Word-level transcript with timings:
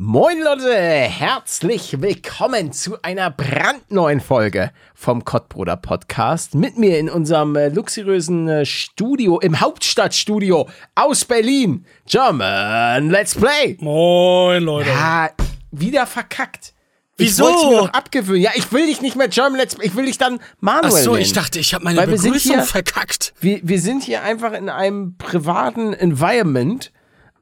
Moin 0.00 0.38
Leute, 0.40 0.76
herzlich 0.76 2.00
willkommen 2.00 2.70
zu 2.72 3.02
einer 3.02 3.32
brandneuen 3.32 4.20
Folge 4.20 4.70
vom 4.94 5.24
Kottbruder 5.24 5.76
Podcast. 5.76 6.54
Mit 6.54 6.78
mir 6.78 7.00
in 7.00 7.10
unserem 7.10 7.56
äh, 7.56 7.68
luxuriösen 7.68 8.46
äh, 8.48 8.64
Studio, 8.64 9.40
im 9.40 9.58
Hauptstadtstudio 9.60 10.68
aus 10.94 11.24
Berlin. 11.24 11.84
German, 12.06 13.10
let's 13.10 13.34
play. 13.34 13.76
Moin 13.80 14.62
Leute. 14.62 14.88
Ja, 14.88 15.30
wieder 15.72 16.06
verkackt. 16.06 16.74
Wieso? 17.16 17.48
Ich 17.48 17.54
wollte 17.56 17.66
mir 17.74 17.76
noch 17.82 17.92
abgewöhnen. 17.92 18.42
Ja, 18.42 18.52
ich 18.54 18.70
will 18.70 18.86
dich 18.86 19.00
nicht 19.00 19.16
mehr 19.16 19.26
German 19.26 19.58
Let's 19.58 19.74
Play, 19.74 19.88
ich 19.88 19.96
will 19.96 20.06
dich 20.06 20.18
dann 20.18 20.38
Manuel 20.60 20.92
Ach 20.94 20.96
so, 20.96 21.10
nennen. 21.14 21.22
ich 21.22 21.32
dachte, 21.32 21.58
ich 21.58 21.74
habe 21.74 21.82
meine 21.82 21.98
Weil 21.98 22.06
Begrüßung 22.06 22.54
hier- 22.54 22.62
verkackt. 22.62 23.34
wir, 23.40 23.58
wir 23.64 23.80
sind 23.80 24.04
hier 24.04 24.22
einfach 24.22 24.52
in 24.52 24.68
einem 24.68 25.16
privaten 25.16 25.92
Environment. 25.92 26.92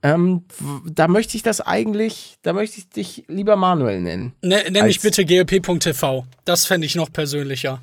Ähm, 0.03 0.45
da 0.85 1.09
möchte 1.09 1.37
ich 1.37 1.43
das 1.43 1.61
eigentlich, 1.61 2.37
da 2.43 2.53
möchte 2.53 2.79
ich 2.79 2.89
dich 2.91 3.25
lieber 3.29 3.57
Manuel 3.57 4.01
nennen. 4.01 4.35
Ne, 4.43 4.63
nenn 4.71 4.85
mich 4.87 5.01
bitte 5.01 5.25
glp.tv. 5.25 6.27
Das 6.45 6.66
fände 6.66 6.87
ich 6.87 6.95
noch 6.95 7.13
persönlicher. 7.13 7.80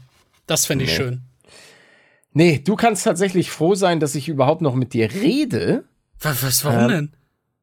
Das 0.47 0.65
fände 0.65 0.85
ich 0.85 0.91
Nee. 0.91 0.95
schön. 0.97 1.21
Nee, 2.33 2.59
du 2.63 2.75
kannst 2.75 3.03
tatsächlich 3.03 3.51
froh 3.51 3.75
sein, 3.75 3.99
dass 3.99 4.15
ich 4.15 4.27
überhaupt 4.29 4.61
noch 4.61 4.75
mit 4.75 4.93
dir 4.93 5.11
rede. 5.13 5.83
Was, 6.19 6.41
was 6.43 6.65
warum 6.65 6.79
Ähm, 6.83 6.87
denn? 6.89 7.11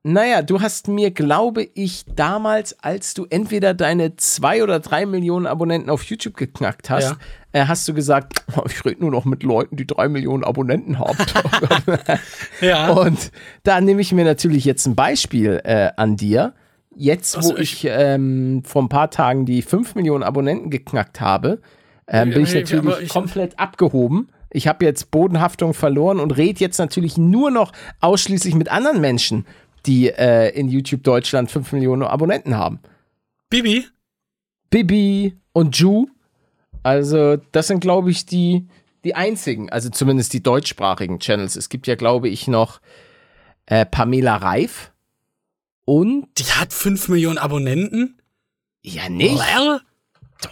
Naja, 0.03 0.41
du 0.41 0.63
hast 0.63 0.89
mir, 0.89 1.11
glaube 1.11 1.63
ich, 1.75 2.05
damals, 2.17 2.75
als 2.83 3.13
du 3.13 3.27
entweder 3.29 3.75
deine 3.75 4.17
zwei 4.17 4.63
oder 4.63 4.81
drei 4.81 5.05
Millionen 5.05 5.47
Abonnenten 5.47 5.91
auf 5.91 6.05
YouTube 6.05 6.39
geknackt 6.39 6.89
hast, 6.89 7.17
äh, 7.53 7.67
hast 7.67 7.87
du 7.87 7.93
gesagt, 7.93 8.43
"Oh, 8.57 8.63
ich 8.67 8.83
rede 8.87 9.03
nur 9.03 9.11
noch 9.11 9.27
mit 9.27 9.43
Leuten, 9.43 9.77
die 9.77 9.87
drei 9.87 10.09
Millionen 10.09 10.43
Abonnenten 10.43 10.99
haben. 10.99 11.19
Ja. 12.63 12.93
Und 12.93 13.31
da 13.63 13.81
nehme 13.83 14.01
ich 14.01 14.13
mir 14.13 14.25
natürlich 14.25 14.65
jetzt 14.65 14.87
ein 14.87 14.95
Beispiel 14.95 15.61
äh, 15.65 15.91
an 15.97 16.17
dir. 16.17 16.55
Jetzt, 16.97 17.37
Also 17.37 17.55
wo 17.55 17.57
ich, 17.59 17.87
ähm, 17.89 18.63
vor 18.65 18.83
ein 18.83 18.89
paar 18.89 19.11
Tagen 19.11 19.45
die 19.47 19.63
5 19.63 19.95
Millionen 19.95 20.23
Abonnenten 20.23 20.71
geknackt 20.71 21.21
habe, 21.21 21.61
ähm, 22.09 22.31
bin 22.31 22.43
ich 22.43 22.55
natürlich 22.55 23.01
ich- 23.03 23.09
komplett 23.11 23.59
abgehoben. 23.59 24.29
Ich 24.51 24.67
habe 24.67 24.85
jetzt 24.85 25.11
Bodenhaftung 25.11 25.75
verloren 25.75 26.19
und 26.21 26.33
rede 26.37 26.59
jetzt 26.61 26.79
natürlich 26.79 27.17
nur 27.17 27.51
noch 27.51 27.73
ausschließlich 28.01 28.55
mit 28.57 28.71
anderen 28.71 29.01
Menschen, 29.01 29.47
die 29.87 30.09
äh, 30.11 30.51
in 30.59 30.69
YouTube 30.69 31.03
Deutschland 31.05 31.51
5 31.51 31.73
Millionen 31.73 32.03
Abonnenten 32.03 32.57
haben. 32.57 32.81
Bibi? 33.49 33.87
Bibi 34.71 35.37
und 35.53 35.77
Ju. 35.79 36.07
Also, 36.83 37.37
das 37.53 37.67
sind, 37.67 37.81
glaube 37.81 38.11
ich, 38.11 38.25
die, 38.27 38.67
die 39.05 39.15
einzigen, 39.15 39.71
also 39.71 39.91
zumindest 39.91 40.33
die 40.33 40.43
deutschsprachigen 40.43 41.19
Channels. 41.19 41.57
Es 41.57 41.69
gibt 41.69 41.87
ja, 41.87 41.95
glaube 41.95 42.29
ich, 42.29 42.49
noch 42.49 42.81
äh, 43.67 43.85
Pamela 43.85 44.37
Reif 44.37 44.93
und 45.85 46.29
Die 46.39 46.45
hat 46.45 46.73
5 46.73 47.09
Millionen 47.09 47.39
Abonnenten? 47.39 48.17
ja 48.83 49.09
nicht. 49.11 49.35
Lel? 49.37 49.81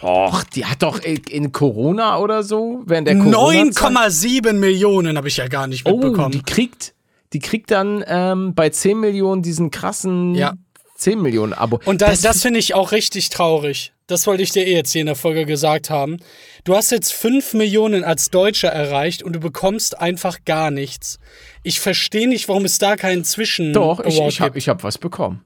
Doch, 0.01 0.43
die 0.43 0.65
hat 0.65 0.83
doch 0.83 0.99
in- 0.99 1.51
Corona 1.51 2.19
oder 2.19 2.43
so, 2.43 2.83
während 2.85 3.07
der 3.07 3.17
Corona 3.17 3.63
9,7 3.63 4.53
Millionen 4.53 5.17
habe 5.17 5.29
ich 5.29 5.37
ja 5.37 5.47
gar 5.47 5.65
nicht 5.65 5.87
Oh, 5.87 5.93
mitbekommen. 5.97 6.31
die 6.31 6.43
kriegt, 6.43 6.93
die 7.33 7.39
kriegt 7.39 7.71
dann 7.71 8.03
ähm, 8.07 8.55
bei 8.55 8.69
10 8.69 8.99
Millionen 8.99 9.41
diesen 9.41 9.71
krassen 9.71 10.35
Ja. 10.35 10.55
10 10.95 11.21
Millionen 11.21 11.53
Abo. 11.53 11.79
Und 11.85 12.01
das, 12.01 12.21
das 12.21 12.41
finde 12.41 12.59
ich 12.59 12.73
auch 12.73 12.91
richtig 12.91 13.29
traurig. 13.29 13.93
Das 14.07 14.27
wollte 14.27 14.43
ich 14.43 14.51
dir 14.51 14.65
eh 14.65 14.73
jetzt 14.75 14.91
hier 14.91 15.01
in 15.01 15.05
der 15.05 15.15
Folge 15.15 15.45
gesagt 15.45 15.89
haben. 15.89 16.17
Du 16.63 16.75
hast 16.75 16.89
jetzt 16.89 17.13
5 17.13 17.53
Millionen 17.53 18.03
als 18.03 18.31
Deutscher 18.31 18.69
erreicht 18.69 19.23
und 19.23 19.33
du 19.33 19.39
bekommst 19.39 19.99
einfach 19.99 20.43
gar 20.45 20.71
nichts. 20.71 21.19
Ich 21.63 21.79
verstehe 21.79 22.27
nicht, 22.27 22.49
warum 22.49 22.65
es 22.65 22.79
da 22.79 22.95
keinen 22.95 23.23
Zwischen 23.23 23.71
Doch, 23.71 24.01
ich, 24.01 24.19
ich 24.19 24.41
habe 24.41 24.59
hab 24.59 24.83
was 24.83 24.97
bekommen. 24.97 25.45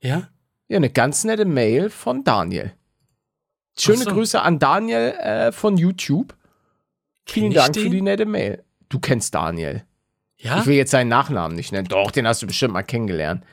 Ja? 0.00 0.28
Ja, 0.68 0.76
eine 0.76 0.90
ganz 0.90 1.24
nette 1.24 1.46
Mail 1.46 1.90
von 1.90 2.22
Daniel. 2.22 2.72
Schöne 3.76 4.04
so. 4.04 4.10
Grüße 4.10 4.40
an 4.40 4.58
Daniel 4.58 5.12
äh, 5.18 5.52
von 5.52 5.76
YouTube. 5.76 6.36
Vielen 7.26 7.52
ich 7.52 7.56
Dank 7.56 7.76
für 7.76 7.90
die 7.90 8.02
nette 8.02 8.26
Mail. 8.26 8.62
Du 8.88 9.00
kennst 9.00 9.34
Daniel. 9.34 9.84
Ja? 10.42 10.60
Ich 10.60 10.66
will 10.66 10.76
jetzt 10.76 10.90
seinen 10.90 11.08
Nachnamen 11.08 11.56
nicht 11.56 11.72
nennen. 11.72 11.88
Doch, 11.88 12.10
den 12.10 12.26
hast 12.26 12.42
du 12.42 12.46
bestimmt 12.46 12.74
mal 12.74 12.82
kennengelernt. 12.82 13.44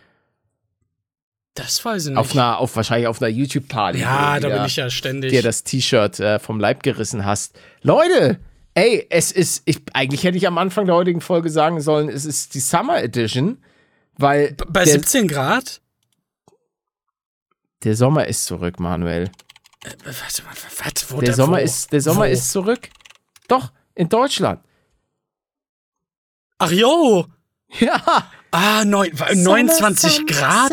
Das 1.54 1.84
weiß 1.84 2.04
ich 2.06 2.10
nicht. 2.12 2.18
Auf 2.18 2.32
einer, 2.34 2.58
auf, 2.60 2.76
wahrscheinlich 2.76 3.08
auf 3.08 3.22
einer 3.22 3.30
YouTube-Party. 3.30 4.00
ja, 4.00 4.40
da 4.40 4.50
bin 4.50 4.66
ich 4.66 4.76
ja 4.76 4.90
ständig. 4.90 5.32
dir 5.32 5.42
das 5.42 5.64
T-Shirt 5.64 6.20
äh, 6.20 6.40
vom 6.40 6.60
Leib 6.60 6.84
gerissen 6.84 7.26
hast. 7.26 7.58
Leute, 7.82 8.40
ey, 8.76 9.06
es 9.10 9.32
ist, 9.32 9.64
ich, 9.66 9.82
eigentlich 9.94 10.24
hätte 10.24 10.38
ich 10.38 10.48
am 10.48 10.58
Anfang 10.58 10.86
der 10.86 10.96
heutigen 10.96 11.22
Folge 11.22 11.50
sagen 11.50 11.82
sollen, 11.82 12.08
es 12.10 12.26
ist 12.26 12.54
die 12.54 12.60
Summer 12.60 13.02
Edition, 13.04 13.62
weil 14.18 14.54
Bei 14.68 14.84
der, 14.86 14.94
17 14.94 15.28
Grad? 15.28 15.82
der 17.84 17.96
Sommer 17.96 18.26
ist 18.28 18.46
zurück, 18.46 18.80
Manuel. 18.80 19.26
Äh, 19.84 19.90
Warte 20.06 20.44
mal, 20.44 20.54
was? 20.54 21.12
Wo 21.12 21.20
Der 21.20 21.30
da- 21.30 21.36
Sommer 21.36 21.58
wo? 21.58 21.62
ist, 21.62 21.92
der 21.92 22.02
Sommer 22.02 22.22
Wo? 22.22 22.32
ist 22.32 22.52
zurück. 22.52 22.90
Doch, 23.48 23.72
in 23.96 24.10
Deutschland. 24.10 24.62
Ach 26.60 26.72
jo! 26.72 27.26
Ja, 27.80 28.28
Ah, 28.52 28.84
neun, 28.84 29.12
29 29.14 30.26
Grad? 30.26 30.72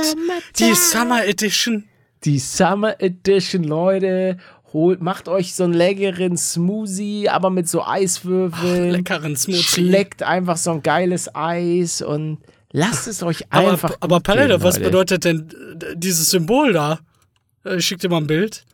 Die 0.58 0.74
Summer 0.74 1.24
Edition? 1.26 1.84
die 2.24 2.38
Summer 2.38 3.00
Edition, 3.00 3.62
Leute. 3.64 4.38
Holt, 4.72 5.00
macht 5.00 5.28
euch 5.28 5.54
so 5.54 5.64
einen 5.64 5.74
leckeren 5.74 6.36
Smoothie, 6.36 7.28
aber 7.28 7.50
mit 7.50 7.68
so 7.68 7.84
Eiswürfeln. 7.84 8.90
Leckeren 8.90 9.36
Smoothie. 9.36 9.62
Schleckt 9.62 10.22
einfach 10.22 10.56
so 10.56 10.72
ein 10.72 10.82
geiles 10.82 11.32
Eis 11.34 12.02
und 12.02 12.38
lasst 12.72 13.06
es 13.06 13.22
euch 13.22 13.44
aber, 13.52 13.72
einfach. 13.72 13.96
aber 14.00 14.16
gut 14.16 14.24
Palette, 14.24 14.62
was 14.62 14.78
bedeutet 14.80 15.24
denn 15.24 15.48
äh, 15.82 15.94
dieses 15.96 16.30
Symbol 16.30 16.72
da? 16.72 16.98
Äh, 17.64 17.76
Ich 17.76 17.86
schick 17.86 18.00
dir 18.00 18.08
mal 18.08 18.16
ein 18.22 18.26
Bild. 18.26 18.64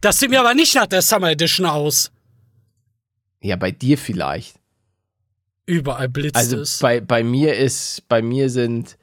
Das 0.00 0.18
sieht 0.20 0.30
mir 0.30 0.40
aber 0.40 0.54
nicht 0.54 0.74
nach 0.74 0.86
der 0.86 1.02
Summer 1.02 1.30
Edition 1.32 1.66
aus. 1.66 2.10
Ja, 3.42 3.56
bei 3.56 3.72
dir 3.72 3.98
vielleicht. 3.98 4.54
Überall 5.66 6.08
blitzt 6.08 6.36
Also 6.36 6.58
es. 6.58 6.78
bei, 6.78 7.00
bei 7.00 7.22
mir 7.22 7.56
ist, 7.56 8.02
bei 8.08 8.20
mir 8.22 8.50
sind 8.50 8.98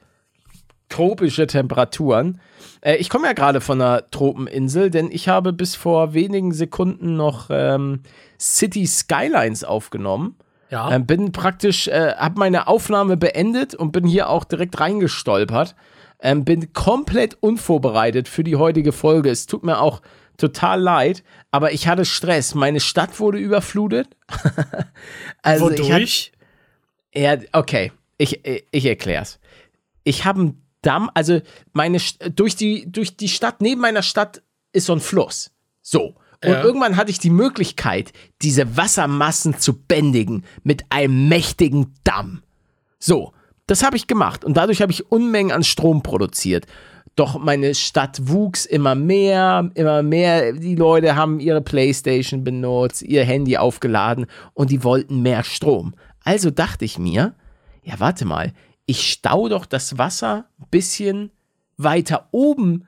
tropische 0.88 1.46
Temperaturen. 1.46 2.40
Äh, 2.82 2.96
ich 2.96 3.08
komme 3.08 3.26
ja 3.26 3.32
gerade 3.32 3.60
von 3.60 3.80
einer 3.80 4.10
Tropeninsel, 4.10 4.90
denn 4.90 5.10
ich 5.10 5.28
habe 5.28 5.52
bis 5.52 5.74
vor 5.74 6.12
wenigen 6.12 6.52
Sekunden 6.52 7.16
noch 7.16 7.46
ähm, 7.50 8.02
City 8.38 8.86
Skylines 8.86 9.64
aufgenommen. 9.64 10.36
ja. 10.70 10.90
Ähm, 10.90 11.06
bin 11.06 11.32
praktisch, 11.32 11.88
äh, 11.88 12.14
habe 12.14 12.38
meine 12.38 12.66
Aufnahme 12.66 13.16
beendet 13.16 13.74
und 13.74 13.92
bin 13.92 14.06
hier 14.06 14.28
auch 14.28 14.44
direkt 14.44 14.78
reingestolpert. 14.80 15.74
Ähm, 16.22 16.44
bin 16.44 16.74
komplett 16.74 17.38
unvorbereitet 17.40 18.28
für 18.28 18.44
die 18.44 18.56
heutige 18.56 18.92
Folge. 18.92 19.30
Es 19.30 19.46
tut 19.46 19.64
mir 19.64 19.80
auch 19.80 20.02
total 20.36 20.80
leid, 20.80 21.22
aber 21.50 21.72
ich 21.72 21.88
hatte 21.88 22.04
Stress. 22.04 22.54
Meine 22.54 22.80
Stadt 22.80 23.20
wurde 23.20 23.38
überflutet. 23.38 24.08
also 25.42 25.66
Wodurch? 25.66 26.32
Ja, 27.14 27.36
okay, 27.52 27.92
ich, 28.18 28.40
ich 28.70 28.86
erklär's. 28.86 29.38
Ich 30.04 30.24
habe 30.24 30.40
einen 30.40 30.66
Damm, 30.82 31.10
also 31.12 31.40
meine 31.72 31.98
durch 32.34 32.56
die 32.56 32.90
durch 32.90 33.16
die 33.16 33.28
Stadt 33.28 33.60
neben 33.60 33.82
meiner 33.82 34.02
Stadt 34.02 34.42
ist 34.72 34.86
so 34.86 34.94
ein 34.94 35.00
Fluss. 35.00 35.50
So. 35.82 36.14
Und 36.42 36.52
Ja. 36.52 36.62
irgendwann 36.62 36.96
hatte 36.96 37.10
ich 37.10 37.18
die 37.18 37.28
Möglichkeit, 37.28 38.12
diese 38.40 38.78
Wassermassen 38.78 39.58
zu 39.58 39.74
bändigen 39.78 40.44
mit 40.62 40.84
einem 40.88 41.28
mächtigen 41.28 41.92
Damm. 42.02 42.42
So, 42.98 43.34
das 43.66 43.82
habe 43.82 43.98
ich 43.98 44.06
gemacht 44.06 44.42
und 44.42 44.56
dadurch 44.56 44.80
habe 44.80 44.90
ich 44.90 45.12
Unmengen 45.12 45.52
an 45.52 45.64
Strom 45.64 46.02
produziert. 46.02 46.66
Doch 47.14 47.38
meine 47.38 47.74
Stadt 47.74 48.18
wuchs 48.22 48.64
immer 48.64 48.94
mehr, 48.94 49.70
immer 49.74 50.02
mehr. 50.02 50.54
Die 50.54 50.76
Leute 50.76 51.14
haben 51.14 51.40
ihre 51.40 51.60
Playstation 51.60 52.42
benutzt, 52.42 53.02
ihr 53.02 53.24
Handy 53.24 53.58
aufgeladen 53.58 54.24
und 54.54 54.70
die 54.70 54.82
wollten 54.82 55.20
mehr 55.20 55.44
Strom. 55.44 55.94
Also 56.24 56.50
dachte 56.50 56.84
ich 56.84 56.98
mir, 56.98 57.34
ja, 57.82 57.94
warte 57.98 58.24
mal, 58.24 58.52
ich 58.86 59.10
stau 59.10 59.48
doch 59.48 59.66
das 59.66 59.98
Wasser 59.98 60.46
ein 60.58 60.66
bisschen 60.70 61.30
weiter 61.76 62.28
oben 62.32 62.86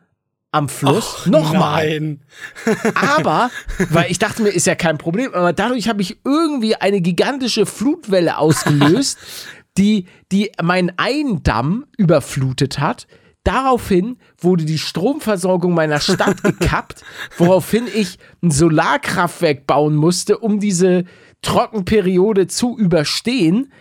am 0.51 0.69
Fluss. 0.69 1.27
Nochmal. 1.27 2.19
Aber, 2.95 3.51
weil 3.91 4.11
ich 4.11 4.19
dachte 4.19 4.43
mir, 4.43 4.51
ist 4.51 4.67
ja 4.67 4.75
kein 4.75 4.99
Problem, 4.99 5.33
aber 5.33 5.53
dadurch 5.55 5.89
habe 5.89 6.03
ich 6.03 6.19
irgendwie 6.25 6.77
eine 6.77 7.01
gigantische 7.01 7.65
Flutwelle 7.65 8.37
ausgelöst, 8.37 9.19
die, 9.79 10.07
die 10.31 10.53
meinen 10.63 10.93
einen 10.99 11.43
Damm 11.43 11.87
überflutet 11.97 12.79
hat, 12.79 13.07
Daraufhin 13.45 14.19
wurde 14.39 14.65
die 14.65 14.79
Stromversorgung 14.79 15.75
meiner 15.75 15.99
Stadt 15.99 16.45
gekappt, 16.45 17.03
woraufhin 17.39 17.89
ich 17.93 18.19
ein 18.41 18.53
Solarkraftwerk 18.53 19.67
bauen 19.67 19.97
musste, 19.97 20.39
um 20.39 20.61
diese 20.61 21.05
Trockenperiode 21.43 22.47
zu 22.47 22.79
überstehen. 22.79 23.73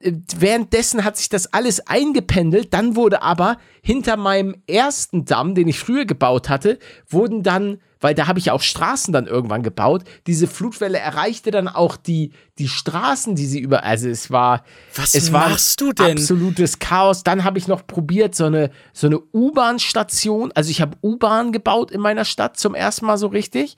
Äh, 0.00 0.12
Währenddessen 0.38 1.04
hat 1.04 1.16
sich 1.16 1.28
das 1.28 1.52
alles 1.52 1.86
eingependelt. 1.86 2.72
Dann 2.72 2.96
wurde 2.96 3.22
aber 3.22 3.56
hinter 3.82 4.16
meinem 4.16 4.56
ersten 4.66 5.24
Damm, 5.24 5.54
den 5.54 5.68
ich 5.68 5.78
früher 5.78 6.04
gebaut 6.04 6.48
hatte, 6.48 6.78
wurden 7.08 7.42
dann, 7.42 7.80
weil 8.00 8.14
da 8.14 8.26
habe 8.26 8.38
ich 8.38 8.50
auch 8.50 8.60
Straßen 8.60 9.12
dann 9.12 9.26
irgendwann 9.26 9.62
gebaut, 9.62 10.04
diese 10.26 10.46
Flutwelle 10.46 10.98
erreichte 10.98 11.50
dann 11.50 11.66
auch 11.66 11.96
die, 11.96 12.32
die 12.58 12.68
Straßen, 12.68 13.34
die 13.34 13.46
sie 13.46 13.58
über. 13.58 13.82
Also 13.82 14.08
es 14.08 14.30
war. 14.30 14.62
Was 14.94 15.14
es 15.14 15.32
war 15.32 15.48
machst 15.48 15.80
du 15.80 15.92
denn? 15.92 16.18
Absolutes 16.18 16.78
Chaos. 16.78 17.24
Dann 17.24 17.42
habe 17.44 17.58
ich 17.58 17.66
noch 17.66 17.86
probiert, 17.86 18.34
so 18.34 18.44
eine, 18.44 18.70
so 18.92 19.06
eine 19.06 19.18
U-Bahn-Station. 19.32 20.52
Also 20.54 20.70
ich 20.70 20.80
habe 20.80 20.96
U-Bahn 21.02 21.50
gebaut 21.50 21.90
in 21.90 22.00
meiner 22.00 22.24
Stadt 22.24 22.58
zum 22.58 22.74
ersten 22.74 23.06
Mal 23.06 23.18
so 23.18 23.28
richtig. 23.28 23.76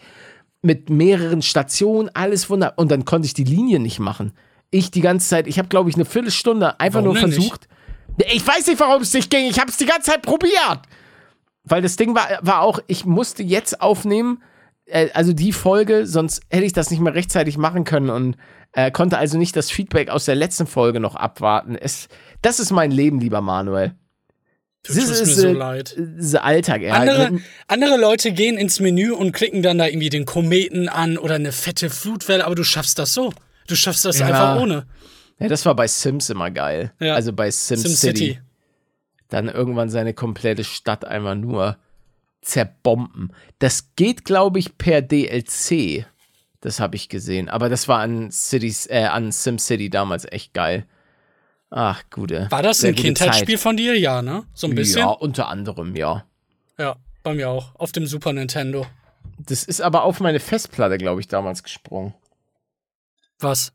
Mit 0.62 0.90
mehreren 0.90 1.42
Stationen, 1.42 2.10
alles 2.14 2.50
wunderbar. 2.50 2.78
Und 2.78 2.90
dann 2.90 3.04
konnte 3.04 3.26
ich 3.26 3.34
die 3.34 3.44
Linie 3.44 3.80
nicht 3.80 3.98
machen. 3.98 4.32
Ich 4.70 4.90
die 4.90 5.00
ganze 5.00 5.28
Zeit, 5.28 5.46
ich 5.46 5.58
habe 5.58 5.68
glaube 5.68 5.90
ich 5.90 5.96
eine 5.96 6.04
Viertelstunde 6.04 6.78
einfach 6.78 7.02
Warum 7.02 7.14
nur 7.14 7.16
versucht. 7.16 7.68
Ich 8.30 8.46
weiß 8.46 8.66
nicht, 8.66 8.80
warum 8.80 9.02
es 9.02 9.12
nicht 9.14 9.30
ging. 9.30 9.46
Ich 9.46 9.58
habe 9.58 9.70
es 9.70 9.78
die 9.78 9.86
ganze 9.86 10.10
Zeit 10.10 10.22
probiert. 10.22 10.82
Weil 11.64 11.82
das 11.82 11.96
Ding 11.96 12.14
war, 12.14 12.28
war 12.42 12.60
auch, 12.60 12.80
ich 12.86 13.04
musste 13.04 13.42
jetzt 13.42 13.80
aufnehmen, 13.80 14.42
äh, 14.86 15.08
also 15.14 15.32
die 15.32 15.52
Folge, 15.52 16.06
sonst 16.06 16.42
hätte 16.50 16.64
ich 16.64 16.72
das 16.72 16.90
nicht 16.90 17.00
mehr 17.00 17.14
rechtzeitig 17.14 17.56
machen 17.56 17.84
können 17.84 18.10
und 18.10 18.36
äh, 18.72 18.90
konnte 18.90 19.18
also 19.18 19.38
nicht 19.38 19.56
das 19.56 19.70
Feedback 19.70 20.10
aus 20.10 20.24
der 20.24 20.34
letzten 20.34 20.66
Folge 20.66 21.00
noch 21.00 21.16
abwarten. 21.16 21.74
Es, 21.74 22.08
das 22.42 22.60
ist 22.60 22.70
mein 22.70 22.90
Leben, 22.90 23.20
lieber 23.20 23.40
Manuel. 23.40 23.94
Du 24.82 24.94
tust 24.94 25.08
mir 25.08 25.26
so 25.26 25.52
leid. 25.52 25.94
Das 26.18 26.34
Alltag, 26.36 26.80
ja. 26.82 26.94
Andere, 26.94 27.40
andere 27.66 27.98
Leute 27.98 28.32
gehen 28.32 28.56
ins 28.56 28.80
Menü 28.80 29.12
und 29.12 29.32
klicken 29.32 29.62
dann 29.62 29.76
da 29.78 29.86
irgendwie 29.86 30.08
den 30.08 30.24
Kometen 30.24 30.88
an 30.88 31.18
oder 31.18 31.34
eine 31.34 31.52
fette 31.52 31.90
Flutwelle, 31.90 32.46
aber 32.46 32.54
du 32.54 32.64
schaffst 32.64 32.98
das 32.98 33.12
so. 33.12 33.32
Du 33.66 33.76
schaffst 33.76 34.04
das 34.04 34.18
Ja. 34.18 34.26
einfach 34.26 34.60
ohne. 34.60 34.86
Ja, 35.38 35.48
das 35.48 35.66
war 35.66 35.74
bei 35.74 35.86
Sims 35.86 36.30
immer 36.30 36.50
geil. 36.50 36.92
Ja. 36.98 37.14
Also 37.14 37.32
bei 37.32 37.50
Sims 37.50 37.82
SimCity. 37.82 38.18
City. 38.18 38.40
Dann 39.28 39.48
irgendwann 39.48 39.90
seine 39.90 40.14
komplette 40.14 40.64
Stadt 40.64 41.04
einfach 41.04 41.34
nur 41.34 41.76
zerbomben. 42.42 43.32
Das 43.58 43.94
geht, 43.96 44.24
glaube 44.24 44.58
ich, 44.58 44.76
per 44.78 45.02
DLC. 45.02 46.06
Das 46.62 46.80
habe 46.80 46.96
ich 46.96 47.08
gesehen. 47.08 47.48
Aber 47.48 47.68
das 47.68 47.86
war 47.86 48.00
an 48.00 48.30
Cities, 48.30 48.86
äh, 48.86 49.04
an 49.04 49.30
SimCity 49.32 49.88
damals 49.90 50.26
echt 50.30 50.52
geil. 50.52 50.86
Ach, 51.70 52.02
gute. 52.10 52.48
War 52.50 52.62
das 52.62 52.82
ein 52.84 52.94
Kindheitsspiel 52.94 53.56
von 53.56 53.76
dir? 53.76 53.98
Ja, 53.98 54.22
ne? 54.22 54.44
So 54.54 54.66
ein 54.66 54.74
bisschen? 54.74 55.00
Ja, 55.00 55.08
unter 55.08 55.48
anderem, 55.48 55.94
ja. 55.94 56.24
Ja, 56.78 56.96
bei 57.22 57.34
mir 57.34 57.48
auch. 57.48 57.74
Auf 57.76 57.92
dem 57.92 58.06
Super 58.06 58.32
Nintendo. 58.32 58.86
Das 59.38 59.64
ist 59.64 59.80
aber 59.80 60.02
auf 60.02 60.20
meine 60.20 60.40
Festplatte, 60.40 60.98
glaube 60.98 61.20
ich, 61.20 61.28
damals 61.28 61.62
gesprungen. 61.62 62.14
Was? 63.38 63.72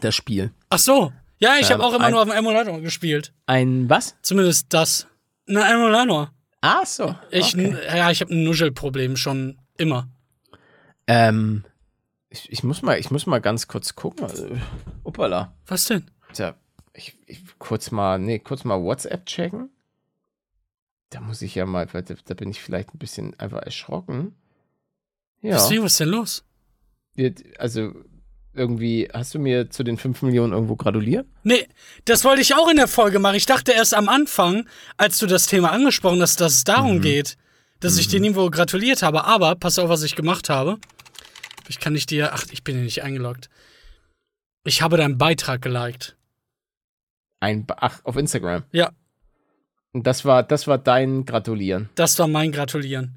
Das 0.00 0.14
Spiel. 0.14 0.52
Ach 0.68 0.78
so. 0.78 1.12
Ja, 1.38 1.56
ich 1.58 1.66
Ähm, 1.70 1.74
habe 1.74 1.84
auch 1.84 1.94
immer 1.94 2.10
nur 2.10 2.20
auf 2.20 2.28
dem 2.28 2.36
Emulator 2.36 2.80
gespielt. 2.80 3.32
Ein 3.46 3.88
was? 3.88 4.16
Zumindest 4.22 4.66
das. 4.70 5.06
Na, 5.46 5.72
Emulator. 5.72 6.32
Ah, 6.60 6.84
so. 6.84 7.14
Ich, 7.30 7.54
okay. 7.54 7.76
Ja, 7.86 8.10
ich 8.10 8.20
habe 8.20 8.34
ein 8.34 8.44
Nuschelproblem 8.44 9.16
schon 9.16 9.58
immer. 9.76 10.08
Ähm, 11.06 11.64
ich, 12.28 12.50
ich, 12.52 12.62
muss 12.62 12.82
mal, 12.82 12.98
ich 12.98 13.10
muss 13.10 13.26
mal 13.26 13.40
ganz 13.40 13.68
kurz 13.68 13.94
gucken. 13.94 14.26
Uppala. 15.04 15.54
Was 15.66 15.86
denn? 15.86 16.10
Tja, 16.32 16.54
ich, 16.92 17.16
ich 17.26 17.40
kurz 17.58 17.90
mal, 17.90 18.18
nee, 18.18 18.38
kurz 18.38 18.64
mal 18.64 18.82
WhatsApp 18.82 19.26
checken. 19.26 19.70
Da 21.10 21.20
muss 21.20 21.40
ich 21.42 21.54
ja 21.54 21.64
mal, 21.64 21.88
weil 21.94 22.02
da, 22.02 22.14
da 22.24 22.34
bin 22.34 22.50
ich 22.50 22.60
vielleicht 22.60 22.94
ein 22.94 22.98
bisschen 22.98 23.38
einfach 23.40 23.62
erschrocken. 23.62 24.34
Ja, 25.40 25.54
Deswegen, 25.56 25.84
was 25.84 25.92
ist 25.92 26.00
denn 26.00 26.08
los? 26.10 26.44
also 27.58 27.92
irgendwie, 28.54 29.08
hast 29.12 29.34
du 29.34 29.38
mir 29.38 29.70
zu 29.70 29.82
den 29.84 29.96
5 29.96 30.22
Millionen 30.22 30.52
irgendwo 30.52 30.76
gratuliert? 30.76 31.26
Nee, 31.44 31.66
das 32.04 32.24
wollte 32.24 32.42
ich 32.42 32.54
auch 32.54 32.68
in 32.68 32.76
der 32.76 32.88
Folge 32.88 33.18
machen. 33.20 33.36
Ich 33.36 33.46
dachte 33.46 33.72
erst 33.72 33.94
am 33.94 34.08
Anfang, 34.08 34.68
als 34.96 35.18
du 35.18 35.26
das 35.26 35.46
Thema 35.46 35.70
angesprochen 35.72 36.20
hast, 36.20 36.40
dass 36.40 36.54
es 36.54 36.64
darum 36.64 36.96
Mhm. 36.96 37.02
geht, 37.02 37.36
dass 37.80 37.96
ich 37.98 38.08
dir 38.08 38.20
irgendwo 38.20 38.50
gratuliert 38.50 39.02
habe. 39.02 39.24
Aber, 39.24 39.54
pass 39.54 39.78
auf, 39.78 39.88
was 39.88 40.02
ich 40.02 40.16
gemacht 40.16 40.48
habe. 40.48 40.78
Ich 41.68 41.78
kann 41.78 41.92
nicht 41.92 42.10
dir, 42.10 42.32
ach, 42.34 42.46
ich 42.50 42.64
bin 42.64 42.74
hier 42.76 42.84
nicht 42.84 43.02
eingeloggt. 43.02 43.48
Ich 44.64 44.82
habe 44.82 44.96
deinen 44.96 45.18
Beitrag 45.18 45.62
geliked. 45.62 46.16
Ein, 47.40 47.66
ach, 47.76 48.00
auf 48.04 48.16
Instagram. 48.16 48.64
Ja, 48.72 48.90
Und 49.92 50.06
das 50.06 50.24
war, 50.24 50.42
das 50.42 50.66
war 50.66 50.78
dein 50.78 51.24
Gratulieren. 51.24 51.88
das 51.94 52.18
war 52.18 52.28
mein 52.28 52.52
Gratulieren. 52.52 53.14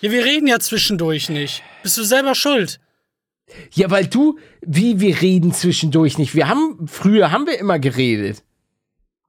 Ja, 0.00 0.10
wir 0.10 0.24
reden 0.24 0.46
ja 0.48 0.58
zwischendurch 0.58 1.28
nicht. 1.28 1.62
Bist 1.82 1.96
du 1.96 2.02
selber 2.02 2.34
schuld? 2.34 2.80
Ja, 3.72 3.90
weil 3.90 4.06
du, 4.06 4.38
wie 4.60 4.98
wir 5.00 5.20
reden 5.20 5.52
zwischendurch 5.52 6.18
nicht. 6.18 6.34
Wir 6.34 6.48
haben, 6.48 6.86
früher 6.88 7.30
haben 7.32 7.46
wir 7.46 7.58
immer 7.58 7.78
geredet. 7.78 8.42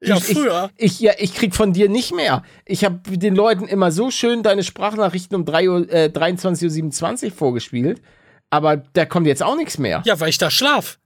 Ja, 0.02 0.18
Ich- 0.18 0.24
früher. 0.26 0.70
Ich, 0.78 1.00
ja, 1.00 1.14
ich 1.18 1.34
krieg 1.34 1.56
von 1.56 1.74
dir 1.74 1.90
nicht 1.90 2.14
mehr. 2.14 2.44
Ich 2.66 2.84
habe 2.84 3.00
den 3.18 3.36
Leuten 3.36 3.66
immer 3.68 3.92
so 3.92 4.12
schön 4.12 4.44
deine 4.44 4.64
Sprachnachrichten 4.64 5.36
um 5.36 5.46
3 5.46 5.70
Uhr, 5.70 5.90
äh, 5.92 6.10
23.27 6.14 7.26
Uhr 7.26 7.32
vorgespielt. 7.32 8.02
Aber 8.50 8.78
da 8.78 9.06
kommt 9.06 9.28
jetzt 9.28 9.42
auch 9.44 9.56
nichts 9.56 9.78
mehr. 9.78 10.02
Ja, 10.06 10.20
weil 10.20 10.30
ich 10.30 10.38
da 10.38 10.50
schlaf. 10.52 11.00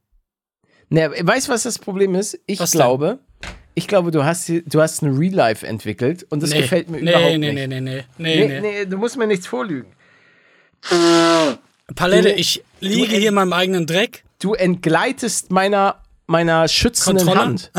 Ne, 0.89 1.11
weißt 1.21 1.47
du, 1.47 1.51
was 1.51 1.63
das 1.63 1.79
Problem 1.79 2.15
ist? 2.15 2.39
Ich 2.45 2.59
Was 2.59 2.71
denn? 2.71 2.79
glaube, 2.79 3.19
ich 3.75 3.87
glaube, 3.87 4.11
du 4.11 4.23
hast, 4.23 4.49
du 4.49 4.81
hast 4.81 5.01
ein 5.01 5.15
Real 5.17 5.33
Life 5.33 5.65
entwickelt 5.67 6.25
und 6.29 6.41
das 6.41 6.51
nee. 6.51 6.61
gefällt 6.61 6.89
mir 6.89 7.01
nee, 7.01 7.09
überhaupt 7.11 7.37
nee, 7.37 7.37
nicht. 7.37 7.53
Nee, 7.55 7.67
nee, 7.67 7.81
nee, 7.81 8.03
Nee, 8.17 8.47
nee, 8.47 8.59
nee. 8.61 8.85
du 8.85 8.97
musst 8.97 9.17
mir 9.17 9.27
nichts 9.27 9.47
vorlügen. 9.47 9.91
Palette, 11.95 12.29
Du- 12.29 12.35
ich 12.35 12.63
liege 12.79 13.15
hier 13.17 13.29
in 13.29 13.35
meinem 13.35 13.53
eigenen 13.53 13.85
Dreck. 13.85 14.23
Du 14.39 14.53
entgleitest 14.53 15.51
meiner, 15.51 16.01
meiner 16.27 16.67
schützenden 16.67 17.25
Kontrolle? 17.25 17.45
Hand. 17.47 17.71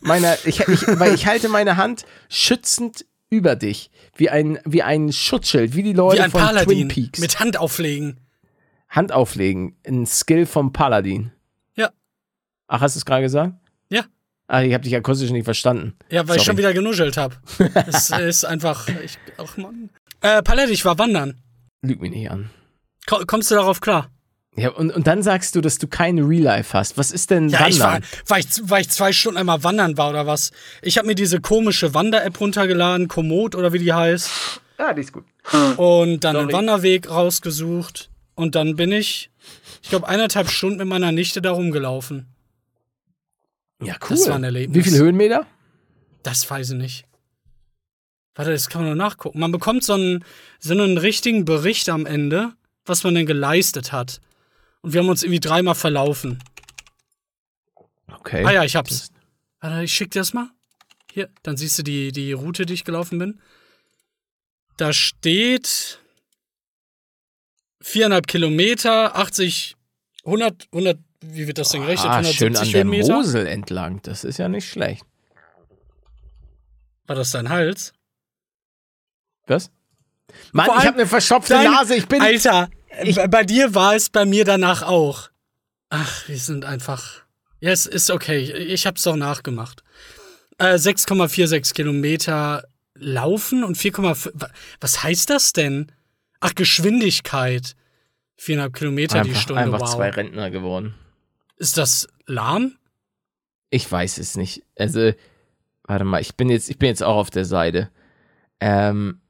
meiner, 0.00 0.36
ich, 0.44 0.60
ich, 0.60 0.86
weil 0.98 1.14
ich 1.14 1.26
halte 1.26 1.48
meine 1.48 1.76
Hand 1.76 2.04
schützend 2.28 3.04
über 3.28 3.56
dich. 3.56 3.90
Wie 4.16 4.30
ein, 4.30 4.58
wie 4.64 4.82
ein 4.82 5.12
Schutzschild, 5.12 5.74
wie 5.74 5.82
die 5.82 5.92
Leute 5.92 6.18
Wie 6.18 6.22
ein 6.22 6.30
von 6.30 6.40
Paladin. 6.40 6.66
Twin 6.68 6.88
Peaks. 6.88 7.18
Mit 7.18 7.38
Hand 7.40 7.58
auflegen. 7.58 8.18
Hand 8.88 9.12
auflegen. 9.12 9.76
Ein 9.86 10.06
Skill 10.06 10.46
vom 10.46 10.72
Paladin. 10.72 11.32
Ach, 12.68 12.80
hast 12.80 12.96
du 12.96 12.98
es 12.98 13.04
gerade 13.04 13.22
gesagt? 13.22 13.54
Ja. 13.90 14.04
Ach, 14.48 14.60
ich 14.62 14.72
habe 14.74 14.84
dich 14.84 14.94
akustisch 14.96 15.30
nicht 15.30 15.44
verstanden. 15.44 15.94
Ja, 16.10 16.26
weil 16.28 16.36
ich 16.36 16.42
Sorry. 16.42 16.46
schon 16.54 16.58
wieder 16.58 16.72
genuschelt 16.72 17.16
habe. 17.16 17.36
Es 17.86 18.10
ist 18.10 18.44
einfach. 18.44 18.88
Ich, 19.04 19.18
ach 19.38 19.56
Mann. 19.56 19.90
Äh, 20.20 20.42
Palette, 20.42 20.72
ich 20.72 20.84
war 20.84 20.98
wandern. 20.98 21.40
Lüg 21.82 22.00
mich 22.00 22.10
nicht 22.10 22.30
an. 22.30 22.50
Ko- 23.06 23.24
Kommst 23.26 23.50
du 23.50 23.54
darauf 23.54 23.80
klar? 23.80 24.10
Ja, 24.58 24.70
und, 24.70 24.90
und 24.90 25.06
dann 25.06 25.22
sagst 25.22 25.54
du, 25.54 25.60
dass 25.60 25.76
du 25.78 25.86
kein 25.86 26.18
Real 26.18 26.42
Life 26.44 26.76
hast. 26.76 26.96
Was 26.96 27.10
ist 27.12 27.30
denn 27.30 27.50
Ja, 27.50 27.66
ich 27.68 27.78
war, 27.78 27.94
Wandern? 27.94 28.08
weil, 28.26 28.40
ich, 28.40 28.46
weil 28.62 28.80
ich 28.80 28.88
zwei 28.88 29.12
Stunden 29.12 29.36
einmal 29.38 29.62
wandern 29.62 29.98
war 29.98 30.08
oder 30.10 30.26
was. 30.26 30.50
Ich 30.80 30.96
habe 30.96 31.06
mir 31.06 31.14
diese 31.14 31.40
komische 31.40 31.92
Wander-App 31.92 32.40
runtergeladen, 32.40 33.06
Komoot 33.08 33.54
oder 33.54 33.72
wie 33.74 33.78
die 33.80 33.92
heißt. 33.92 34.30
Ja, 34.78 34.94
die 34.94 35.02
ist 35.02 35.12
gut. 35.12 35.24
Und 35.76 36.20
dann 36.24 36.36
einen 36.36 36.46
Sorry. 36.46 36.52
Wanderweg 36.54 37.10
rausgesucht. 37.10 38.10
Und 38.34 38.54
dann 38.54 38.76
bin 38.76 38.92
ich, 38.92 39.30
ich 39.82 39.90
glaube, 39.90 40.08
eineinhalb 40.08 40.48
Stunden 40.48 40.78
mit 40.78 40.86
meiner 40.88 41.12
Nichte 41.12 41.42
da 41.42 41.50
rumgelaufen. 41.52 42.26
Ja, 43.82 43.94
cool. 44.02 44.08
Das 44.10 44.28
war 44.28 44.36
ein 44.36 44.44
Erlebnis. 44.44 44.76
Wie 44.76 44.90
viele 44.90 45.02
Höhenmeter? 45.02 45.46
Das 46.22 46.48
weiß 46.50 46.70
ich 46.70 46.76
nicht. 46.76 47.06
Warte, 48.34 48.50
das 48.50 48.68
kann 48.68 48.82
man 48.82 48.88
nur 48.88 48.96
nachgucken. 48.96 49.38
Man 49.38 49.52
bekommt 49.52 49.82
so 49.82 49.94
einen, 49.94 50.24
so 50.58 50.72
einen 50.72 50.98
richtigen 50.98 51.44
Bericht 51.44 51.88
am 51.88 52.04
Ende, 52.04 52.52
was 52.84 53.02
man 53.04 53.14
denn 53.14 53.26
geleistet 53.26 53.92
hat. 53.92 54.20
Und 54.82 54.92
wir 54.92 55.00
haben 55.00 55.08
uns 55.08 55.22
irgendwie 55.22 55.40
dreimal 55.40 55.74
verlaufen. 55.74 56.42
Okay. 58.06 58.44
Ah 58.44 58.52
ja, 58.52 58.64
ich 58.64 58.76
hab's. 58.76 59.10
Warte, 59.60 59.84
ich 59.84 59.92
schick 59.92 60.10
dir 60.10 60.20
das 60.20 60.34
mal. 60.34 60.50
Hier, 61.12 61.30
dann 61.42 61.56
siehst 61.56 61.78
du 61.78 61.82
die, 61.82 62.12
die 62.12 62.32
Route, 62.32 62.66
die 62.66 62.74
ich 62.74 62.84
gelaufen 62.84 63.18
bin. 63.18 63.40
Da 64.76 64.92
steht 64.92 66.00
400 67.80 68.26
Kilometer, 68.26 69.16
80, 69.16 69.76
100, 70.24 70.68
100, 70.72 70.98
wie 71.34 71.46
wird 71.46 71.58
das 71.58 71.70
denn 71.70 71.82
gerechnet? 71.82 72.10
Ah, 72.10 72.24
schön 72.24 72.56
an 72.56 72.64
der 72.70 72.80
Höhenmeter? 72.80 73.14
Mosel 73.16 73.46
entlang. 73.46 74.00
Das 74.02 74.24
ist 74.24 74.38
ja 74.38 74.48
nicht 74.48 74.68
schlecht. 74.68 75.04
War 77.06 77.16
das 77.16 77.30
dein 77.30 77.48
Hals? 77.48 77.92
Was? 79.46 79.70
Mann, 80.52 80.66
ich 80.78 80.86
habe 80.86 80.98
eine 80.98 81.06
verstopfte 81.06 81.54
Dein- 81.54 81.70
Nase. 81.70 81.94
Ich 81.94 82.08
bin. 82.08 82.20
Alter, 82.20 82.68
bei- 83.14 83.28
bei 83.28 83.44
dir 83.44 83.74
war 83.74 83.94
es 83.94 84.10
bei 84.10 84.24
mir 84.24 84.44
danach 84.44 84.82
auch. 84.82 85.30
Ach, 85.88 86.28
wir 86.28 86.38
sind 86.38 86.64
einfach. 86.64 87.22
Ja, 87.60 87.70
es 87.70 87.86
ist 87.86 88.10
okay. 88.10 88.40
Ich 88.52 88.86
hab's 88.86 89.02
doch 89.04 89.16
nachgemacht. 89.16 89.82
Äh, 90.58 90.78
6,46 90.78 91.74
Kilometer 91.74 92.64
laufen 92.94 93.62
und 93.62 93.76
4,5. 93.76 94.30
wa- 94.34 94.48
Was 94.80 95.02
heißt 95.02 95.30
das 95.30 95.52
denn? 95.52 95.92
Ach, 96.40 96.54
Geschwindigkeit. 96.54 97.76
4,5 98.36 98.72
Kilometer 98.72 99.22
die 99.22 99.30
einfach, 99.30 99.40
Stunde. 99.42 99.62
einfach 99.62 99.80
wow. 99.80 99.94
zwei 99.94 100.10
Rentner 100.10 100.50
geworden. 100.50 100.94
Ist 101.56 101.78
das 101.78 102.08
lahm? 102.26 102.76
Ich 103.70 103.90
weiß 103.90 104.18
es 104.18 104.36
nicht. 104.36 104.62
Also, 104.78 105.12
Warte 105.86 106.04
mal, 106.04 106.20
ich 106.20 106.34
bin 106.34 106.50
jetzt, 106.50 106.68
ich 106.68 106.78
bin 106.78 106.88
jetzt 106.88 107.02
auch 107.02 107.16
auf 107.16 107.30
der 107.30 107.44
Seite. 107.44 107.90
Ähm, 108.60 109.20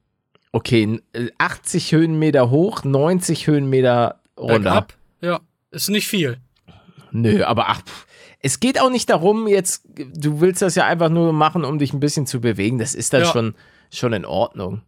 okay, 0.53 1.01
80 1.39 1.93
Höhenmeter 1.93 2.51
hoch, 2.51 2.83
90 2.83 3.47
Höhenmeter 3.47 4.21
runter. 4.39 4.61
Bergab? 4.61 4.95
Ja, 5.21 5.41
ist 5.71 5.91
nicht 5.91 6.09
viel. 6.09 6.39
Nö, 7.11 7.45
aber 7.45 7.69
ach, 7.69 7.83
es 8.41 8.61
geht 8.61 8.81
auch 8.81 8.91
nicht 8.91 9.11
darum, 9.11 9.47
jetzt, 9.49 9.87
du 9.97 10.41
willst 10.41 10.63
das 10.63 10.75
ja 10.75 10.87
einfach 10.87 11.09
nur 11.09 11.33
machen, 11.33 11.65
um 11.65 11.79
dich 11.79 11.93
ein 11.93 12.01
bisschen 12.01 12.27
zu 12.27 12.41
bewegen. 12.41 12.79
Das 12.79 12.95
ist 12.95 13.13
dann 13.13 13.23
ja. 13.23 13.33
schon, 13.33 13.55
schon 13.93 14.13
in 14.13 14.25
Ordnung. 14.25 14.83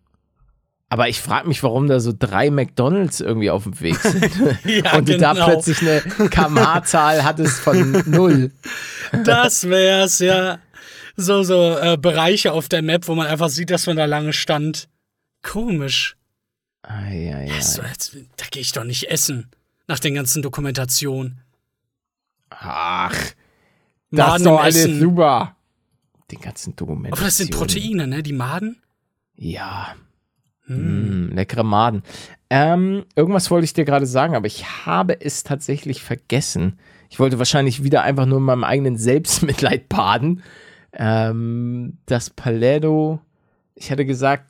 Aber 0.90 1.08
ich 1.08 1.20
frage 1.20 1.46
mich, 1.46 1.62
warum 1.62 1.86
da 1.86 2.00
so 2.00 2.14
drei 2.18 2.50
McDonalds 2.50 3.20
irgendwie 3.20 3.50
auf 3.50 3.64
dem 3.64 3.78
Weg 3.80 3.96
sind. 3.96 4.30
ja, 4.64 4.96
und 4.96 5.08
du 5.08 5.12
genau. 5.12 5.34
da 5.34 5.44
plötzlich 5.44 5.82
eine 5.82 6.00
KMA-Zahl 6.30 7.24
hattest 7.24 7.60
von 7.60 8.02
null. 8.06 8.52
das 9.24 9.68
wär's, 9.68 10.18
ja. 10.18 10.58
So, 11.16 11.42
so 11.42 11.76
äh, 11.76 11.98
Bereiche 12.00 12.52
auf 12.52 12.68
der 12.68 12.80
Map, 12.80 13.06
wo 13.06 13.14
man 13.14 13.26
einfach 13.26 13.50
sieht, 13.50 13.70
dass 13.70 13.86
man 13.86 13.96
da 13.96 14.06
lange 14.06 14.32
stand. 14.32 14.88
Komisch. 15.42 16.16
Ei, 16.82 17.34
ei, 17.34 17.50
ei. 17.50 17.54
Also, 17.54 17.82
jetzt, 17.82 18.16
da 18.36 18.46
gehe 18.50 18.62
ich 18.62 18.72
doch 18.72 18.84
nicht 18.84 19.10
essen. 19.10 19.50
Nach 19.88 19.98
den 19.98 20.14
ganzen 20.14 20.42
Dokumentationen. 20.42 21.42
Ach, 22.50 23.14
das 23.14 23.34
Maden 24.10 24.36
ist 24.36 24.46
doch 24.46 24.60
alles 24.60 24.76
essen. 24.76 25.00
super. 25.00 25.56
Den 26.30 26.40
ganzen 26.40 26.76
Dokumentationen. 26.76 27.18
Aber 27.18 27.24
das 27.24 27.36
sind 27.36 27.50
Proteine, 27.50 28.06
ne? 28.06 28.22
Die 28.22 28.32
Maden? 28.32 28.80
Ja. 29.34 29.94
Mm, 30.68 31.30
leckere 31.32 31.64
Maden. 31.64 32.02
Ähm, 32.50 33.04
irgendwas 33.14 33.50
wollte 33.50 33.64
ich 33.64 33.72
dir 33.72 33.84
gerade 33.84 34.06
sagen, 34.06 34.34
aber 34.34 34.46
ich 34.46 34.86
habe 34.86 35.20
es 35.20 35.42
tatsächlich 35.42 36.02
vergessen. 36.02 36.78
Ich 37.10 37.18
wollte 37.18 37.38
wahrscheinlich 37.38 37.82
wieder 37.82 38.02
einfach 38.02 38.26
nur 38.26 38.38
in 38.38 38.44
meinem 38.44 38.64
eigenen 38.64 38.96
Selbstmitleid 38.96 39.88
baden. 39.88 40.42
Ähm, 40.92 41.98
das 42.06 42.30
Paletto, 42.30 43.20
ich 43.74 43.90
hatte 43.90 44.04
gesagt, 44.04 44.44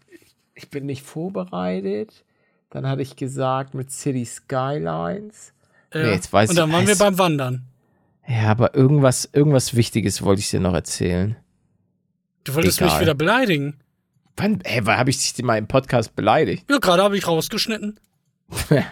ich 0.55 0.71
bin 0.71 0.87
nicht 0.87 1.03
vorbereitet. 1.03 2.25
Dann 2.71 2.87
hatte 2.87 3.03
ich 3.03 3.17
gesagt 3.17 3.75
mit 3.75 3.91
City 3.91 4.25
Skylines. 4.25 5.53
Ja. 5.95 6.03
Nee, 6.03 6.11
jetzt 6.13 6.33
weiß 6.33 6.51
Und 6.51 6.57
dann 6.57 6.73
waren 6.73 6.87
wir 6.87 6.97
beim 6.97 7.19
Wandern. 7.19 7.65
Ja, 8.27 8.51
aber 8.51 8.75
irgendwas, 8.75 9.29
irgendwas 9.33 9.75
Wichtiges 9.75 10.23
wollte 10.23 10.41
ich 10.41 10.51
dir 10.51 10.61
noch 10.61 10.75
erzählen. 10.75 11.37
Du 12.45 12.55
wolltest 12.55 12.79
Egal. 12.79 12.93
mich 12.93 13.01
wieder 13.01 13.15
beleidigen. 13.15 13.79
Wann, 14.39 14.61
hä, 14.65 14.81
wann 14.85 14.99
habe 14.99 15.11
ich 15.11 15.35
dich 15.35 15.45
mal 15.45 15.59
im 15.59 15.67
Podcast 15.67 16.15
beleidigt? 16.15 16.65
Ja, 16.71 16.79
gerade 16.79 17.03
habe 17.03 17.17
ich 17.17 17.27
rausgeschnitten. 17.27 17.99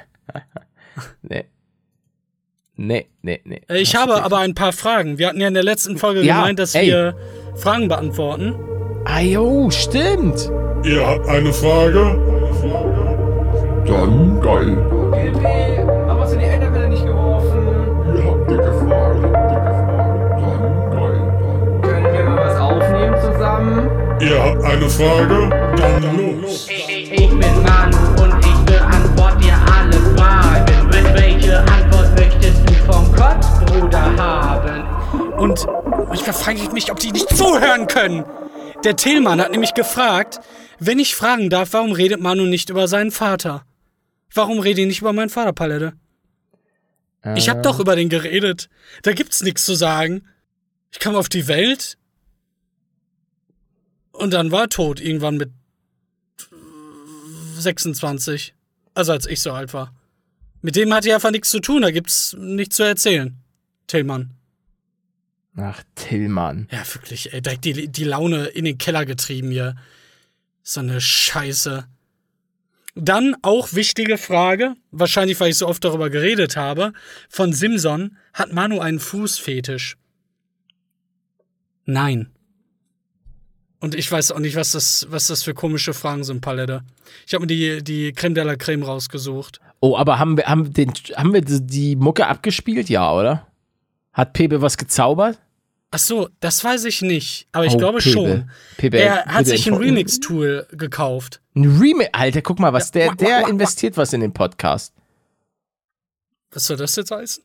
nee. 1.23 1.45
Nee, 2.75 3.07
nee, 3.23 3.41
nee. 3.45 3.62
Äh, 3.69 3.79
ich 3.79 3.95
habe 3.95 4.23
aber 4.23 4.38
ein 4.38 4.55
paar 4.55 4.73
Fragen. 4.73 5.19
Wir 5.19 5.29
hatten 5.29 5.41
ja 5.41 5.49
in 5.49 5.55
der 5.55 5.62
letzten 5.62 5.97
Folge 5.99 6.23
ja, 6.23 6.37
gemeint, 6.37 6.59
dass 6.59 6.75
ey. 6.75 6.88
wir 6.88 7.17
Fragen 7.55 7.88
beantworten. 7.88 8.55
Ah, 9.05 9.21
jo, 9.21 9.71
stimmt. 9.71 10.50
Ihr 10.85 11.07
habt 11.07 11.29
eine 11.29 11.53
Frage? 11.53 12.19
Dann 13.87 14.41
geil. 14.41 15.66
Ihr 24.19 24.43
habt 24.43 24.65
eine 24.65 24.89
Frage? 24.89 25.51
Dann 25.77 26.41
los. 26.41 26.67
Ich, 26.71 27.11
bin 27.29 27.63
Manu 27.63 28.23
und 28.23 28.45
ich 28.45 28.65
beantworte 28.65 29.39
dir 29.39 29.55
alle 29.55 29.93
Fragen. 30.17 30.91
Welche 31.15 31.59
Antwort 31.59 32.19
möchtest 32.19 32.67
du 32.67 32.73
vom 32.91 33.15
Kotzbruder 33.15 34.17
haben? 34.17 35.39
Und 35.39 35.67
manchmal 36.09 36.33
frage 36.33 36.61
ich 36.63 36.73
mich, 36.73 36.91
ob 36.91 36.99
die 36.99 37.13
nicht 37.13 37.29
zuhören 37.37 37.87
können. 37.89 38.25
Der 38.85 38.97
Tillmann 38.97 39.41
hat 39.41 39.51
nämlich 39.51 39.75
gefragt, 39.75 40.41
wenn 40.79 40.99
ich 40.99 41.15
fragen 41.15 41.51
darf, 41.51 41.75
warum 41.75 41.93
redet 41.93 42.21
Manu 42.21 42.45
nicht 42.45 42.71
über 42.71 42.89
seinen 42.89 43.11
Vater? 43.11 43.67
Warum 44.33 44.61
rede 44.61 44.81
ich 44.81 44.87
nicht 44.87 45.01
über 45.03 45.13
meinen 45.13 45.31
Vater, 45.31 45.53
Palette? 45.53 45.93
Äh. 47.23 47.37
Ich 47.37 47.51
hab 47.51 47.63
doch 47.63 47.81
über 47.81 47.97
den 47.97 48.09
geredet. 48.09 48.71
Da 49.03 49.13
gibt's 49.13 49.43
nichts 49.43 49.67
zu 49.67 49.75
sagen. 49.75 50.23
Ich 50.91 51.01
kam 51.01 51.17
auf 51.17 51.29
die 51.29 51.49
Welt 51.49 51.99
und 54.26 54.33
dann 54.33 54.50
war 54.50 54.62
er 54.62 54.68
tot, 54.68 54.99
irgendwann 54.99 55.37
mit 55.37 55.52
26. 57.59 58.54
Also 58.92 59.12
als 59.12 59.26
ich 59.26 59.40
so 59.40 59.52
alt 59.52 59.73
war. 59.73 59.95
Mit 60.62 60.75
dem 60.75 60.92
hatte 60.92 61.06
ich 61.06 61.14
einfach 61.14 61.30
nichts 61.30 61.50
zu 61.50 61.61
tun, 61.61 61.83
da 61.83 61.92
gibt's 61.92 62.35
nichts 62.37 62.75
zu 62.75 62.83
erzählen. 62.83 63.37
Tillmann. 63.87 64.33
Ach, 65.56 65.80
Tillmann. 65.95 66.66
Ja, 66.73 66.83
wirklich, 66.92 67.33
ey, 67.33 67.40
direkt 67.40 67.64
die, 67.64 67.87
die 67.87 68.02
Laune 68.02 68.47
in 68.47 68.64
den 68.64 68.78
Keller 68.78 69.06
getrieben 69.06 69.52
hier. 69.52 69.76
So 70.64 70.80
eine 70.80 71.00
Scheiße. 71.00 71.87
Dann 72.97 73.37
auch 73.42 73.75
wichtige 73.75 74.18
Frage, 74.18 74.75
wahrscheinlich 74.90 75.38
weil 75.38 75.50
ich 75.50 75.59
so 75.59 75.68
oft 75.68 75.85
darüber 75.85 76.11
geredet 76.11 76.56
habe, 76.56 76.92
von 77.28 77.52
Simson, 77.52 78.16
hat 78.33 78.52
Manu 78.52 78.80
einen 78.80 78.99
Fußfetisch? 78.99 79.97
Nein. 81.85 82.33
Und 83.87 83.95
ich 83.95 84.11
weiß 84.11 84.33
auch 84.33 84.40
nicht, 84.40 84.57
was 84.57 84.73
das, 84.73 85.07
was 85.11 85.28
das 85.28 85.45
für 85.45 85.55
komische 85.55 85.95
Fragen 85.95 86.25
sind, 86.25 86.40
Palette. 86.40 86.83
Ich 87.25 87.35
habe 87.35 87.43
mir 87.43 87.47
die, 87.47 87.85
die 87.85 88.12
Creme 88.12 88.35
de 88.35 88.43
la 88.43 88.57
Creme 88.57 88.83
rausgesucht. 88.83 89.61
Oh, 89.78 89.97
aber 89.97 90.19
haben 90.19 90.37
wir, 90.37 90.47
haben, 90.47 90.73
den, 90.73 90.93
haben 91.14 91.33
wir 91.33 91.40
die 91.40 91.95
Mucke 91.95 92.26
abgespielt? 92.26 92.88
Ja, 92.88 93.12
oder? 93.12 93.47
Hat 94.12 94.33
Pepe 94.33 94.61
was 94.61 94.76
gezaubert? 94.76 95.38
Ach 95.93 96.00
so, 96.00 96.28
das 96.40 96.64
weiß 96.64 96.85
ich 96.87 97.00
nicht, 97.00 97.47
aber 97.52 97.64
ich 97.64 97.75
oh, 97.75 97.78
glaube 97.78 97.99
Pepe. 97.99 98.11
schon. 98.11 98.50
Pepe, 98.76 98.99
er 98.99 99.25
hat 99.26 99.47
sich 99.47 99.69
ein 99.69 99.75
Remix-Tool 99.75 100.66
gekauft. 100.73 101.40
Ein 101.55 101.78
Remix? 101.78 102.11
Alter, 102.12 102.43
guck 102.43 102.59
mal, 102.59 102.73
was 102.73 102.90
der, 102.90 103.14
der 103.14 103.47
investiert 103.47 103.97
was 103.97 104.12
in 104.12 104.21
den 104.21 104.33
Podcast. 104.33 104.95
Was 106.50 106.66
soll 106.66 106.76
das 106.76 106.97
jetzt 106.97 107.12
heißen? 107.12 107.45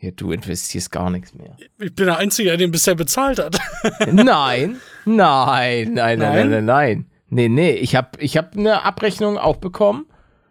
Ja, 0.00 0.10
du 0.12 0.32
investierst 0.32 0.90
gar 0.90 1.10
nichts 1.10 1.34
mehr. 1.34 1.56
Ich 1.78 1.94
bin 1.94 2.06
der 2.06 2.16
Einzige, 2.16 2.48
der 2.48 2.56
den 2.56 2.70
bisher 2.70 2.94
bezahlt 2.94 3.38
hat. 3.38 3.58
nein, 4.10 4.80
nein, 5.04 5.92
nein, 5.92 5.92
nein, 5.94 6.18
nein, 6.18 6.50
nein, 6.50 6.64
nein. 6.64 7.10
Nee, 7.28 7.48
nee, 7.48 7.72
ich 7.72 7.94
habe 7.94 8.18
ich 8.18 8.36
hab 8.36 8.56
eine 8.56 8.82
Abrechnung 8.82 9.38
auch 9.38 9.56
bekommen. 9.56 10.06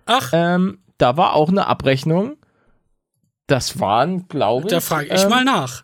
Ach. 0.06 0.32
Ähm, 0.34 0.80
da 0.98 1.18
war 1.18 1.34
auch 1.34 1.50
eine 1.50 1.66
Abrechnung. 1.66 2.38
Das 3.48 3.80
waren, 3.80 4.28
glaube 4.28 4.68
ich. 4.68 4.72
Da 4.72 4.80
frage 4.80 5.14
ich 5.14 5.24
ähm, 5.24 5.30
mal 5.30 5.44
nach. 5.44 5.84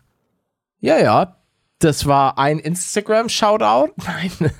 Ja, 0.80 0.98
ja. 0.98 1.36
Das 1.78 2.06
war 2.06 2.38
ein 2.38 2.58
Instagram-Shoutout. 2.58 3.92
Nein. 4.06 4.30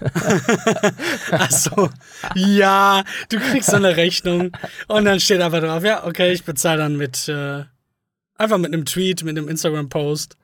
Achso. 1.31 1.89
Ja, 2.35 3.05
du 3.31 3.39
kriegst 3.39 3.71
so 3.71 3.77
eine 3.77 3.97
Rechnung 3.97 4.53
und 4.89 5.05
dann 5.07 5.21
steht 5.21 5.41
einfach 5.41 5.61
drauf, 5.61 5.83
ja, 5.83 6.05
okay, 6.05 6.33
ich 6.33 6.45
bezahle 6.45 6.79
dann 6.79 6.97
mit, 6.97 7.29
äh, 7.29 7.65
einfach 8.39 8.59
mit 8.59 8.73
einem 8.73 8.85
Tweet, 8.85 9.25
mit 9.25 9.37
einem 9.37 9.49
Instagram-Post. 9.49 10.37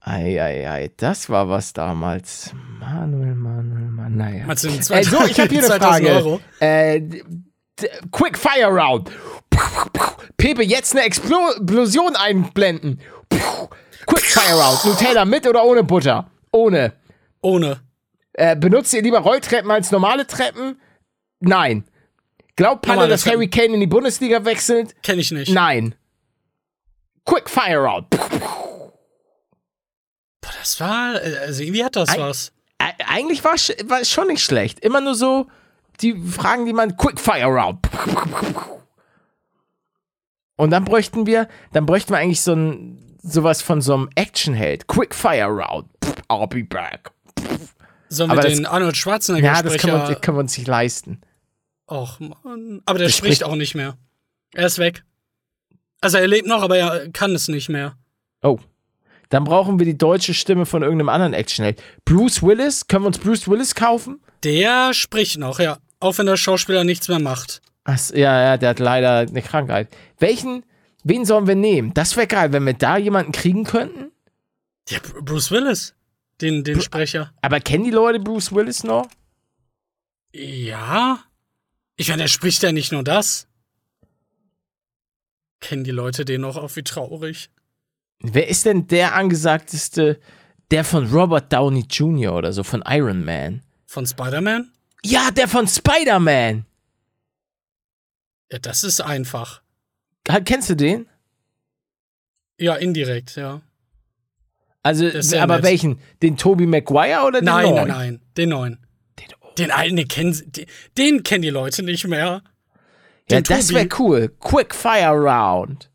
Eieiei, 0.00 0.90
das 0.96 1.28
war 1.28 1.48
was 1.48 1.72
damals. 1.72 2.52
Manuel, 2.78 3.34
Manuel, 3.34 3.90
Manuel, 3.90 4.16
naja. 4.16 4.44
Also 4.46 4.68
äh, 4.68 5.02
so, 5.02 5.24
ich 5.24 5.40
habe 5.40 5.48
hier 5.48 5.64
eine 5.64 5.80
Frage. 5.80 6.40
Äh, 6.60 7.00
Quick 8.12 8.38
Fire 8.38 8.68
Round. 8.68 9.10
Pepe, 10.36 10.62
jetzt 10.62 10.94
eine 10.94 11.04
Explosion 11.04 12.14
einblenden. 12.16 13.00
Quickfire 14.06 14.60
Round. 14.60 14.84
Nutella 14.84 15.24
mit 15.24 15.46
oder 15.46 15.64
ohne 15.64 15.82
Butter? 15.82 16.30
Ohne. 16.52 16.92
Ohne. 17.42 17.80
Äh, 18.32 18.56
benutzt 18.56 18.94
ihr 18.94 19.02
lieber 19.02 19.18
Rolltreppen 19.20 19.70
als 19.70 19.90
normale 19.90 20.26
Treppen? 20.26 20.80
Nein. 21.40 21.84
Glaubt 22.54 22.82
Palle, 22.82 23.08
dass 23.08 23.26
Harry 23.26 23.48
Kane 23.48 23.74
in 23.74 23.80
die 23.80 23.86
Bundesliga 23.86 24.44
wechselt? 24.44 24.94
Kenn 25.02 25.18
ich 25.18 25.30
nicht. 25.30 25.52
Nein. 25.52 25.94
Quickfire 27.26 27.78
Round. 27.78 28.08
Boah, 28.10 28.92
das 30.58 30.80
war, 30.80 31.20
also 31.20 31.62
irgendwie 31.62 31.84
hat 31.84 31.96
das 31.96 32.08
Eig 32.10 32.18
was. 32.20 32.52
Eigentlich 33.08 33.42
war 33.44 33.54
es 33.54 34.10
schon 34.10 34.28
nicht 34.28 34.42
schlecht. 34.42 34.80
Immer 34.80 35.00
nur 35.00 35.14
so 35.14 35.48
die 36.00 36.14
Fragen, 36.14 36.66
die 36.66 36.72
man 36.72 36.96
Quickfire 36.96 37.46
Round. 37.46 37.80
Und 40.56 40.70
dann 40.70 40.84
bräuchten 40.84 41.26
wir, 41.26 41.48
dann 41.72 41.86
bräuchten 41.86 42.10
wir 42.10 42.18
eigentlich 42.18 42.42
so 42.42 42.54
ein 42.54 43.02
sowas 43.22 43.60
von 43.60 43.80
so 43.80 43.94
einem 43.94 44.08
Actionheld. 44.14 44.86
Quickfire 44.86 45.48
Round. 45.48 45.88
I'll 46.28 46.46
be 46.46 46.64
back. 46.64 47.10
Sollen 48.08 48.30
wir 48.30 48.40
den 48.40 48.66
Arnold 48.66 48.96
Schwarzenegger 48.96 49.46
Ja, 49.46 49.62
das 49.62 49.78
können 49.78 50.08
wir, 50.08 50.14
können 50.16 50.36
wir 50.36 50.40
uns 50.40 50.56
nicht 50.56 50.68
leisten. 50.68 51.20
Och, 51.90 52.20
Mann. 52.20 52.82
Aber 52.84 52.98
der, 52.98 53.08
der 53.08 53.12
spricht, 53.12 53.38
spricht 53.38 53.44
auch 53.44 53.56
nicht 53.56 53.74
mehr. 53.74 53.96
Er 54.54 54.66
ist 54.66 54.78
weg. 54.78 55.04
Also 56.00 56.18
er 56.18 56.26
lebt 56.26 56.46
noch, 56.46 56.62
aber 56.62 56.76
er 56.76 57.10
kann 57.10 57.34
es 57.34 57.48
nicht 57.48 57.68
mehr. 57.68 57.96
Oh. 58.42 58.58
Dann 59.28 59.44
brauchen 59.44 59.78
wir 59.78 59.86
die 59.86 59.98
deutsche 59.98 60.34
Stimme 60.34 60.66
von 60.66 60.82
irgendeinem 60.82 61.08
anderen 61.08 61.34
Actionheld. 61.34 61.82
Bruce 62.04 62.42
Willis? 62.42 62.86
Können 62.86 63.04
wir 63.04 63.08
uns 63.08 63.18
Bruce 63.18 63.48
Willis 63.48 63.74
kaufen? 63.74 64.20
Der 64.44 64.94
spricht 64.94 65.38
noch, 65.38 65.58
ja. 65.58 65.78
Auch 65.98 66.18
wenn 66.18 66.26
der 66.26 66.36
Schauspieler 66.36 66.84
nichts 66.84 67.08
mehr 67.08 67.18
macht. 67.18 67.60
Ach, 67.84 67.98
ja, 68.10 68.42
ja, 68.42 68.56
der 68.56 68.70
hat 68.70 68.78
leider 68.78 69.18
eine 69.18 69.42
Krankheit. 69.42 69.88
Welchen 70.18 70.62
Wen 71.08 71.24
sollen 71.24 71.46
wir 71.46 71.54
nehmen? 71.54 71.94
Das 71.94 72.16
wäre 72.16 72.26
geil, 72.26 72.52
wenn 72.52 72.66
wir 72.66 72.74
da 72.74 72.96
jemanden 72.96 73.30
kriegen 73.30 73.62
könnten. 73.62 74.10
Ja, 74.88 74.98
Bruce 75.20 75.52
Willis. 75.52 75.94
den, 76.40 76.64
den 76.64 76.80
Sprecher. 76.80 77.32
Aber 77.42 77.60
kennen 77.60 77.84
die 77.84 77.92
Leute 77.92 78.18
Bruce 78.18 78.52
Willis 78.52 78.82
noch? 78.82 79.06
Ja. 80.32 81.20
Ich 81.94 82.08
meine, 82.08 82.22
er 82.22 82.28
spricht 82.28 82.60
ja 82.64 82.72
nicht 82.72 82.90
nur 82.90 83.04
das. 83.04 83.46
Kennen 85.60 85.84
die 85.84 85.90
Leute 85.90 86.24
den 86.24 86.42
noch 86.42 86.56
auf 86.56 86.76
wie 86.76 86.82
traurig? 86.82 87.50
Wer 88.20 88.48
ist 88.48 88.64
denn 88.66 88.86
der 88.86 89.14
angesagteste, 89.14 90.18
der 90.70 90.84
von 90.84 91.06
Robert 91.10 91.52
Downey 91.52 91.84
Jr. 91.90 92.34
oder 92.34 92.52
so, 92.52 92.62
von 92.62 92.82
Iron 92.86 93.24
Man? 93.24 93.62
Von 93.86 94.06
Spider-Man? 94.06 94.70
Ja, 95.04 95.30
der 95.30 95.48
von 95.48 95.68
Spider-Man. 95.68 96.64
Ja, 98.50 98.58
das 98.58 98.84
ist 98.84 99.00
einfach. 99.00 99.62
Kennst 100.44 100.70
du 100.70 100.74
den? 100.76 101.06
Ja, 102.58 102.74
indirekt, 102.76 103.36
ja. 103.36 103.60
Also, 104.82 105.06
aber 105.38 105.56
nett. 105.56 105.64
welchen? 105.64 105.98
Den 106.22 106.36
Tobey 106.36 106.66
Maguire 106.66 107.24
oder 107.26 107.40
den 107.40 107.46
Nein, 107.46 107.64
neuen? 107.64 107.74
nein, 107.74 107.88
nein. 107.88 108.20
Den 108.36 108.48
neuen. 108.50 108.86
Den, 109.18 109.26
Den 109.58 109.70
alten, 109.70 109.96
den 109.96 110.08
kennen, 110.08 110.52
den, 110.52 110.66
den 110.96 111.22
kennen 111.22 111.42
die 111.42 111.50
Leute 111.50 111.82
nicht 111.82 112.06
mehr. 112.06 112.42
Ja, 113.30 113.40
Den 113.40 113.44
das 113.44 113.66
Tobi- 113.68 113.74
wäre 113.74 113.88
cool. 113.98 114.34
Quick 114.40 114.74
Fire 114.74 115.12
Round. 115.16 115.90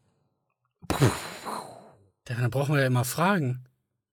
Ja, 2.27 2.35
dann 2.39 2.49
brauchen 2.51 2.73
wir 2.75 2.81
ja 2.81 2.87
immer 2.87 3.03
Fragen. 3.05 3.65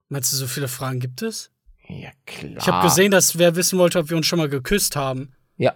Meinst 0.08 0.32
du, 0.32 0.36
so 0.36 0.46
viele 0.46 0.68
Fragen 0.68 1.00
gibt 1.00 1.22
es? 1.22 1.50
Ja, 1.88 2.10
klar. 2.26 2.56
Ich 2.58 2.66
habe 2.66 2.86
gesehen, 2.86 3.10
dass 3.10 3.38
wer 3.38 3.56
wissen 3.56 3.78
wollte, 3.78 3.98
ob 3.98 4.10
wir 4.10 4.16
uns 4.16 4.26
schon 4.26 4.38
mal 4.38 4.48
geküsst 4.48 4.96
haben. 4.96 5.32
Ja. 5.56 5.74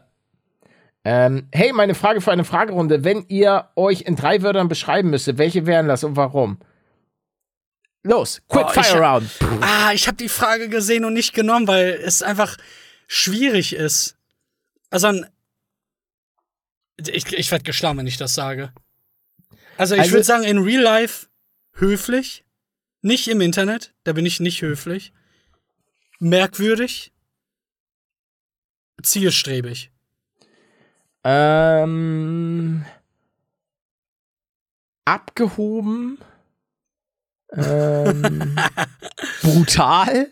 Ähm, 1.05 1.49
hey, 1.53 1.73
meine 1.73 1.95
Frage 1.95 2.21
für 2.21 2.33
eine 2.33 2.45
Fragerunde. 2.45 3.05
Wenn 3.05 3.25
ihr 3.29 3.69
euch 3.77 4.03
in 4.03 4.17
drei 4.17 4.43
Wörtern 4.43 4.69
beschreiben 4.69 5.11
müsstet, 5.11 5.39
welche 5.39 5.67
wären 5.67 5.89
das 5.89 6.05
und 6.05 6.17
warum? 6.17 6.59
Los, 8.05 8.43
Quick 8.49 8.67
Oh, 8.67 8.83
Fire 8.83 9.01
Round. 9.01 9.31
Ah, 9.61 9.93
ich 9.93 10.07
habe 10.09 10.17
die 10.17 10.29
Frage 10.29 10.69
gesehen 10.69 11.05
und 11.05 11.13
nicht 11.15 11.35
genommen, 11.35 11.69
weil 11.69 11.91
es 12.05 12.23
einfach 12.23 12.57
schwierig 13.07 13.75
ist. 13.75 14.17
Also 14.91 15.07
ein 15.09 15.27
ich, 17.09 17.33
ich 17.33 17.51
werde 17.51 17.65
geschlagen, 17.65 17.99
wenn 17.99 18.07
ich 18.07 18.17
das 18.17 18.35
sage. 18.35 18.73
Also 19.77 19.95
ich 19.95 20.01
Also- 20.03 20.13
würde 20.13 20.25
sagen, 20.25 20.45
in 20.45 20.59
Real 20.59 20.83
Life 20.83 21.27
höflich, 21.75 22.45
nicht 23.01 23.29
im 23.29 23.41
Internet, 23.41 23.95
da 24.05 24.13
bin 24.13 24.27
ich 24.27 24.39
nicht 24.41 24.63
höflich. 24.63 25.13
Merkwürdig, 26.19 27.13
zielstrebig. 29.03 29.91
Ähm, 31.25 32.85
abgehoben. 35.05 36.19
Ähm, 37.53 38.57
brutal. 39.43 40.29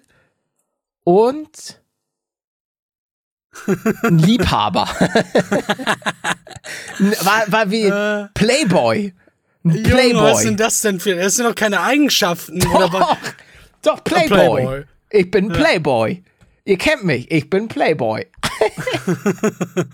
Und 1.05 1.80
ein 4.03 4.19
Liebhaber. 4.19 4.89
war, 7.23 7.45
war 7.47 7.71
wie 7.71 7.85
Äh, 7.85 8.29
Playboy. 8.35 9.15
Ein 9.65 9.71
Junge, 9.71 9.85
was 9.85 9.93
Playboy. 9.93 10.43
sind 10.43 10.61
das 10.61 10.81
denn 10.81 11.01
für? 11.01 11.17
Das 11.17 11.37
sind 11.37 11.47
doch 11.47 11.55
keine 11.55 11.81
Eigenschaften. 11.81 12.63
Was? 12.63 12.91
Doch, 12.91 13.17
doch, 13.83 14.05
Playboy. 14.05 14.63
Playboy. 14.63 14.85
Ich 15.11 15.31
bin 15.31 15.49
Playboy. 15.49 16.23
Ihr 16.65 16.79
kennt 16.79 17.05
mich, 17.05 17.31
ich 17.31 17.51
bin 17.51 17.69
Playboy. 17.69 18.27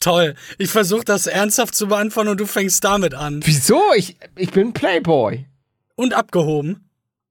Toll. 0.00 0.34
Ich 0.58 0.70
versuche 0.70 1.04
das 1.04 1.26
ernsthaft 1.28 1.74
zu 1.74 1.86
beantworten 1.86 2.30
und 2.30 2.40
du 2.40 2.46
fängst 2.46 2.82
damit 2.82 3.14
an. 3.14 3.40
Wieso? 3.44 3.80
Ich, 3.96 4.16
ich 4.36 4.50
bin 4.50 4.72
Playboy. 4.72 5.46
Und 5.94 6.14
abgehoben. 6.14 6.88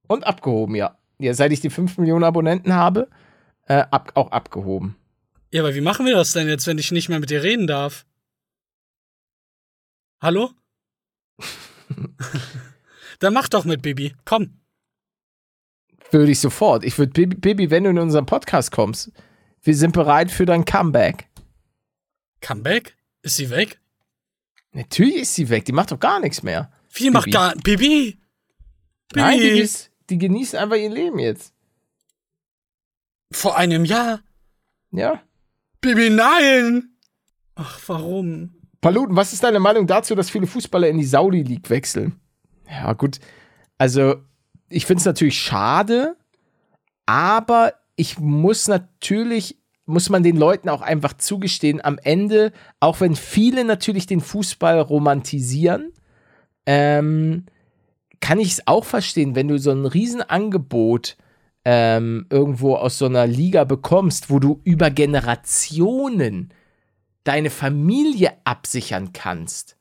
Und 0.08 0.26
abgehoben, 0.26 0.76
ja. 0.76 0.96
ja 1.20 1.34
seit 1.34 1.52
ich 1.52 1.60
die 1.60 1.70
5 1.70 1.98
Millionen 1.98 2.24
Abonnenten 2.24 2.74
habe, 2.74 3.10
äh, 3.72 3.88
ab, 3.90 4.12
auch 4.16 4.32
abgehoben. 4.32 4.96
Ja, 5.52 5.62
aber 5.62 5.76
wie 5.76 5.82
machen 5.82 6.06
wir 6.06 6.16
das 6.16 6.34
denn 6.34 6.48
jetzt, 6.48 6.68
wenn 6.68 6.78
ich 6.78 6.92
nicht 6.92 7.08
mehr 7.08 7.20
mit 7.20 7.30
dir 7.30 7.42
reden 7.42 7.68
darf? 7.68 8.06
Hallo? 10.20 10.52
Dann 13.20 13.34
mach 13.34 13.48
doch 13.48 13.64
mit 13.66 13.82
Bibi. 13.82 14.14
Komm. 14.26 14.60
Würde 16.12 16.32
ich 16.32 16.40
sofort. 16.40 16.84
Ich 16.84 16.98
würde, 16.98 17.14
Baby, 17.14 17.36
Baby, 17.38 17.70
wenn 17.70 17.86
du 17.86 17.92
in 17.92 18.00
unseren 18.00 18.26
Podcast 18.26 18.72
kommst, 18.72 19.12
wir 19.62 19.76
sind 19.76 19.94
bereit 19.94 20.32
für 20.32 20.46
dein 20.46 20.66
Comeback. 20.66 21.30
Comeback? 22.42 22.96
Ist 23.22 23.38
sie 23.38 23.50
weg? 23.50 23.80
Natürlich 24.74 25.16
ist 25.16 25.36
sie 25.36 25.50
weg, 25.50 25.66
die 25.66 25.72
macht 25.72 25.92
doch 25.92 26.00
gar 26.00 26.20
nichts 26.20 26.44
mehr. 26.44 26.72
Wie 26.94 27.10
macht 27.10 27.26
Bibi. 27.26 27.34
gar. 27.34 27.56
Bibi! 27.56 28.18
Nein, 29.14 29.40
die, 29.40 29.46
Bibi! 29.46 29.60
ist, 29.60 29.92
die 30.10 30.18
genießt 30.18 30.56
einfach 30.56 30.78
ihr 30.78 30.90
Leben 30.90 31.20
jetzt. 31.20 31.54
Vor 33.32 33.58
einem 33.58 33.86
Jahr? 33.86 34.22
Ja. 34.92 35.22
Bibi, 35.80 36.10
nein! 36.10 36.96
Ach, 37.56 37.80
warum? 37.88 38.56
Paluten, 38.82 39.16
was 39.16 39.34
ist 39.34 39.44
deine 39.44 39.60
Meinung 39.60 39.88
dazu, 39.88 40.16
dass 40.16 40.30
viele 40.30 40.48
Fußballer 40.48 40.90
in 40.90 40.98
die 40.98 41.06
Saudi 41.06 41.44
League 41.44 41.70
wechseln? 41.70 42.20
Ja, 42.68 42.94
gut. 42.94 43.20
Also, 43.78 44.16
ich 44.70 44.86
finde 44.86 45.00
es 45.00 45.06
natürlich 45.06 45.40
schade, 45.40 46.18
aber 47.06 47.74
ich 47.96 48.20
muss 48.20 48.68
natürlich, 48.68 49.58
muss 49.86 50.10
man 50.10 50.24
den 50.24 50.38
Leuten 50.38 50.70
auch 50.70 50.82
einfach 50.82 51.14
zugestehen, 51.14 51.84
am 51.84 52.00
Ende, 52.04 52.52
auch 52.80 53.02
wenn 53.02 53.16
viele 53.16 53.64
natürlich 53.64 54.08
den 54.08 54.22
Fußball 54.22 54.80
romantisieren, 54.80 55.94
ähm, 56.66 57.46
kann 58.20 58.40
ich 58.40 58.52
es 58.52 58.68
auch 58.68 58.86
verstehen, 58.86 59.36
wenn 59.36 59.48
du 59.48 59.58
so 59.58 59.72
ein 59.72 59.86
Riesenangebot 59.86 61.18
ähm, 61.66 62.26
irgendwo 62.30 62.76
aus 62.76 62.98
so 62.98 63.06
einer 63.06 63.28
Liga 63.28 63.64
bekommst, 63.64 64.30
wo 64.30 64.40
du 64.40 64.62
über 64.64 64.90
Generationen 64.90 66.54
deine 67.24 67.50
Familie 67.50 68.34
absichern 68.44 69.14
kannst, 69.14 69.76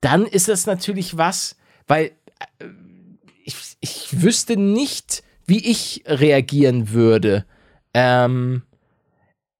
dann 0.00 0.26
ist 0.26 0.48
das 0.48 0.66
natürlich 0.66 1.16
was, 1.16 1.56
weil 1.86 2.12
äh, 2.58 2.66
ich, 3.44 3.56
ich 3.80 4.22
wüsste 4.22 4.56
nicht, 4.56 5.22
wie 5.46 5.70
ich 5.70 6.02
reagieren 6.06 6.90
würde. 6.90 7.46
Ähm, 7.92 8.62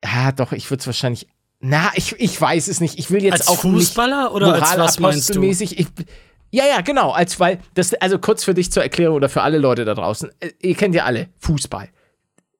ja, 0.04 0.32
doch, 0.32 0.52
ich 0.52 0.70
würde 0.70 0.80
es 0.80 0.86
wahrscheinlich. 0.86 1.28
Na, 1.60 1.90
ich, 1.94 2.14
ich 2.18 2.38
weiß 2.38 2.68
es 2.68 2.80
nicht. 2.80 2.98
Ich 2.98 3.10
will 3.10 3.22
jetzt 3.22 3.32
Als 3.32 3.48
auch 3.48 3.60
Fußballer 3.60 4.24
nicht 4.24 4.32
oder 4.32 4.54
als 4.54 4.78
was 4.78 4.98
meinst 4.98 5.34
du? 5.34 5.42
Ich, 5.42 5.86
ja, 6.54 6.64
ja, 6.66 6.80
genau. 6.82 7.10
Als 7.10 7.40
weil 7.40 7.58
das 7.74 7.94
also 7.94 8.18
kurz 8.18 8.44
für 8.44 8.54
dich 8.54 8.70
zur 8.70 8.84
Erklärung 8.84 9.16
oder 9.16 9.28
für 9.28 9.42
alle 9.42 9.58
Leute 9.58 9.84
da 9.84 9.94
draußen. 9.94 10.30
Äh, 10.38 10.50
Ihr 10.62 10.76
kennt 10.76 10.94
ja 10.94 11.04
alle 11.04 11.28
Fußball. 11.38 11.88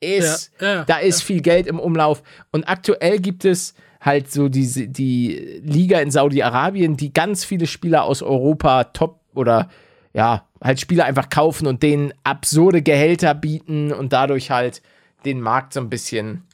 Ist, 0.01 0.51
Ja, 0.61 0.75
ja, 0.75 0.85
da 0.85 0.99
ist 0.99 1.23
viel 1.23 1.41
Geld 1.41 1.67
im 1.69 1.79
Umlauf 1.79 2.23
und 2.51 2.65
aktuell 2.65 3.21
gibt 3.21 3.45
es 3.45 3.75
halt 4.01 4.31
so 4.31 4.49
diese 4.49 4.89
die 4.89 5.61
Liga 5.63 6.01
in 6.01 6.11
Saudi-Arabien, 6.11 6.97
die 6.97 7.13
ganz 7.13 7.45
viele 7.45 7.67
Spieler 7.67 8.05
aus 8.05 8.21
Europa 8.21 8.85
top 8.85 9.21
oder 9.35 9.71
ja, 10.13 10.47
halt 10.63 10.81
Spieler 10.81 11.05
einfach 11.05 11.31
kaufen 11.31 11.67
und 11.67 11.83
denen 11.83 12.13
absurde 12.25 12.83
Gehälter 12.83 13.33
bieten 13.35 13.93
und 13.93 14.13
dadurch 14.13 14.51
halt 14.51 14.83
den 15.25 15.41
Markt 15.41 15.73
so 15.73 15.81
ein 15.81 15.89
bisschen 15.89 16.45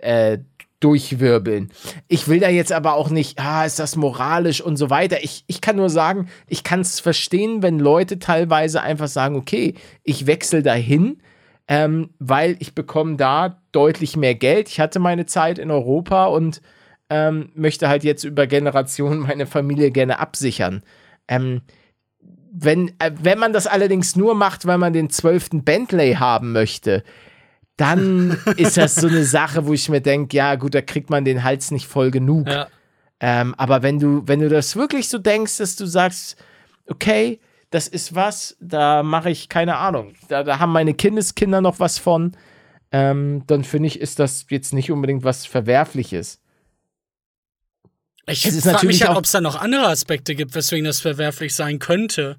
äh, 0.00 0.38
durchwirbeln. 0.84 1.70
Ich 2.08 2.28
will 2.28 2.40
da 2.40 2.50
jetzt 2.50 2.72
aber 2.72 2.94
auch 2.94 3.08
nicht, 3.08 3.40
ah, 3.40 3.64
ist 3.64 3.78
das 3.78 3.96
moralisch 3.96 4.60
und 4.60 4.76
so 4.76 4.90
weiter. 4.90 5.24
Ich, 5.24 5.44
ich 5.46 5.62
kann 5.62 5.76
nur 5.76 5.88
sagen, 5.88 6.28
ich 6.46 6.62
kann 6.62 6.80
es 6.80 7.00
verstehen, 7.00 7.62
wenn 7.62 7.78
Leute 7.78 8.18
teilweise 8.18 8.82
einfach 8.82 9.08
sagen, 9.08 9.36
okay, 9.36 9.74
ich 10.02 10.26
wechsle 10.26 10.62
dahin, 10.62 11.22
ähm, 11.68 12.10
weil 12.18 12.56
ich 12.58 12.74
bekomme 12.74 13.16
da 13.16 13.62
deutlich 13.72 14.16
mehr 14.16 14.34
Geld. 14.34 14.68
Ich 14.68 14.78
hatte 14.78 14.98
meine 14.98 15.24
Zeit 15.24 15.58
in 15.58 15.70
Europa 15.70 16.26
und 16.26 16.60
ähm, 17.08 17.50
möchte 17.54 17.88
halt 17.88 18.04
jetzt 18.04 18.24
über 18.24 18.46
Generationen 18.46 19.20
meine 19.20 19.46
Familie 19.46 19.90
gerne 19.90 20.18
absichern. 20.18 20.82
Ähm, 21.28 21.62
wenn, 22.52 22.88
äh, 22.98 23.10
wenn 23.22 23.38
man 23.38 23.52
das 23.54 23.66
allerdings 23.66 24.16
nur 24.16 24.34
macht, 24.34 24.66
weil 24.66 24.78
man 24.78 24.92
den 24.92 25.08
zwölften 25.08 25.64
Bentley 25.64 26.14
haben 26.14 26.52
möchte, 26.52 27.02
dann 27.76 28.38
ist 28.56 28.76
das 28.76 28.94
so 28.94 29.08
eine 29.08 29.24
Sache, 29.24 29.66
wo 29.66 29.72
ich 29.72 29.88
mir 29.88 30.00
denke, 30.00 30.36
ja 30.36 30.54
gut, 30.54 30.74
da 30.74 30.80
kriegt 30.80 31.10
man 31.10 31.24
den 31.24 31.42
Hals 31.44 31.70
nicht 31.70 31.86
voll 31.86 32.10
genug. 32.10 32.48
Ja. 32.48 32.68
Ähm, 33.20 33.54
aber 33.56 33.82
wenn 33.82 33.98
du, 33.98 34.22
wenn 34.26 34.40
du 34.40 34.48
das 34.48 34.76
wirklich 34.76 35.08
so 35.08 35.18
denkst, 35.18 35.56
dass 35.58 35.76
du 35.76 35.86
sagst, 35.86 36.36
okay, 36.86 37.40
das 37.70 37.88
ist 37.88 38.14
was, 38.14 38.56
da 38.60 39.02
mache 39.02 39.30
ich 39.30 39.48
keine 39.48 39.76
Ahnung, 39.78 40.14
da, 40.28 40.42
da 40.44 40.58
haben 40.60 40.72
meine 40.72 40.94
Kindeskinder 40.94 41.60
noch 41.60 41.80
was 41.80 41.98
von, 41.98 42.36
ähm, 42.92 43.42
dann 43.48 43.64
finde 43.64 43.88
ich, 43.88 43.98
ist 44.00 44.18
das 44.20 44.46
jetzt 44.50 44.72
nicht 44.72 44.92
unbedingt 44.92 45.24
was 45.24 45.46
Verwerfliches. 45.46 46.40
Ich 48.26 48.42
frage 48.62 48.86
mich 48.86 49.06
auch- 49.06 49.16
ob 49.16 49.24
es 49.24 49.32
da 49.32 49.40
noch 49.40 49.56
andere 49.60 49.88
Aspekte 49.88 50.34
gibt, 50.34 50.54
weswegen 50.54 50.84
das 50.84 51.00
verwerflich 51.00 51.54
sein 51.54 51.78
könnte. 51.78 52.38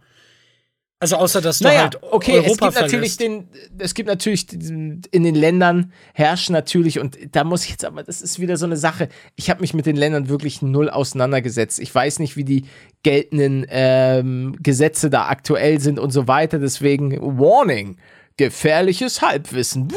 Also 0.99 1.17
außer, 1.17 1.41
dass 1.41 1.60
du 1.60 1.65
Naja, 1.65 1.81
halt 1.84 2.01
okay, 2.01 2.38
es 2.38 2.45
Europa 2.45 2.69
gibt 2.69 2.81
natürlich 2.81 3.17
den, 3.17 3.49
es 3.77 3.93
gibt 3.93 4.08
natürlich 4.08 4.51
in 4.53 5.01
den 5.12 5.36
Ländern 5.36 5.91
herrschen 6.13 6.53
natürlich 6.53 6.99
und 6.99 7.17
da 7.34 7.43
muss 7.43 7.65
ich 7.65 7.71
jetzt 7.71 7.84
aber, 7.84 8.01
das 8.01 8.21
ist 8.21 8.39
wieder 8.39 8.55
so 8.55 8.65
eine 8.65 8.77
Sache. 8.77 9.10
Ich 9.36 9.49
habe 9.49 9.60
mich 9.60 9.73
mit 9.73 9.86
den 9.86 9.97
Ländern 9.97 10.29
wirklich 10.29 10.62
null 10.62 10.89
auseinandergesetzt. 10.89 11.79
Ich 11.79 11.93
weiß 11.93 12.19
nicht, 12.19 12.38
wie 12.38 12.45
die 12.45 12.65
geltenden 13.03 13.65
ähm, 13.69 14.55
Gesetze 14.63 15.10
da 15.10 15.27
aktuell 15.27 15.79
sind 15.81 15.99
und 15.99 16.12
so 16.12 16.27
weiter. 16.29 16.60
Deswegen 16.60 17.19
Warning. 17.39 17.97
gefährliches 18.38 19.21
Halbwissen. 19.21 19.89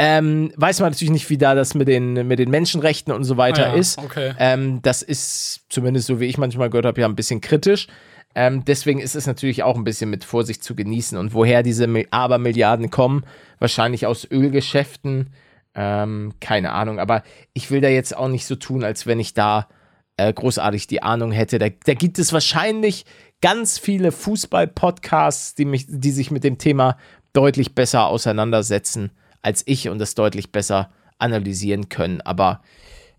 Ähm, 0.00 0.52
weiß 0.56 0.80
man 0.80 0.90
natürlich 0.90 1.10
nicht, 1.10 1.28
wie 1.30 1.38
da 1.38 1.54
das 1.54 1.74
mit 1.74 1.88
den, 1.88 2.26
mit 2.28 2.38
den 2.38 2.50
Menschenrechten 2.50 3.12
und 3.12 3.24
so 3.24 3.36
weiter 3.36 3.66
Ah 3.66 3.74
ja, 3.74 3.74
ist. 3.80 3.98
okay. 3.98 4.32
Ähm, 4.38 4.80
das 4.82 5.02
ist 5.02 5.62
zumindest 5.70 6.06
so, 6.06 6.20
wie 6.20 6.26
ich 6.26 6.38
manchmal 6.38 6.70
gehört 6.70 6.86
habe, 6.86 7.00
ja 7.00 7.08
ein 7.08 7.16
bisschen 7.16 7.40
kritisch. 7.40 7.88
Ähm, 8.34 8.64
deswegen 8.64 9.00
ist 9.00 9.16
es 9.16 9.26
natürlich 9.26 9.62
auch 9.62 9.76
ein 9.76 9.84
bisschen 9.84 10.10
mit 10.10 10.24
Vorsicht 10.24 10.62
zu 10.62 10.74
genießen. 10.74 11.18
Und 11.18 11.34
woher 11.34 11.62
diese 11.62 11.86
Mil- 11.86 12.06
Abermilliarden 12.10 12.90
kommen, 12.90 13.24
wahrscheinlich 13.58 14.06
aus 14.06 14.30
Ölgeschäften, 14.30 15.30
ähm, 15.74 16.34
keine 16.40 16.72
Ahnung. 16.72 16.98
Aber 16.98 17.22
ich 17.52 17.70
will 17.70 17.80
da 17.80 17.88
jetzt 17.88 18.16
auch 18.16 18.28
nicht 18.28 18.46
so 18.46 18.54
tun, 18.54 18.84
als 18.84 19.06
wenn 19.06 19.18
ich 19.18 19.34
da 19.34 19.68
äh, 20.16 20.32
großartig 20.32 20.86
die 20.86 21.02
Ahnung 21.02 21.32
hätte. 21.32 21.58
Da, 21.58 21.68
da 21.68 21.94
gibt 21.94 22.18
es 22.18 22.32
wahrscheinlich 22.32 23.06
ganz 23.40 23.78
viele 23.78 24.12
Fußball-Podcasts, 24.12 25.54
die, 25.54 25.64
die 25.88 26.10
sich 26.10 26.30
mit 26.30 26.44
dem 26.44 26.58
Thema 26.58 26.96
deutlich 27.32 27.74
besser 27.74 28.06
auseinandersetzen 28.06 29.10
als 29.40 29.62
ich 29.66 29.88
und 29.88 29.98
das 29.98 30.14
deutlich 30.14 30.50
besser 30.50 30.90
analysieren 31.18 31.88
können. 31.88 32.20
Aber 32.20 32.60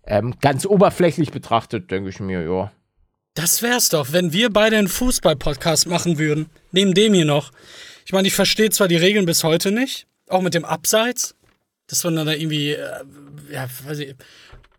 ähm, 0.06 0.34
ganz 0.40 0.66
oberflächlich 0.66 1.32
betrachtet, 1.32 1.90
denke 1.90 2.10
ich 2.10 2.20
mir, 2.20 2.42
ja. 2.42 2.70
Das 3.34 3.62
wär's 3.62 3.88
doch, 3.88 4.12
wenn 4.12 4.32
wir 4.32 4.50
beide 4.50 4.76
einen 4.76 4.88
Fußball-Podcast 4.88 5.86
machen 5.86 6.18
würden. 6.18 6.50
Neben 6.72 6.94
dem 6.94 7.14
hier 7.14 7.24
noch. 7.24 7.52
Ich 8.04 8.12
meine, 8.12 8.26
ich 8.26 8.34
verstehe 8.34 8.70
zwar 8.70 8.88
die 8.88 8.96
Regeln 8.96 9.26
bis 9.26 9.44
heute 9.44 9.70
nicht, 9.70 10.06
auch 10.28 10.42
mit 10.42 10.54
dem 10.54 10.64
Abseits, 10.64 11.36
dass 11.86 12.02
man 12.02 12.16
dann 12.16 12.26
da 12.26 12.32
irgendwie, 12.32 12.72
äh, 12.72 13.04
ja, 13.52 13.68
weiß 13.84 14.00
ich, 14.00 14.14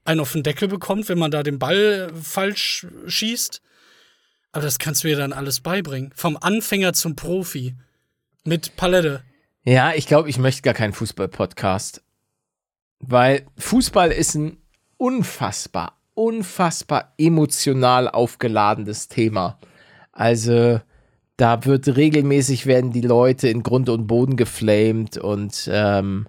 einen 0.04 0.20
auf 0.20 0.34
den 0.34 0.44
Deckel 0.44 0.68
bekommt, 0.68 1.08
wenn 1.10 1.18
man 1.18 1.32
da 1.32 1.44
den 1.44 1.60
Ball 1.60 2.12
falsch 2.22 2.88
schießt. 3.08 3.62
Aber 4.52 4.64
das 4.64 4.80
kannst 4.80 5.04
du 5.04 5.08
mir 5.08 5.16
dann 5.16 5.34
alles 5.34 5.62
beibringen. 5.62 6.12
Vom 6.16 6.38
Anfänger 6.38 6.94
zum 6.94 7.16
Profi. 7.16 7.76
Mit 8.44 8.76
Palette. 8.76 9.24
Ja, 9.64 9.94
ich 9.94 10.08
glaube, 10.08 10.30
ich 10.30 10.38
möchte 10.40 10.64
gar 10.64 10.74
keinen 10.74 10.94
Fußball-Podcast. 10.94 12.02
Weil 13.00 13.46
Fußball 13.58 14.12
ist 14.12 14.36
ein 14.36 14.58
unfassbar, 14.98 16.01
unfassbar 16.22 17.14
emotional 17.18 18.08
aufgeladenes 18.08 19.08
Thema. 19.08 19.58
Also, 20.12 20.80
da 21.38 21.66
wird 21.66 21.96
regelmäßig 21.96 22.68
werden 22.68 22.92
die 22.92 23.02
Leute 23.02 23.48
in 23.48 23.64
Grund 23.64 23.90
und 23.90 24.06
Boden 24.06 24.36
geflamed 24.38 25.18
und 25.18 25.68
ähm, 25.72 26.28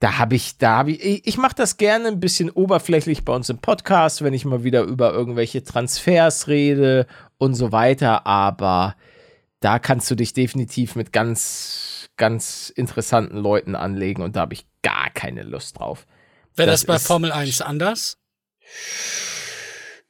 da 0.00 0.18
habe 0.18 0.34
ich, 0.34 0.58
da 0.58 0.78
habe 0.78 0.90
ich, 0.90 1.26
ich, 1.26 1.38
mache 1.38 1.54
das 1.54 1.76
gerne 1.76 2.08
ein 2.08 2.18
bisschen 2.18 2.50
oberflächlich 2.50 3.24
bei 3.24 3.32
uns 3.32 3.48
im 3.48 3.58
Podcast, 3.58 4.22
wenn 4.22 4.34
ich 4.34 4.44
mal 4.44 4.64
wieder 4.64 4.82
über 4.82 5.12
irgendwelche 5.12 5.62
Transfers 5.62 6.48
rede 6.48 7.06
und 7.38 7.54
so 7.54 7.70
weiter, 7.70 8.26
aber 8.26 8.96
da 9.60 9.78
kannst 9.78 10.10
du 10.10 10.16
dich 10.16 10.32
definitiv 10.32 10.96
mit 10.96 11.12
ganz, 11.12 12.08
ganz 12.16 12.70
interessanten 12.70 13.36
Leuten 13.36 13.76
anlegen 13.76 14.22
und 14.22 14.34
da 14.34 14.40
habe 14.40 14.54
ich 14.54 14.66
gar 14.82 15.10
keine 15.10 15.44
Lust 15.44 15.78
drauf. 15.78 16.06
Wäre 16.56 16.70
das, 16.70 16.80
Das 16.80 16.86
bei 16.86 16.98
Formel 16.98 17.30
1 17.30 17.60
anders? 17.60 18.18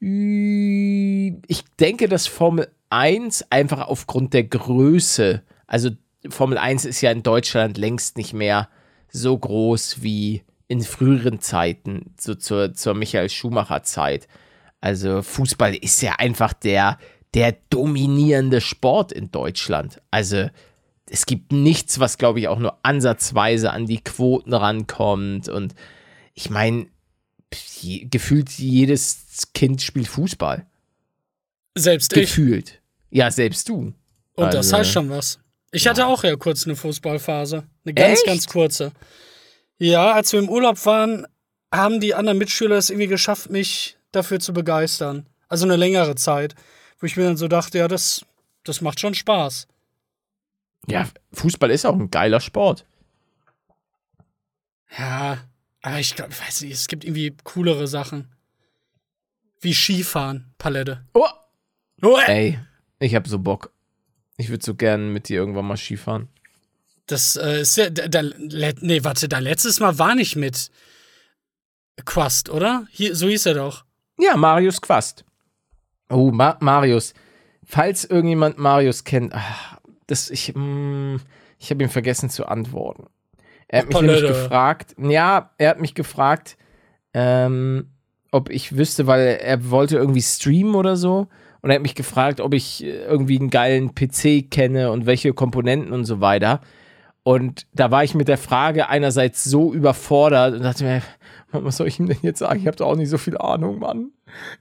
Ich 0.01 1.64
denke, 1.81 2.09
dass 2.09 2.27
Formel 2.27 2.69
1 2.90 3.51
einfach 3.51 3.88
aufgrund 3.88 4.35
der 4.35 4.45
Größe, 4.45 5.42
also 5.66 5.90
Formel 6.29 6.59
1 6.59 6.85
ist 6.85 7.01
ja 7.01 7.11
in 7.11 7.23
Deutschland 7.23 7.79
längst 7.79 8.16
nicht 8.16 8.33
mehr 8.33 8.69
so 9.09 9.37
groß 9.37 10.03
wie 10.03 10.42
in 10.69 10.83
früheren 10.83 11.40
Zeiten, 11.40 12.14
so 12.19 12.35
zur, 12.35 12.75
zur 12.75 12.95
Michael 12.95 13.31
Schumacher 13.31 13.83
Zeit. 13.83 14.29
Also 14.81 15.23
Fußball 15.23 15.75
ist 15.75 16.03
ja 16.03 16.16
einfach 16.19 16.53
der, 16.53 16.99
der 17.35 17.57
dominierende 17.71 18.61
Sport 18.61 19.12
in 19.12 19.31
Deutschland. 19.31 20.03
Also 20.11 20.49
es 21.09 21.27
gibt 21.27 21.53
nichts, 21.53 22.01
was, 22.01 22.19
glaube 22.19 22.40
ich, 22.40 22.49
auch 22.49 22.59
nur 22.59 22.79
ansatzweise 22.83 23.73
an 23.73 23.87
die 23.87 24.03
Quoten 24.03 24.53
rankommt. 24.53 25.49
Und 25.49 25.75
ich 26.35 26.51
meine, 26.51 26.87
je, 27.55 28.05
gefühlt 28.07 28.51
jedes 28.51 29.49
Kind 29.55 29.83
spielt 29.83 30.09
Fußball. 30.09 30.67
Selbst 31.75 32.13
ich. 32.17 32.23
Gefühlt. 32.23 32.81
Ja, 33.11 33.31
selbst 33.31 33.69
du. 33.69 33.93
Und 34.35 34.47
das 34.55 34.57
Also- 34.57 34.77
heißt 34.79 34.91
schon 34.93 35.11
was. 35.11 35.39
Ich 35.73 35.87
hatte 35.87 36.07
auch 36.07 36.25
ja 36.25 36.37
kurz 36.37 36.65
eine 36.65 36.77
Fußballphase. 36.77 37.65
Eine 37.85 37.95
ganz, 37.95 38.19
Echt? 38.21 38.27
ganz 38.27 38.47
kurze. 38.47 38.93
Ja, 39.79 40.13
als 40.13 40.33
wir 40.33 40.41
im 40.41 40.49
Urlaub 40.49 40.85
waren, 40.87 41.27
haben 41.73 42.01
die 42.01 42.15
anderen 42.15 42.39
Mitschüler 42.39 42.77
es 42.77 42.89
irgendwie 42.89 43.09
geschafft, 43.09 43.51
mich 43.51 43.99
dafür 44.13 44.41
zu 44.41 44.53
begeistern. 44.55 45.27
Also 45.49 45.65
eine 45.67 45.77
längere 45.77 46.15
Zeit, 46.15 46.55
wo 46.99 47.07
ich 47.07 47.17
mir 47.17 47.25
dann 47.25 47.37
so 47.37 47.49
dachte, 47.49 47.79
ja, 47.79 47.89
das, 47.89 48.25
das 48.65 48.81
macht 48.81 49.01
schon 49.01 49.15
Spaß. 49.15 49.67
Ja, 50.89 51.09
Fußball 51.33 51.71
ist 51.71 51.85
auch 51.85 51.95
ein 51.95 52.11
geiler 52.11 52.41
Sport. 52.41 52.87
Ja, 54.97 55.39
aber 55.87 56.01
ich 56.01 56.14
glaube, 56.16 56.33
weiß 56.33 56.62
nicht, 56.62 56.72
es 56.72 56.88
gibt 56.88 57.05
irgendwie 57.05 57.37
coolere 57.44 57.87
Sachen. 57.87 58.35
Wie 59.61 59.72
Skifahren, 59.72 60.53
Palette. 60.59 61.05
Oh, 61.14 61.27
Oh, 62.03 62.18
äh, 62.18 62.33
ey, 62.33 62.59
ich 62.99 63.14
hab 63.14 63.27
so 63.27 63.38
Bock. 63.38 63.72
Ich 64.37 64.51
würde 64.51 64.64
so 64.64 64.75
gern 64.75 65.12
mit 65.12 65.29
dir 65.29 65.37
irgendwann 65.38 65.66
mal 65.66 65.77
Skifahren. 65.77 66.29
Das 67.07 67.37
äh, 67.37 67.61
ist 67.61 67.77
ja, 67.77 67.88
da, 67.88 68.09
da, 68.09 68.22
nee, 68.81 69.05
warte, 69.05 69.29
da 69.29 69.38
letztes 69.38 69.81
Mal 69.81 69.99
war 69.99 70.14
nicht 70.14 70.37
mit 70.37 70.70
Quast, 72.05 72.51
oder? 72.51 72.87
Hier, 72.90 73.14
so 73.14 73.29
hieß 73.29 73.46
er 73.46 73.55
doch. 73.55 73.85
Ja, 74.18 74.37
Marius 74.37 74.81
Quast. 74.81 75.25
Oh, 76.11 76.31
Ma 76.31 76.57
Marius. 76.61 77.14
Falls 77.64 78.05
irgendjemand 78.05 78.59
Marius 78.59 79.05
kennt, 79.05 79.33
ach, 79.35 79.79
das, 80.07 80.31
ich, 80.31 80.53
mm, 80.55 81.16
ich 81.59 81.70
habe 81.70 81.83
ihm 81.83 81.90
vergessen 81.90 82.29
zu 82.29 82.46
antworten. 82.46 83.07
Er 83.69 83.81
hat 83.81 83.89
mich 83.89 84.01
nämlich 84.01 84.21
Palette. 84.21 84.41
gefragt, 84.41 84.95
ja, 84.99 85.51
er 85.59 85.71
hat 85.71 85.81
mich 85.81 85.95
gefragt, 85.95 86.57
ähm, 87.15 87.91
ob 88.31 88.51
ich 88.51 88.77
wüsste, 88.77 89.07
weil 89.07 89.39
er 89.41 89.71
wollte 89.71 89.97
irgendwie 89.97 90.23
streamen 90.23 90.75
oder 90.75 90.97
so. 90.97 91.29
Und 91.63 91.71
er 91.71 91.77
hat 91.77 91.83
mich 91.83 91.95
gefragt, 91.95 92.41
ob 92.41 92.55
ich 92.55 92.85
äh, 92.85 93.05
irgendwie 93.05 93.39
einen 93.39 93.51
geilen 93.51 93.95
PC 93.95 94.51
kenne 94.51 94.93
und 94.93 95.07
welche 95.07 95.33
Komponenten 95.33 95.93
und 95.93 96.05
so 96.05 96.21
weiter. 96.21 96.61
Und 97.25 97.67
da 97.73 97.91
war 97.91 98.05
ich 98.05 98.15
mit 98.15 98.29
der 98.29 98.39
Frage 98.39 98.89
einerseits 98.89 99.43
so 99.43 99.73
überfordert 99.75 100.55
und 100.55 100.63
dachte 100.63 100.85
mir, 100.85 101.03
was 101.51 101.79
soll 101.79 101.89
ich 101.89 101.99
ihm 101.99 102.07
denn 102.07 102.19
jetzt 102.23 102.39
sagen? 102.39 102.61
Ich 102.61 102.69
habe 102.69 102.77
doch 102.77 102.87
auch 102.87 102.95
nicht 102.97 103.09
so 103.09 103.19
viel 103.19 103.37
Ahnung, 103.37 103.81
Mann. 103.81 104.13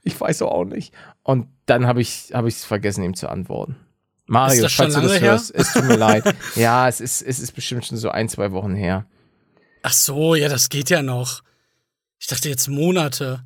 Ich 0.02 0.20
weiß 0.20 0.38
doch 0.38 0.50
auch 0.50 0.64
nicht. 0.64 0.92
Und 1.22 1.46
dann 1.66 1.86
habe 1.86 2.00
ich 2.00 2.32
es 2.32 2.64
vergessen, 2.64 3.04
ihm 3.04 3.14
zu 3.14 3.28
antworten. 3.28 3.76
Mario, 4.26 4.62
das 4.62 4.72
schon 4.72 4.90
falls 4.90 4.94
du 4.94 5.00
das 5.02 5.10
lange 5.12 5.20
her? 5.20 5.30
hörst, 5.32 5.54
es 5.54 5.72
tut 5.72 5.84
mir 5.84 5.96
leid. 5.96 6.24
Ja, 6.56 6.88
es 6.88 7.00
ist, 7.00 7.22
es 7.22 7.38
ist 7.38 7.52
bestimmt 7.52 7.86
schon 7.86 7.96
so 7.96 8.10
ein, 8.10 8.28
zwei 8.28 8.52
Wochen 8.52 8.74
her. 8.74 9.06
Ach 9.82 9.92
so, 9.92 10.34
ja, 10.34 10.48
das 10.48 10.68
geht 10.68 10.90
ja 10.90 11.02
noch. 11.02 11.42
Ich 12.18 12.26
dachte 12.26 12.48
jetzt 12.48 12.68
Monate. 12.68 13.44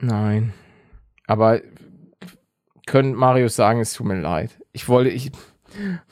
Nein. 0.00 0.52
Aber 1.26 1.60
können 2.86 3.14
Marius 3.14 3.56
sagen, 3.56 3.80
es 3.80 3.92
tut 3.94 4.06
mir 4.06 4.20
leid. 4.20 4.50
Ich 4.72 4.88
wollte, 4.88 5.10
ich, 5.10 5.32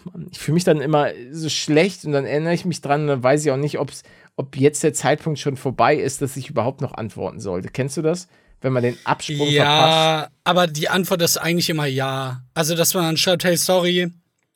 Mann, 0.04 0.26
ich 0.30 0.38
fühle 0.38 0.54
mich 0.54 0.64
dann 0.64 0.80
immer 0.80 1.10
so 1.30 1.48
schlecht 1.48 2.04
und 2.04 2.12
dann 2.12 2.24
erinnere 2.26 2.54
ich 2.54 2.64
mich 2.64 2.80
dran 2.80 3.02
und 3.02 3.06
dann 3.06 3.22
weiß 3.22 3.44
ich 3.44 3.52
auch 3.52 3.56
nicht, 3.56 3.78
ob's, 3.78 4.02
ob 4.36 4.56
jetzt 4.56 4.82
der 4.82 4.92
Zeitpunkt 4.92 5.38
schon 5.38 5.56
vorbei 5.56 5.94
ist, 5.94 6.20
dass 6.20 6.36
ich 6.36 6.50
überhaupt 6.50 6.80
noch 6.80 6.94
antworten 6.94 7.38
sollte. 7.38 7.68
Kennst 7.68 7.96
du 7.96 8.02
das? 8.02 8.26
Wenn 8.64 8.72
man 8.72 8.82
den 8.82 8.96
Absprung 9.04 9.36
verpasst? 9.36 9.56
Ja, 9.56 10.30
aber 10.42 10.66
die 10.66 10.88
Antwort 10.88 11.20
ist 11.20 11.36
eigentlich 11.36 11.68
immer 11.68 11.84
ja. 11.84 12.42
Also, 12.54 12.74
dass 12.74 12.94
man 12.94 13.04
dann 13.04 13.18
schreibt, 13.18 13.44
hey, 13.44 13.58
sorry, 13.58 14.10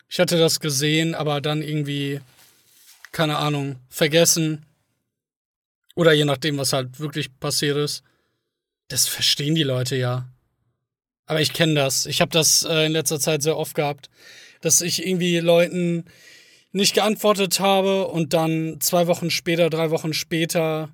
ich 0.08 0.18
hatte 0.18 0.38
das 0.38 0.60
gesehen, 0.60 1.14
aber 1.14 1.42
dann 1.42 1.60
irgendwie, 1.60 2.22
keine 3.12 3.36
Ahnung, 3.36 3.76
vergessen. 3.90 4.64
Oder 5.94 6.14
je 6.14 6.24
nachdem, 6.24 6.56
was 6.56 6.72
halt 6.72 6.98
wirklich 7.00 7.38
passiert 7.38 7.76
ist. 7.76 8.02
Das 8.88 9.06
verstehen 9.06 9.54
die 9.54 9.62
Leute 9.62 9.96
ja. 9.96 10.26
Aber 11.26 11.42
ich 11.42 11.52
kenne 11.52 11.74
das. 11.74 12.06
Ich 12.06 12.22
habe 12.22 12.30
das 12.30 12.62
äh, 12.62 12.86
in 12.86 12.92
letzter 12.92 13.20
Zeit 13.20 13.42
sehr 13.42 13.58
oft 13.58 13.74
gehabt, 13.74 14.08
dass 14.62 14.80
ich 14.80 15.06
irgendwie 15.06 15.38
Leuten 15.38 16.06
nicht 16.72 16.94
geantwortet 16.94 17.60
habe 17.60 18.06
und 18.06 18.32
dann 18.32 18.80
zwei 18.80 19.06
Wochen 19.06 19.30
später, 19.30 19.68
drei 19.68 19.90
Wochen 19.90 20.14
später 20.14 20.88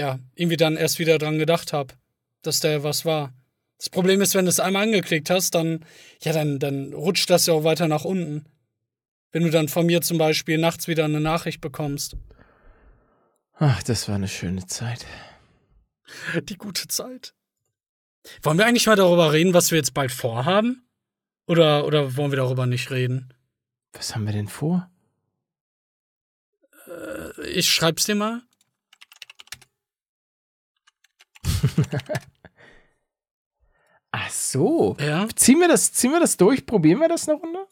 ja, 0.00 0.18
irgendwie 0.34 0.56
dann 0.56 0.78
erst 0.78 0.98
wieder 0.98 1.18
dran 1.18 1.38
gedacht 1.38 1.74
habe, 1.74 1.92
dass 2.40 2.60
da 2.60 2.82
was 2.82 3.04
war. 3.04 3.34
Das 3.76 3.90
Problem 3.90 4.22
ist, 4.22 4.34
wenn 4.34 4.46
du 4.46 4.48
es 4.48 4.58
einmal 4.58 4.84
angeklickt 4.84 5.28
hast, 5.28 5.54
dann, 5.54 5.84
ja, 6.22 6.32
dann, 6.32 6.58
dann 6.58 6.94
rutscht 6.94 7.28
das 7.28 7.44
ja 7.44 7.52
auch 7.52 7.64
weiter 7.64 7.86
nach 7.86 8.06
unten. 8.06 8.46
Wenn 9.30 9.42
du 9.42 9.50
dann 9.50 9.68
von 9.68 9.84
mir 9.84 10.00
zum 10.00 10.16
Beispiel 10.16 10.56
nachts 10.56 10.88
wieder 10.88 11.04
eine 11.04 11.20
Nachricht 11.20 11.60
bekommst. 11.60 12.16
Ach, 13.58 13.82
das 13.82 14.08
war 14.08 14.14
eine 14.14 14.28
schöne 14.28 14.66
Zeit. 14.66 15.04
Die 16.48 16.56
gute 16.56 16.88
Zeit. 16.88 17.34
Wollen 18.42 18.56
wir 18.56 18.64
eigentlich 18.64 18.86
mal 18.86 18.96
darüber 18.96 19.34
reden, 19.34 19.52
was 19.52 19.70
wir 19.70 19.76
jetzt 19.76 19.92
bald 19.92 20.12
vorhaben? 20.12 20.82
Oder, 21.46 21.84
oder 21.84 22.16
wollen 22.16 22.32
wir 22.32 22.36
darüber 22.36 22.64
nicht 22.66 22.90
reden? 22.90 23.34
Was 23.92 24.14
haben 24.14 24.24
wir 24.24 24.32
denn 24.32 24.48
vor? 24.48 24.90
Ich 27.44 27.68
schreib's 27.68 28.04
dir 28.04 28.14
mal. 28.14 28.42
Ach 34.12 34.30
so. 34.30 34.96
Ja. 35.00 35.28
Ziehen 35.34 35.60
wir 35.60 35.68
das, 35.68 35.92
ziehen 35.92 36.10
wir 36.10 36.20
das 36.20 36.36
durch? 36.36 36.66
Probieren 36.66 37.00
wir 37.00 37.08
das 37.08 37.28
eine 37.28 37.38
Runde? 37.38 37.66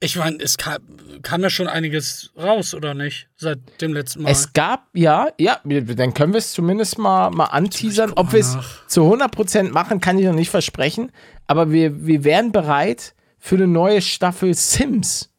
Ich 0.00 0.16
meine, 0.16 0.38
es 0.40 0.56
kam, 0.56 0.80
kam 1.22 1.42
ja 1.42 1.50
schon 1.50 1.66
einiges 1.66 2.30
raus, 2.36 2.72
oder 2.72 2.94
nicht? 2.94 3.28
Seit 3.36 3.58
dem 3.80 3.92
letzten 3.94 4.22
Mal. 4.22 4.30
Es 4.30 4.52
gab, 4.52 4.86
ja, 4.94 5.28
ja, 5.38 5.60
dann 5.64 6.14
können 6.14 6.32
wir 6.32 6.38
es 6.38 6.52
zumindest 6.52 6.98
mal, 6.98 7.30
mal 7.30 7.46
anteasern. 7.46 8.12
Ob 8.14 8.32
wir 8.32 8.38
es 8.38 8.56
zu 8.86 9.00
100% 9.02 9.70
machen, 9.72 10.00
kann 10.00 10.16
ich 10.18 10.24
noch 10.24 10.34
nicht 10.34 10.50
versprechen. 10.50 11.10
Aber 11.48 11.72
wir, 11.72 12.06
wir 12.06 12.22
wären 12.22 12.52
bereit 12.52 13.14
für 13.40 13.56
eine 13.56 13.66
neue 13.66 14.00
Staffel 14.00 14.54
Sims. 14.54 15.30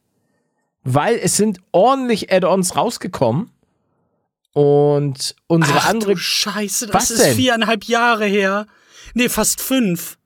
Weil 0.84 1.16
es 1.16 1.38
sind 1.38 1.60
ordentlich 1.72 2.32
Add-ons 2.32 2.76
rausgekommen. 2.76 3.52
Und 4.60 5.36
unsere 5.48 5.78
Ach, 5.80 5.86
andere, 5.88 6.18
Scheiße, 6.18 6.88
das 6.88 6.94
Was 6.94 7.12
ist 7.12 7.24
denn? 7.24 7.36
viereinhalb 7.38 7.86
Jahre 7.86 8.26
her. 8.26 8.68
Nee, 9.14 9.30
fast 9.30 9.62
fünf. 9.62 10.18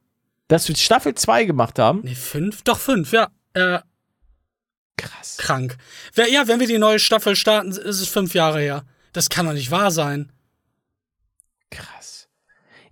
dass 0.47 0.67
wir 0.67 0.75
Staffel 0.75 1.13
2 1.13 1.45
gemacht 1.45 1.77
haben. 1.77 2.01
Nee, 2.03 2.15
fünf? 2.15 2.63
Doch, 2.63 2.79
fünf, 2.79 3.11
ja. 3.11 3.27
Äh, 3.53 3.77
Krass. 4.97 5.37
krank. 5.37 5.77
Ja, 6.15 6.47
wenn 6.47 6.59
wir 6.59 6.65
die 6.65 6.79
neue 6.79 6.97
Staffel 6.97 7.35
starten, 7.35 7.69
ist 7.73 7.99
es 8.01 8.07
fünf 8.07 8.33
Jahre 8.33 8.59
her. 8.59 8.85
Das 9.11 9.29
kann 9.29 9.45
doch 9.45 9.53
nicht 9.53 9.69
wahr 9.69 9.91
sein. 9.91 10.31
Krass. 11.69 12.27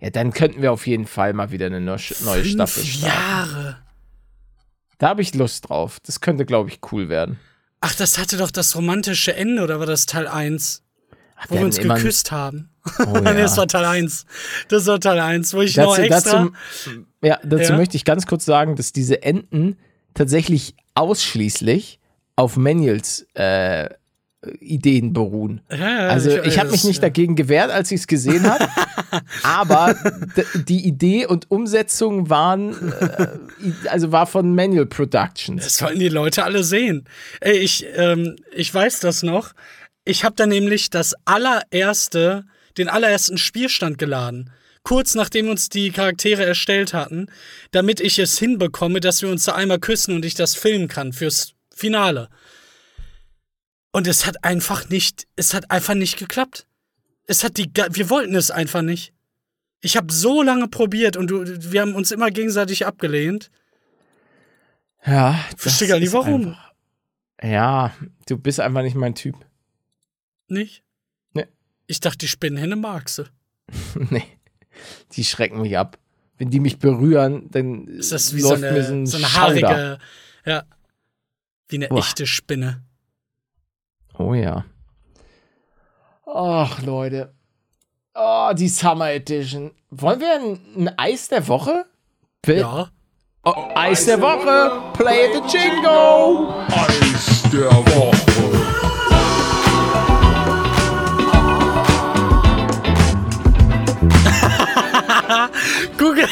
Ja, 0.00 0.10
dann 0.10 0.32
könnten 0.32 0.62
wir 0.62 0.70
auf 0.70 0.86
jeden 0.86 1.08
Fall 1.08 1.32
mal 1.32 1.50
wieder 1.50 1.66
eine 1.66 1.80
neue, 1.80 1.98
neue 2.20 2.42
fünf 2.42 2.52
Staffel 2.52 2.84
starten. 2.84 3.06
Jahre. 3.16 3.78
Da 4.98 5.08
habe 5.08 5.22
ich 5.22 5.34
Lust 5.34 5.68
drauf. 5.68 5.98
Das 6.06 6.20
könnte, 6.20 6.46
glaube 6.46 6.70
ich, 6.70 6.78
cool 6.92 7.08
werden. 7.08 7.40
Ach, 7.80 7.96
das 7.96 8.16
hatte 8.18 8.36
doch 8.36 8.52
das 8.52 8.76
romantische 8.76 9.34
Ende, 9.34 9.64
oder 9.64 9.80
war 9.80 9.86
das 9.86 10.06
Teil 10.06 10.28
1? 10.28 10.84
Wo 11.48 11.56
wir 11.56 11.64
uns 11.64 11.78
geküsst 11.78 12.32
haben. 12.32 12.70
Oh, 12.98 13.14
ja. 13.24 13.34
das 13.34 13.56
war 13.56 13.66
Teil 13.68 13.84
1. 13.84 14.26
Das 14.68 14.86
war 14.86 15.00
Teil 15.00 15.20
1, 15.20 15.54
wo 15.54 15.62
ich 15.62 15.76
noch 15.76 15.96
dazu, 15.96 16.02
extra. 16.02 16.38
dazu, 16.38 16.52
ja, 17.22 17.38
dazu 17.44 17.72
Ja? 17.72 17.76
möchte 17.76 17.96
ich 17.96 18.04
ganz 18.04 18.26
kurz 18.26 18.44
sagen, 18.44 18.76
dass 18.76 18.92
diese 18.92 19.22
Enden 19.22 19.76
tatsächlich 20.14 20.74
ausschließlich 20.94 22.00
auf 22.36 22.56
Manuels 22.56 23.26
äh, 23.34 23.88
Ideen 24.58 25.12
beruhren. 25.12 25.60
Ja, 25.70 26.08
Also 26.08 26.30
ich 26.42 26.58
habe 26.58 26.70
mich 26.72 26.82
nicht 26.82 27.00
dagegen 27.00 27.36
gewehrt, 27.36 27.70
als 27.70 27.92
ich 27.92 28.00
es 28.00 28.06
gesehen 28.08 28.50
habe, 28.50 28.66
aber 29.44 29.94
die 30.66 30.84
Idee 30.84 31.26
und 31.26 31.48
Umsetzung 31.50 32.28
waren, 32.28 32.74
äh, 33.00 33.26
also 33.88 34.10
war 34.10 34.26
von 34.26 34.54
Manual 34.56 34.86
Productions. 34.86 35.62
Das 35.62 35.76
sollten 35.76 36.00
die 36.00 36.08
Leute 36.08 36.42
alle 36.42 36.64
sehen. 36.64 37.04
Ey, 37.40 37.58
ich, 37.58 37.86
ähm, 37.94 38.34
ich 38.52 38.74
weiß 38.74 38.98
das 39.00 39.22
noch. 39.22 39.52
Ich 40.04 40.24
habe 40.24 40.34
da 40.34 40.46
nämlich 40.46 40.90
das 40.90 41.14
allererste, 41.24 42.44
den 42.76 42.88
allerersten 42.88 43.38
Spielstand 43.38 43.98
geladen. 43.98 44.50
Kurz 44.82 45.14
nachdem 45.14 45.48
uns 45.48 45.68
die 45.68 45.90
Charaktere 45.92 46.44
erstellt 46.44 46.92
hatten, 46.92 47.26
damit 47.70 48.00
ich 48.00 48.18
es 48.18 48.38
hinbekomme, 48.38 48.98
dass 48.98 49.22
wir 49.22 49.28
uns 49.28 49.44
da 49.44 49.52
einmal 49.52 49.78
küssen 49.78 50.16
und 50.16 50.24
ich 50.24 50.34
das 50.34 50.56
filmen 50.56 50.88
kann 50.88 51.12
fürs 51.12 51.54
Finale. 51.74 52.28
Und 53.92 54.06
es 54.08 54.26
hat 54.26 54.42
einfach 54.44 54.88
nicht, 54.88 55.28
es 55.36 55.54
hat 55.54 55.70
einfach 55.70 55.94
nicht 55.94 56.18
geklappt. 56.18 56.66
Es 57.26 57.44
hat 57.44 57.58
die, 57.58 57.70
wir 57.90 58.10
wollten 58.10 58.34
es 58.34 58.50
einfach 58.50 58.82
nicht. 58.82 59.12
Ich 59.80 59.96
habe 59.96 60.12
so 60.12 60.42
lange 60.42 60.66
probiert 60.66 61.16
und 61.16 61.28
du, 61.28 61.44
wir 61.46 61.80
haben 61.80 61.94
uns 61.94 62.10
immer 62.10 62.30
gegenseitig 62.30 62.86
abgelehnt. 62.86 63.50
Ja, 65.04 65.38
Verstehe 65.56 65.88
gar 65.88 65.98
nicht, 65.98 66.12
warum. 66.12 66.48
Einfach, 66.48 66.72
ja, 67.42 67.94
du 68.26 68.38
bist 68.38 68.60
einfach 68.60 68.82
nicht 68.82 68.96
mein 68.96 69.14
Typ. 69.14 69.36
Nicht? 70.48 70.82
Nee. 71.34 71.46
Ich 71.86 72.00
dachte, 72.00 72.18
die 72.18 72.28
Spinnenhände 72.28 72.76
magst 72.76 73.18
du. 73.18 73.24
nee, 74.10 74.24
die 75.12 75.24
schrecken 75.24 75.60
mich 75.60 75.76
ab. 75.78 75.98
Wenn 76.38 76.50
die 76.50 76.60
mich 76.60 76.78
berühren, 76.78 77.48
dann 77.50 77.86
Ist 77.86 78.10
das 78.12 78.34
wie 78.34 78.40
so 78.40 78.50
läuft 78.50 78.64
eine, 78.64 78.72
mir 78.72 78.84
so 78.84 78.92
ein 78.92 79.06
so 79.06 79.16
eine 79.18 79.26
Schauder. 79.26 79.68
haarige, 79.68 79.98
ja, 80.44 80.64
wie 81.68 81.76
eine 81.76 81.88
Boah. 81.88 81.98
echte 81.98 82.26
Spinne. 82.26 82.82
Oh 84.18 84.34
ja. 84.34 84.64
Ach, 86.26 86.82
Leute. 86.82 87.32
Oh, 88.14 88.52
die 88.56 88.68
Summer 88.68 89.10
Edition. 89.12 89.72
Wollen 89.90 90.20
wir 90.20 90.34
ein, 90.34 90.60
ein 90.88 90.98
Eis 90.98 91.28
der 91.28 91.46
Woche? 91.48 91.86
Bill- 92.42 92.58
Ja. 92.60 92.90
Oh, 93.44 93.54
Eis 93.74 94.04
der 94.06 94.20
Woche. 94.20 94.92
Play 94.96 95.32
the 95.32 95.40
Jingo. 95.56 96.50
Eis 96.68 97.42
der 97.52 97.70
Woche. 97.70 98.21
Google. 105.98 106.26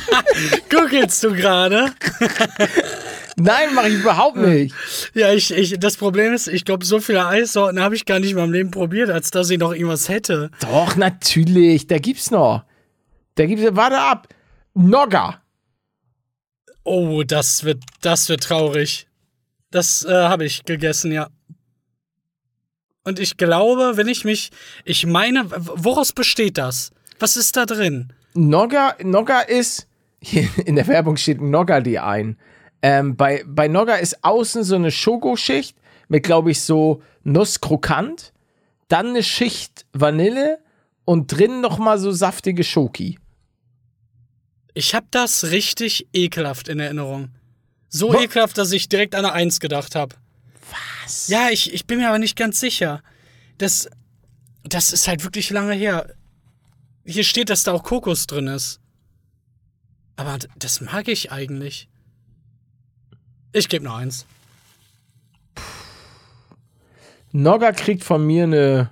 Googelst 0.70 1.24
du 1.24 1.32
gerade? 1.34 1.92
Nein, 3.36 3.74
mache 3.74 3.88
ich 3.88 3.94
überhaupt 3.94 4.36
nicht. 4.36 4.74
Ja, 5.14 5.32
ich, 5.32 5.52
ich, 5.52 5.78
das 5.78 5.96
Problem 5.96 6.34
ist, 6.34 6.48
ich 6.48 6.64
glaube, 6.64 6.84
so 6.84 7.00
viele 7.00 7.26
Eissorten 7.26 7.80
habe 7.80 7.94
ich 7.94 8.04
gar 8.04 8.18
nicht 8.18 8.32
in 8.32 8.36
meinem 8.36 8.52
Leben 8.52 8.70
probiert, 8.70 9.10
als 9.10 9.30
dass 9.30 9.50
ich 9.50 9.58
noch 9.58 9.72
irgendwas 9.72 10.08
hätte. 10.08 10.50
Doch, 10.60 10.96
natürlich. 10.96 11.86
Da 11.86 11.98
gibt's 11.98 12.30
noch. 12.30 12.64
Da 13.36 13.46
gibt's. 13.46 13.64
Warte 13.70 13.98
ab. 13.98 14.28
Nogga. 14.74 15.40
Oh, 16.84 17.22
das 17.22 17.64
wird, 17.64 17.82
das 18.00 18.28
wird 18.28 18.42
traurig. 18.42 19.06
Das 19.70 20.04
äh, 20.04 20.12
habe 20.12 20.44
ich 20.44 20.64
gegessen, 20.64 21.12
ja. 21.12 21.28
Und 23.04 23.18
ich 23.18 23.36
glaube, 23.36 23.96
wenn 23.96 24.08
ich 24.08 24.24
mich, 24.24 24.50
ich 24.84 25.06
meine, 25.06 25.46
woraus 25.48 26.12
besteht 26.12 26.58
das? 26.58 26.90
Was 27.18 27.36
ist 27.36 27.56
da 27.56 27.66
drin? 27.66 28.12
Nogga, 28.34 28.94
Nogga 29.02 29.40
ist. 29.40 29.86
Hier 30.20 30.48
in 30.64 30.76
der 30.76 30.86
Werbung 30.88 31.16
steht 31.16 31.40
Nogga 31.40 31.80
die 31.80 31.98
ein. 31.98 32.38
Ähm, 32.82 33.16
bei, 33.16 33.44
bei 33.46 33.68
Nogga 33.68 33.96
ist 33.96 34.24
außen 34.24 34.64
so 34.64 34.74
eine 34.74 34.90
Schokoschicht 34.90 35.76
mit, 36.08 36.24
glaube 36.24 36.50
ich, 36.50 36.60
so 36.62 37.02
Nusskrokant. 37.24 38.32
Dann 38.88 39.08
eine 39.08 39.22
Schicht 39.22 39.86
Vanille 39.92 40.58
und 41.04 41.28
drin 41.28 41.60
nochmal 41.60 41.98
so 41.98 42.10
saftige 42.10 42.64
Schoki. 42.64 43.18
Ich 44.74 44.94
habe 44.94 45.06
das 45.10 45.50
richtig 45.50 46.08
ekelhaft 46.12 46.68
in 46.68 46.80
Erinnerung. 46.80 47.30
So 47.88 48.12
Wa- 48.12 48.20
ekelhaft, 48.20 48.58
dass 48.58 48.72
ich 48.72 48.88
direkt 48.88 49.14
an 49.14 49.24
eine 49.24 49.34
Eins 49.34 49.60
gedacht 49.60 49.94
habe. 49.94 50.16
Was? 51.04 51.28
Ja, 51.28 51.48
ich, 51.50 51.72
ich 51.72 51.86
bin 51.86 51.98
mir 51.98 52.08
aber 52.08 52.18
nicht 52.18 52.36
ganz 52.36 52.60
sicher. 52.60 53.02
Das, 53.58 53.88
das 54.64 54.92
ist 54.92 55.08
halt 55.08 55.24
wirklich 55.24 55.50
lange 55.50 55.74
her. 55.74 56.14
Hier 57.08 57.24
steht, 57.24 57.48
dass 57.48 57.62
da 57.62 57.72
auch 57.72 57.84
Kokos 57.84 58.26
drin 58.26 58.48
ist. 58.48 58.80
Aber 60.16 60.36
das 60.58 60.82
mag 60.82 61.08
ich 61.08 61.32
eigentlich. 61.32 61.88
Ich 63.52 63.70
gebe 63.70 63.86
nur 63.86 63.96
eins. 63.96 64.26
Nogga 67.32 67.72
kriegt 67.72 68.04
von 68.04 68.26
mir 68.26 68.44
eine. 68.44 68.90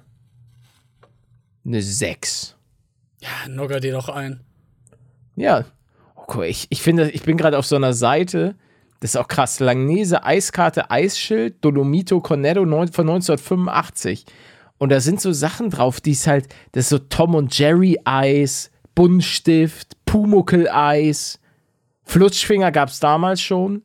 Eine 1.67 1.83
6. 1.83 2.57
Ja, 3.21 3.49
nogger 3.49 3.81
dir 3.81 3.93
doch 3.93 4.09
ein. 4.09 4.41
Ja. 5.35 5.67
Oh, 6.15 6.23
guck 6.27 6.37
mal, 6.37 6.45
ich, 6.45 6.69
ich 6.71 6.81
finde, 6.81 7.11
ich 7.11 7.23
bin 7.23 7.37
gerade 7.37 7.59
auf 7.59 7.67
so 7.67 7.77
einer 7.77 7.93
Seite, 7.93 8.55
das 9.01 9.11
ist 9.11 9.17
auch 9.17 9.29
krass. 9.29 9.61
Langnese 9.61 10.25
Eiskarte 10.25 10.91
Eisschild, 10.91 11.63
Dolomito 11.63 12.21
Cornetto 12.23 12.63
von 12.63 13.11
1985. 13.11 14.25
Und 14.79 14.91
da 14.91 15.01
sind 15.01 15.21
so 15.21 15.33
Sachen 15.33 15.71
drauf, 15.71 16.01
die 16.01 16.13
ist 16.13 16.27
halt, 16.27 16.49
das 16.73 16.85
ist 16.85 16.89
so 16.91 16.99
Tom 16.99 17.35
und 17.35 17.57
Jerry 17.57 17.99
Eis, 18.05 18.71
Buntstift, 18.95 19.97
Pumuckel 20.05 20.69
Eis, 20.69 21.41
Flutschfinger 22.07 22.71
gab 22.73 22.89
es 22.89 23.01
damals 23.01 23.41
schon. 23.41 23.83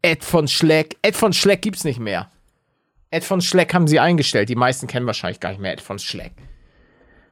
Ed 0.00 0.24
von 0.24 0.48
Schleck. 0.48 0.96
Ed 1.02 1.16
von 1.16 1.32
Schleck 1.32 1.62
gibt's 1.62 1.84
nicht 1.84 2.00
mehr. 2.00 2.30
Ed 3.10 3.24
von 3.24 3.40
Schleck 3.40 3.74
haben 3.74 3.86
sie 3.86 4.00
eingestellt. 4.00 4.48
Die 4.48 4.56
meisten 4.56 4.86
kennen 4.86 5.06
wahrscheinlich 5.06 5.40
gar 5.40 5.50
nicht 5.50 5.60
mehr 5.60 5.72
Ed 5.72 5.80
von 5.80 5.98
Schleck. 5.98 6.32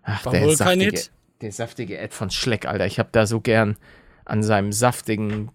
Ach, 0.02 0.24
War 0.26 0.32
der 0.32 0.54
saftige, 0.54 1.00
der 1.40 1.52
saftige 1.52 1.98
Ed 1.98 2.12
von 2.12 2.30
Schleck, 2.30 2.66
Alter. 2.66 2.86
Ich 2.86 2.98
hab 2.98 3.12
da 3.12 3.26
so 3.26 3.40
gern 3.40 3.76
an 4.24 4.42
seinem 4.42 4.72
saftigen 4.72 5.50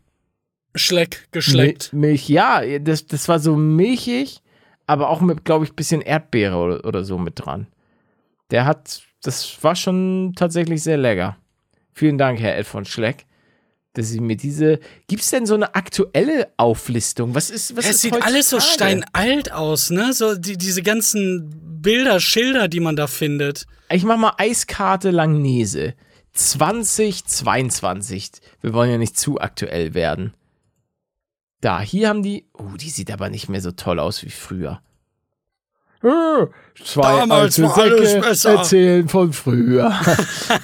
Schleck, 0.76 1.28
geschleckt. 1.32 1.94
Mil 1.94 2.12
Milch. 2.12 2.28
Ja, 2.28 2.62
das, 2.80 3.06
das 3.06 3.28
war 3.28 3.40
so 3.40 3.56
milchig, 3.56 4.41
aber 4.92 5.10
auch 5.10 5.22
mit, 5.22 5.46
glaube 5.46 5.64
ich, 5.64 5.74
bisschen 5.74 6.02
Erdbeere 6.02 6.58
oder, 6.58 6.86
oder 6.86 7.04
so 7.06 7.18
mit 7.18 7.34
dran. 7.46 7.68
Der 8.52 8.66
hat, 8.66 9.02
das 9.24 9.64
war 9.64 9.76
schon 9.78 10.34
tatsächlich 10.36 10.84
sehr 10.84 10.98
lecker. 10.98 11.38
Vielen 11.94 12.18
Dank, 12.18 12.42
Herr 12.42 12.58
Ed 12.58 12.68
von 12.68 12.84
Schleck, 12.84 13.26
dass 13.94 14.10
Sie 14.10 14.20
mir 14.20 14.36
diese. 14.36 14.80
Gibt 15.08 15.22
es 15.22 15.30
denn 15.30 15.46
so 15.46 15.54
eine 15.54 15.76
aktuelle 15.76 16.50
Auflistung? 16.58 17.34
Was 17.36 17.50
ist, 17.50 17.78
was 17.78 17.86
Es 17.86 17.92
ist 17.96 18.02
sieht 18.02 18.22
alles 18.22 18.50
so 18.50 18.58
heutzutage? 18.58 19.04
steinalt 19.14 19.54
aus, 19.54 19.90
ne? 19.92 20.12
So 20.12 20.36
die, 20.36 20.58
diese 20.58 20.84
ganzen 20.84 21.80
Bilder, 21.82 22.20
Schilder, 22.20 22.68
die 22.68 22.82
man 22.82 22.98
da 22.98 23.08
findet. 23.08 23.68
Ich 23.90 24.04
mach 24.04 24.18
mal 24.18 24.34
Eiskarte 24.38 25.10
Langnese. 25.12 25.94
2022. 26.34 28.32
Wir 28.62 28.74
wollen 28.74 28.92
ja 28.92 28.98
nicht 28.98 29.18
zu 29.18 29.40
aktuell 29.40 29.94
werden. 29.94 30.34
Da, 31.62 31.80
hier 31.82 32.10
haben 32.10 32.24
die. 32.24 32.48
Oh, 32.54 32.76
die 32.80 32.90
sieht 32.90 33.12
aber 33.12 33.30
nicht 33.30 33.48
mehr 33.50 33.62
so 33.62 33.72
toll 33.72 34.00
aus 34.00 34.24
wie 34.24 34.30
früher. 34.30 34.82
Äh, 36.04 36.48
Zwei 36.84 37.20
Damals 37.20 37.60
alte 37.60 37.64
war 37.64 37.78
alles 37.78 38.12
Säcke 38.12 38.28
besser. 38.28 38.52
erzählen 38.56 39.08
von 39.08 39.32
früher. 39.34 39.94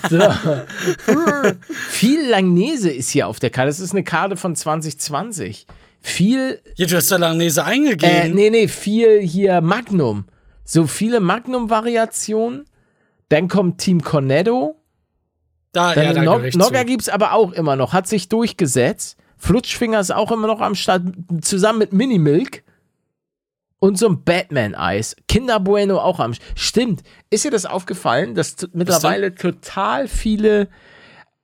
Äh, 1.08 1.54
Viel 1.90 2.28
Langnese 2.30 2.90
ist 2.90 3.10
hier 3.12 3.28
auf 3.28 3.40
der 3.40 3.50
Karte. 3.52 3.70
Das 3.70 3.80
ist 3.80 3.92
eine 3.92 4.04
Karte 4.04 4.36
von 4.38 4.56
2020. 4.56 5.68
Viel, 6.02 6.60
Ja, 6.76 6.88
du 6.88 6.96
hast 6.96 7.12
da 7.12 7.18
Langnese 7.18 7.62
äh, 7.62 7.66
eingegeben. 7.66 8.34
nee, 8.34 8.50
nee, 8.50 8.68
viel 8.68 9.20
hier 9.22 9.62
Magnum. 9.62 10.26
So 10.64 10.88
viele 10.88 11.20
Magnum-Variationen. 11.20 12.66
Dann 13.30 13.48
kommt 13.48 13.80
Team 13.80 14.02
Cornetto. 14.02 14.76
da, 15.74 15.94
Dann 15.94 16.16
ja, 16.16 16.24
Nogger 16.24 16.80
zu. 16.80 16.86
gibt's 16.86 17.10
aber 17.10 17.34
auch 17.34 17.52
immer 17.52 17.76
noch, 17.76 17.94
hat 17.94 18.08
sich 18.08 18.30
durchgesetzt. 18.30 19.18
Flutschfinger 19.38 20.00
ist 20.00 20.12
auch 20.12 20.32
immer 20.32 20.48
noch 20.48 20.62
am 20.62 20.76
Start, 20.76 21.04
zusammen 21.42 21.80
mit 21.80 21.94
Minimilk. 21.94 22.64
Und 23.80 24.00
so 24.00 24.08
ein 24.08 24.24
Batman-Eis. 24.24 25.16
Kinder 25.28 25.60
Bueno 25.60 26.00
auch 26.00 26.20
am 26.20 26.34
Start. 26.34 26.60
Stimmt. 26.60 27.04
Ist 27.30 27.46
dir 27.46 27.52
das 27.52 27.68
aufgefallen, 27.68 28.34
dass 28.34 28.56
mittlerweile 28.74 29.36
total 29.36 30.08
viele 30.08 30.68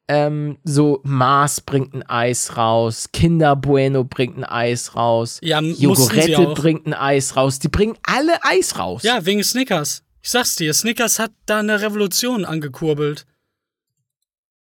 ähm, 0.08 0.58
so 0.64 1.00
Mars 1.04 1.62
bringt 1.62 1.94
ein 1.94 2.04
Eis 2.04 2.58
raus, 2.58 3.10
Kinder 3.14 3.56
Bueno 3.56 4.04
bringt 4.04 4.38
ein 4.38 4.44
Eis 4.44 4.96
raus, 4.96 5.40
Ja, 5.42 5.62
Jogurette 5.62 6.54
bringt 6.56 6.86
ein 6.88 6.94
Eis 6.94 7.36
raus. 7.36 7.60
Die 7.60 7.70
bringen 7.70 7.98
alle 8.04 8.44
Eis 8.44 8.78
raus. 8.78 9.04
Ja, 9.04 9.26
wegen 9.26 9.44
Snickers. 9.44 10.04
Ich 10.22 10.32
sag's 10.32 10.56
dir, 10.56 10.74
Snickers 10.74 11.20
hat 11.20 11.32
da 11.46 11.60
eine 11.60 11.82
Revolution 11.82 12.46
angekurbelt. 12.46 13.26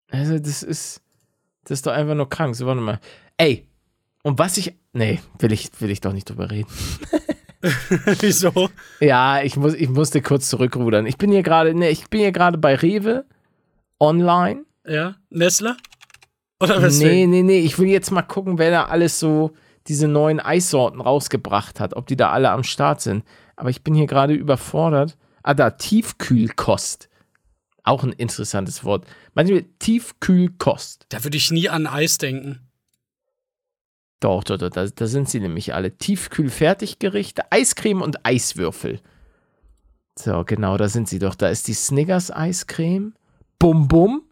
Also, 0.10 0.40
das 0.40 0.64
ist. 0.64 1.02
Das 1.66 1.80
ist 1.80 1.86
doch 1.88 1.92
einfach 1.94 2.16
nur 2.16 2.30
krank. 2.30 2.56
So, 2.56 2.66
warte 2.66 2.82
mal. 2.82 3.00
Ey, 3.38 3.68
und 4.24 4.40
was 4.40 4.58
ich. 4.58 4.74
Nee, 4.94 5.20
will 5.40 5.52
ich, 5.52 5.70
will 5.80 5.90
ich 5.90 6.02
doch 6.02 6.14
nicht 6.14 6.30
drüber 6.30 6.50
reden. 6.50 6.70
Wieso? 8.22 8.70
Ja, 9.00 9.42
ich, 9.42 9.58
muss, 9.58 9.74
ich 9.74 9.90
musste 9.90 10.22
kurz 10.22 10.50
zurückrudern. 10.50 11.06
Ich 11.06 11.18
bin 11.18 11.32
hier 11.32 11.44
gerade. 11.44 11.74
Nee, 11.74 11.90
ich 11.90 12.10
bin 12.10 12.22
hier 12.22 12.32
gerade 12.32 12.58
bei 12.58 12.76
Rewe 12.76 13.26
online. 14.00 14.66
Ja, 14.88 15.16
Nestle? 15.30 15.76
Oder 16.62 16.80
Nee, 16.80 16.86
weswegen? 16.86 17.30
nee, 17.32 17.42
nee. 17.44 17.60
Ich 17.60 17.80
will 17.80 17.88
jetzt 17.88 18.12
mal 18.12 18.22
gucken, 18.22 18.58
wer 18.58 18.72
da 18.72 18.86
alles 18.86 19.20
so 19.20 19.52
diese 19.88 20.08
neuen 20.08 20.40
Eissorten 20.40 21.02
rausgebracht 21.02 21.80
hat. 21.80 21.96
Ob 21.96 22.08
die 22.08 22.16
da 22.16 22.32
alle 22.32 22.52
am 22.52 22.64
Start 22.64 23.02
sind. 23.02 23.24
Aber 23.56 23.70
ich 23.70 23.84
bin 23.84 23.94
hier 23.96 24.08
gerade 24.08 24.34
überfordert. 24.34 25.18
Ah, 25.44 25.54
da, 25.54 25.72
Tiefkühlkost. 25.72 27.10
Auch 27.84 28.04
ein 28.04 28.12
interessantes 28.14 28.84
Wort. 28.84 29.06
Manchmal 29.36 29.66
Tiefkühlkost. 29.80 31.06
Da 31.10 31.24
würde 31.24 31.38
ich 31.38 31.52
nie 31.52 31.70
an 31.70 31.86
Eis 31.88 32.18
denken. 32.18 32.62
Doch, 34.22 34.44
doch, 34.44 34.58
doch, 34.58 34.70
da, 34.70 34.88
da 34.88 35.08
sind 35.08 35.30
sie 35.30 35.42
nämlich 35.42 35.74
alle. 35.74 35.92
Tiefkühl-Fertiggerichte, 35.92 37.52
Eiscreme 37.52 38.02
und 38.02 38.26
Eiswürfel. 38.26 39.02
So, 40.18 40.44
genau, 40.46 40.78
da 40.78 40.88
sind 40.88 41.10
sie 41.10 41.20
doch. 41.20 41.36
Da 41.36 41.50
ist 41.50 41.68
die 41.68 41.74
Snickers 41.74 42.32
Eiscreme. 42.32 43.14
Bum 43.60 43.88
Bum. 43.88 44.24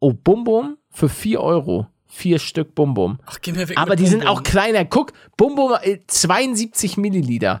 Oh, 0.00 0.12
Bum 0.12 0.44
Bum 0.44 0.78
für 0.90 1.08
4 1.08 1.40
Euro. 1.40 1.88
Vier 2.06 2.38
Stück 2.38 2.76
Bum 2.76 2.94
Bum. 2.94 3.18
Ach, 3.26 3.40
geh 3.42 3.50
mir 3.52 3.68
weg. 3.68 3.76
Aber 3.76 3.96
die 3.96 4.06
sind 4.06 4.20
Bonbon. 4.20 4.38
auch 4.38 4.42
kleiner. 4.44 4.84
Guck, 4.84 5.12
Bum 5.36 5.56
Bum, 5.56 5.72
äh, 5.82 5.98
72 6.06 6.96
Milliliter. 6.96 7.60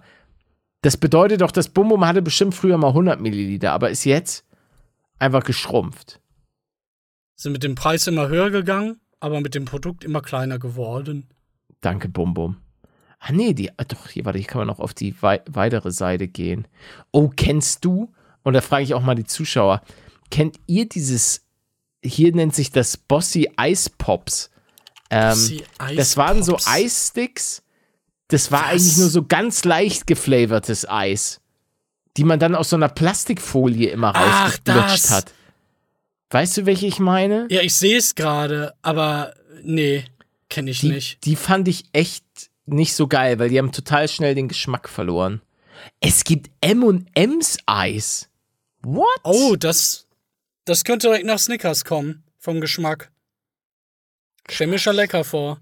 Das 0.82 0.96
bedeutet 0.96 1.40
doch, 1.40 1.50
das 1.50 1.68
Bum 1.68 1.88
Bum 1.88 2.06
hatte 2.06 2.22
bestimmt 2.22 2.54
früher 2.54 2.78
mal 2.78 2.88
100 2.88 3.20
Milliliter, 3.20 3.72
aber 3.72 3.90
ist 3.90 4.04
jetzt 4.04 4.44
einfach 5.18 5.42
geschrumpft. 5.42 6.20
Sind 7.36 7.52
mit 7.52 7.62
dem 7.62 7.74
Preis 7.74 8.06
immer 8.06 8.28
höher 8.28 8.50
gegangen, 8.50 9.00
aber 9.20 9.40
mit 9.40 9.54
dem 9.54 9.64
Produkt 9.64 10.04
immer 10.04 10.20
kleiner 10.20 10.58
geworden. 10.58 11.28
Danke, 11.80 12.08
Bum 12.08 12.34
Bum. 12.34 12.56
Ah, 13.18 13.32
nee, 13.32 13.54
die, 13.54 13.70
ah, 13.78 13.84
doch, 13.84 14.08
hier, 14.08 14.24
warte, 14.24 14.38
hier 14.38 14.46
kann 14.46 14.58
man 14.58 14.68
noch 14.68 14.80
auf 14.80 14.92
die 14.92 15.20
wei 15.22 15.40
weitere 15.48 15.90
Seite 15.90 16.28
gehen. 16.28 16.68
Oh, 17.10 17.30
kennst 17.34 17.84
du? 17.84 18.12
Und 18.42 18.52
da 18.52 18.60
frage 18.60 18.84
ich 18.84 18.94
auch 18.94 19.02
mal 19.02 19.14
die 19.14 19.24
Zuschauer. 19.24 19.82
Kennt 20.30 20.58
ihr 20.66 20.86
dieses, 20.88 21.46
hier 22.04 22.34
nennt 22.34 22.54
sich 22.54 22.70
das 22.70 22.96
Bossy 22.98 23.50
Ice 23.58 23.90
Pops. 23.96 24.50
Ähm, 25.10 25.30
Bossy 25.30 25.64
Ice 25.82 25.96
das 25.96 26.16
waren 26.16 26.42
so. 26.42 26.58
Eissticks. 26.66 27.62
Das 28.28 28.50
war 28.52 28.60
Was? 28.60 28.70
eigentlich 28.70 28.96
nur 28.98 29.08
so 29.08 29.24
ganz 29.24 29.64
leicht 29.64 30.06
geflavortes 30.06 30.88
Eis, 30.88 31.40
die 32.16 32.24
man 32.24 32.38
dann 32.38 32.54
aus 32.54 32.70
so 32.70 32.76
einer 32.76 32.88
Plastikfolie 32.88 33.90
immer 33.90 34.10
rausgelutscht 34.14 35.10
hat. 35.10 35.32
Weißt 36.34 36.56
du, 36.56 36.66
welche 36.66 36.86
ich 36.86 36.98
meine? 36.98 37.46
Ja, 37.48 37.60
ich 37.60 37.76
sehe 37.76 37.96
es 37.96 38.16
gerade, 38.16 38.74
aber 38.82 39.34
nee, 39.62 40.04
kenne 40.48 40.72
ich 40.72 40.80
Die, 40.80 40.88
nicht. 40.90 41.24
die 41.24 41.36
fand 41.36 41.68
ich 41.68 41.84
echt 41.92 42.24
nicht 42.66 42.94
so 42.96 43.06
geil, 43.06 43.38
weil 43.38 43.50
die 43.50 43.58
haben 43.58 43.70
total 43.70 44.08
schnell 44.08 44.34
den 44.34 44.48
Geschmack 44.48 44.88
verloren. 44.88 45.42
Es 46.00 46.24
gibt 46.24 46.50
M&M's 46.60 47.58
Eis. 47.66 48.30
What? 48.82 49.06
Oh, 49.22 49.54
das, 49.54 50.08
das 50.64 50.82
könnte 50.82 51.06
direkt 51.06 51.24
nach 51.24 51.38
Snickers 51.38 51.84
kommen, 51.84 52.24
vom 52.36 52.60
Geschmack. 52.60 53.12
Stell 54.50 54.66
mir 54.66 54.80
schon 54.80 54.96
lecker 54.96 55.22
vor. 55.22 55.60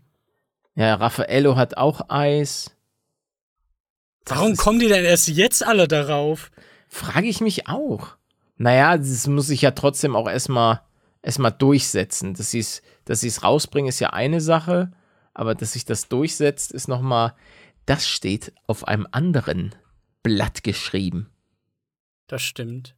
Ja, 0.74 0.94
Raffaello 0.94 1.54
hat 1.54 1.76
auch 1.76 2.08
Eis. 2.08 2.70
Das 4.24 4.38
Warum 4.38 4.56
kommen 4.56 4.78
die 4.78 4.88
denn 4.88 5.04
erst 5.04 5.28
jetzt 5.28 5.62
alle 5.66 5.86
darauf? 5.86 6.50
Frage 6.88 7.26
ich 7.26 7.42
mich 7.42 7.68
auch. 7.68 8.16
Naja, 8.62 8.96
das 8.96 9.26
muss 9.26 9.50
ich 9.50 9.62
ja 9.62 9.72
trotzdem 9.72 10.14
auch 10.14 10.28
erstmal 10.28 10.82
erstmal 11.20 11.50
durchsetzen. 11.50 12.34
Dass 12.34 12.52
sie 12.52 12.60
es 12.60 12.80
dass 13.04 13.18
sie's 13.18 13.42
rausbringen, 13.42 13.88
ist 13.88 13.98
ja 13.98 14.10
eine 14.10 14.40
Sache, 14.40 14.92
aber 15.34 15.56
dass 15.56 15.72
sich 15.72 15.84
das 15.84 16.08
durchsetzt, 16.08 16.70
ist 16.70 16.86
nochmal, 16.86 17.34
das 17.86 18.06
steht 18.06 18.52
auf 18.68 18.86
einem 18.86 19.08
anderen 19.10 19.74
Blatt 20.22 20.62
geschrieben. 20.62 21.28
Das 22.28 22.42
stimmt. 22.42 22.94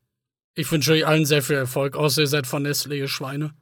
Ich 0.55 0.71
wünsche 0.71 0.93
euch 0.93 1.07
allen 1.07 1.25
sehr 1.25 1.41
viel 1.41 1.57
Erfolg, 1.57 1.97
außer 1.97 2.21
ihr 2.21 2.27
seid 2.27 2.47
von 2.47 2.65
Nestle, 2.65 2.97
ihr 2.97 3.09
Schweine. 3.09 3.55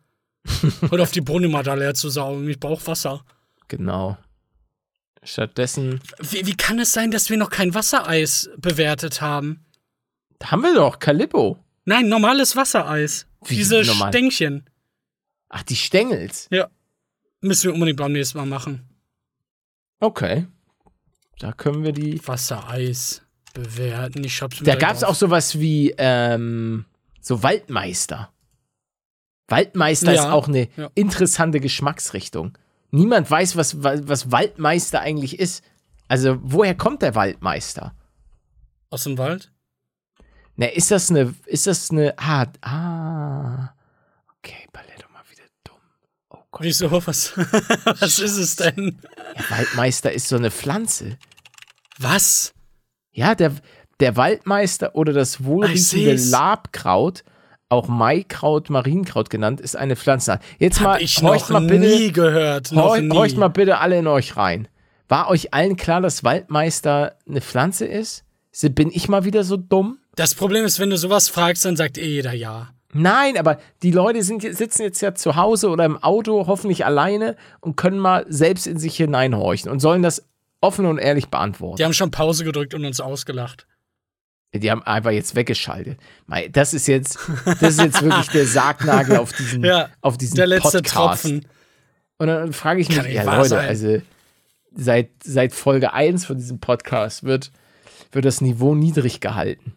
Hört 0.80 1.00
auf 1.00 1.12
die 1.12 1.20
Brunnen 1.20 1.52
mal 1.52 1.62
da 1.62 1.74
leer 1.74 1.94
zu 1.94 2.10
saugen. 2.10 2.48
Ich 2.48 2.58
brauche 2.58 2.84
Wasser. 2.88 3.24
Genau. 3.68 4.18
Stattdessen 5.22 6.00
Wie, 6.18 6.44
wie 6.46 6.56
kann 6.56 6.80
es 6.80 6.92
sein, 6.92 7.12
dass 7.12 7.30
wir 7.30 7.36
noch 7.36 7.50
kein 7.50 7.74
Wassereis 7.76 8.50
bewertet 8.56 9.20
haben? 9.20 9.64
haben 10.42 10.62
wir 10.62 10.74
doch 10.74 10.98
Calippo. 10.98 11.62
Nein, 11.84 12.08
normales 12.08 12.54
Wassereis. 12.56 13.26
Wie 13.44 13.56
Diese 13.56 13.82
normal? 13.82 14.12
Stängchen. 14.12 14.68
Ach, 15.48 15.62
die 15.62 15.76
Stängels. 15.76 16.48
Ja. 16.50 16.68
Müssen 17.40 17.64
wir 17.64 17.74
unbedingt 17.74 17.98
beim 17.98 18.12
nächsten 18.12 18.38
Mal 18.38 18.46
machen. 18.46 18.88
Okay. 20.00 20.46
Da 21.38 21.52
können 21.52 21.82
wir 21.82 21.92
die. 21.92 22.20
Wassereis 22.26 23.22
bewerten. 23.52 24.22
Ich 24.24 24.40
hab's 24.40 24.60
mir 24.60 24.64
Da 24.66 24.72
direkt 24.72 24.80
gab 24.82 24.96
es 24.96 25.02
auf. 25.04 25.10
auch 25.10 25.14
sowas 25.14 25.58
wie 25.58 25.92
ähm, 25.98 26.84
so 27.20 27.42
Waldmeister. 27.42 28.32
Waldmeister 29.48 30.12
Ja, 30.12 30.22
ist 30.22 30.30
auch 30.30 30.48
eine 30.48 30.68
ja. 30.76 30.90
interessante 30.94 31.60
Geschmacksrichtung. 31.60 32.56
Niemand 32.90 33.30
weiß, 33.30 33.56
was, 33.56 33.82
was 33.82 34.30
Waldmeister 34.30 35.00
eigentlich 35.00 35.38
ist. 35.38 35.64
Also, 36.08 36.38
woher 36.42 36.74
kommt 36.76 37.02
der 37.02 37.14
Waldmeister? 37.14 37.94
Aus 38.90 39.04
dem 39.04 39.18
Wald? 39.18 39.50
Na, 40.62 40.68
ist 40.68 40.92
das 40.92 41.10
eine, 41.10 41.34
ist 41.46 41.66
das 41.66 41.90
eine, 41.90 42.14
ah, 42.18 42.46
ah, 42.60 43.74
okay, 44.38 44.68
Ballet 44.72 45.02
doch 45.02 45.10
mal 45.10 45.24
wieder 45.28 45.42
dumm. 45.64 45.76
Oh 46.30 46.38
Gott, 46.52 46.62
Wieso? 46.62 46.88
Was, 46.88 47.36
was 47.84 48.20
ist 48.20 48.36
es 48.36 48.54
denn? 48.54 48.96
der 49.36 49.50
Waldmeister 49.50 50.12
ist 50.12 50.28
so 50.28 50.36
eine 50.36 50.52
Pflanze. 50.52 51.18
Was? 51.98 52.54
Ja, 53.10 53.34
der, 53.34 53.54
der 53.98 54.14
Waldmeister 54.16 54.94
oder 54.94 55.12
das 55.12 55.42
wohlriechende 55.42 56.16
seh's. 56.16 56.30
Labkraut, 56.30 57.24
auch 57.68 57.88
Maikraut, 57.88 58.70
Marienkraut 58.70 59.30
genannt, 59.30 59.60
ist 59.60 59.74
eine 59.74 59.96
Pflanze. 59.96 60.38
Jetzt 60.60 60.78
Hab 60.78 60.86
mal, 60.86 61.02
ich 61.02 61.20
horcht 61.20 61.50
noch 61.50 61.58
mal 61.58 61.66
bitte, 61.66 61.88
nie 61.88 62.12
gehört. 62.12 62.70
Noch 62.70 62.96
nie. 62.96 63.10
horcht 63.10 63.36
mal 63.36 63.48
bitte 63.48 63.78
alle 63.78 63.98
in 63.98 64.06
euch 64.06 64.36
rein. 64.36 64.68
War 65.08 65.28
euch 65.28 65.52
allen 65.52 65.74
klar, 65.74 66.00
dass 66.00 66.22
Waldmeister 66.22 67.16
eine 67.28 67.40
Pflanze 67.40 67.84
ist? 67.84 68.22
Bin 68.60 68.92
ich 68.92 69.08
mal 69.08 69.24
wieder 69.24 69.42
so 69.42 69.56
dumm? 69.56 69.98
Das 70.14 70.34
Problem 70.34 70.64
ist, 70.64 70.78
wenn 70.78 70.90
du 70.90 70.96
sowas 70.98 71.28
fragst, 71.28 71.64
dann 71.64 71.76
sagt 71.76 71.98
eh 71.98 72.06
jeder 72.06 72.32
ja. 72.32 72.70
Nein, 72.92 73.38
aber 73.38 73.58
die 73.82 73.90
Leute 73.90 74.22
sind, 74.22 74.42
sitzen 74.42 74.82
jetzt 74.82 75.00
ja 75.00 75.14
zu 75.14 75.36
Hause 75.36 75.70
oder 75.70 75.86
im 75.86 76.02
Auto, 76.02 76.46
hoffentlich 76.46 76.84
alleine 76.84 77.36
und 77.60 77.76
können 77.76 77.98
mal 77.98 78.26
selbst 78.28 78.66
in 78.66 78.78
sich 78.78 78.96
hineinhorchen 78.96 79.70
und 79.70 79.80
sollen 79.80 80.02
das 80.02 80.26
offen 80.60 80.84
und 80.84 80.98
ehrlich 80.98 81.28
beantworten. 81.28 81.76
Die 81.78 81.84
haben 81.84 81.94
schon 81.94 82.10
Pause 82.10 82.44
gedrückt 82.44 82.74
und 82.74 82.84
uns 82.84 83.00
ausgelacht. 83.00 83.66
Die 84.54 84.70
haben 84.70 84.82
einfach 84.82 85.10
jetzt 85.12 85.34
weggeschaltet. 85.34 85.98
Das 86.50 86.74
ist 86.74 86.86
jetzt, 86.86 87.18
das 87.46 87.72
ist 87.74 87.80
jetzt 87.80 88.02
wirklich 88.02 88.28
der 88.28 88.46
Sargnagel 88.46 89.16
auf 89.16 89.32
diesen, 89.32 89.64
Ja, 89.64 89.88
auf 90.02 90.18
diesen 90.18 90.36
Der 90.36 90.46
letzte 90.46 90.82
Podcast. 90.82 91.22
Tropfen. 91.22 91.46
Und 92.18 92.26
dann 92.26 92.52
frage 92.52 92.82
ich 92.82 92.88
mich, 92.88 92.98
Kann 92.98 93.10
ja 93.10 93.22
Leute, 93.22 93.48
sein. 93.48 93.66
also 93.66 94.02
seit, 94.76 95.08
seit 95.24 95.54
Folge 95.54 95.94
1 95.94 96.26
von 96.26 96.36
diesem 96.36 96.60
Podcast 96.60 97.24
wird, 97.24 97.50
wird 98.12 98.26
das 98.26 98.42
Niveau 98.42 98.74
niedrig 98.74 99.20
gehalten. 99.20 99.74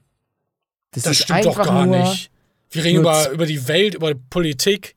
Das, 0.96 1.04
Das 1.04 1.12
ist 1.12 1.24
stimmt 1.24 1.46
doch 1.46 1.58
gar 1.58 1.86
nicht. 1.86 2.32
Wir 2.72 2.84
reden 2.84 3.00
über, 3.02 3.30
über 3.32 3.46
die 3.46 3.68
Welt, 3.68 3.96
über 3.96 4.14
Politik, 4.16 4.96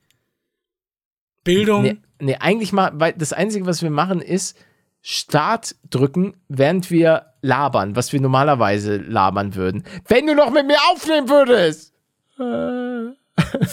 Bildung. 1.44 1.82
Nee, 1.82 1.96
nee, 2.20 2.36
eigentlich 2.36 2.72
mal, 2.72 2.92
weil 2.94 3.12
das 3.12 3.32
Einzige, 3.32 3.66
was 3.66 3.82
wir 3.82 3.90
machen, 3.90 4.20
ist 4.20 4.57
Start 5.03 5.76
drücken, 5.90 6.36
während 6.49 6.90
wir 6.90 7.26
labern, 7.40 7.96
was 7.96 8.12
wir 8.12 8.20
normalerweise 8.20 8.96
labern 8.96 9.55
würden. 9.55 9.84
Wenn 10.07 10.26
du 10.26 10.34
noch 10.34 10.51
mit 10.51 10.66
mir 10.66 10.78
aufnehmen 10.92 11.28
würdest! 11.28 11.92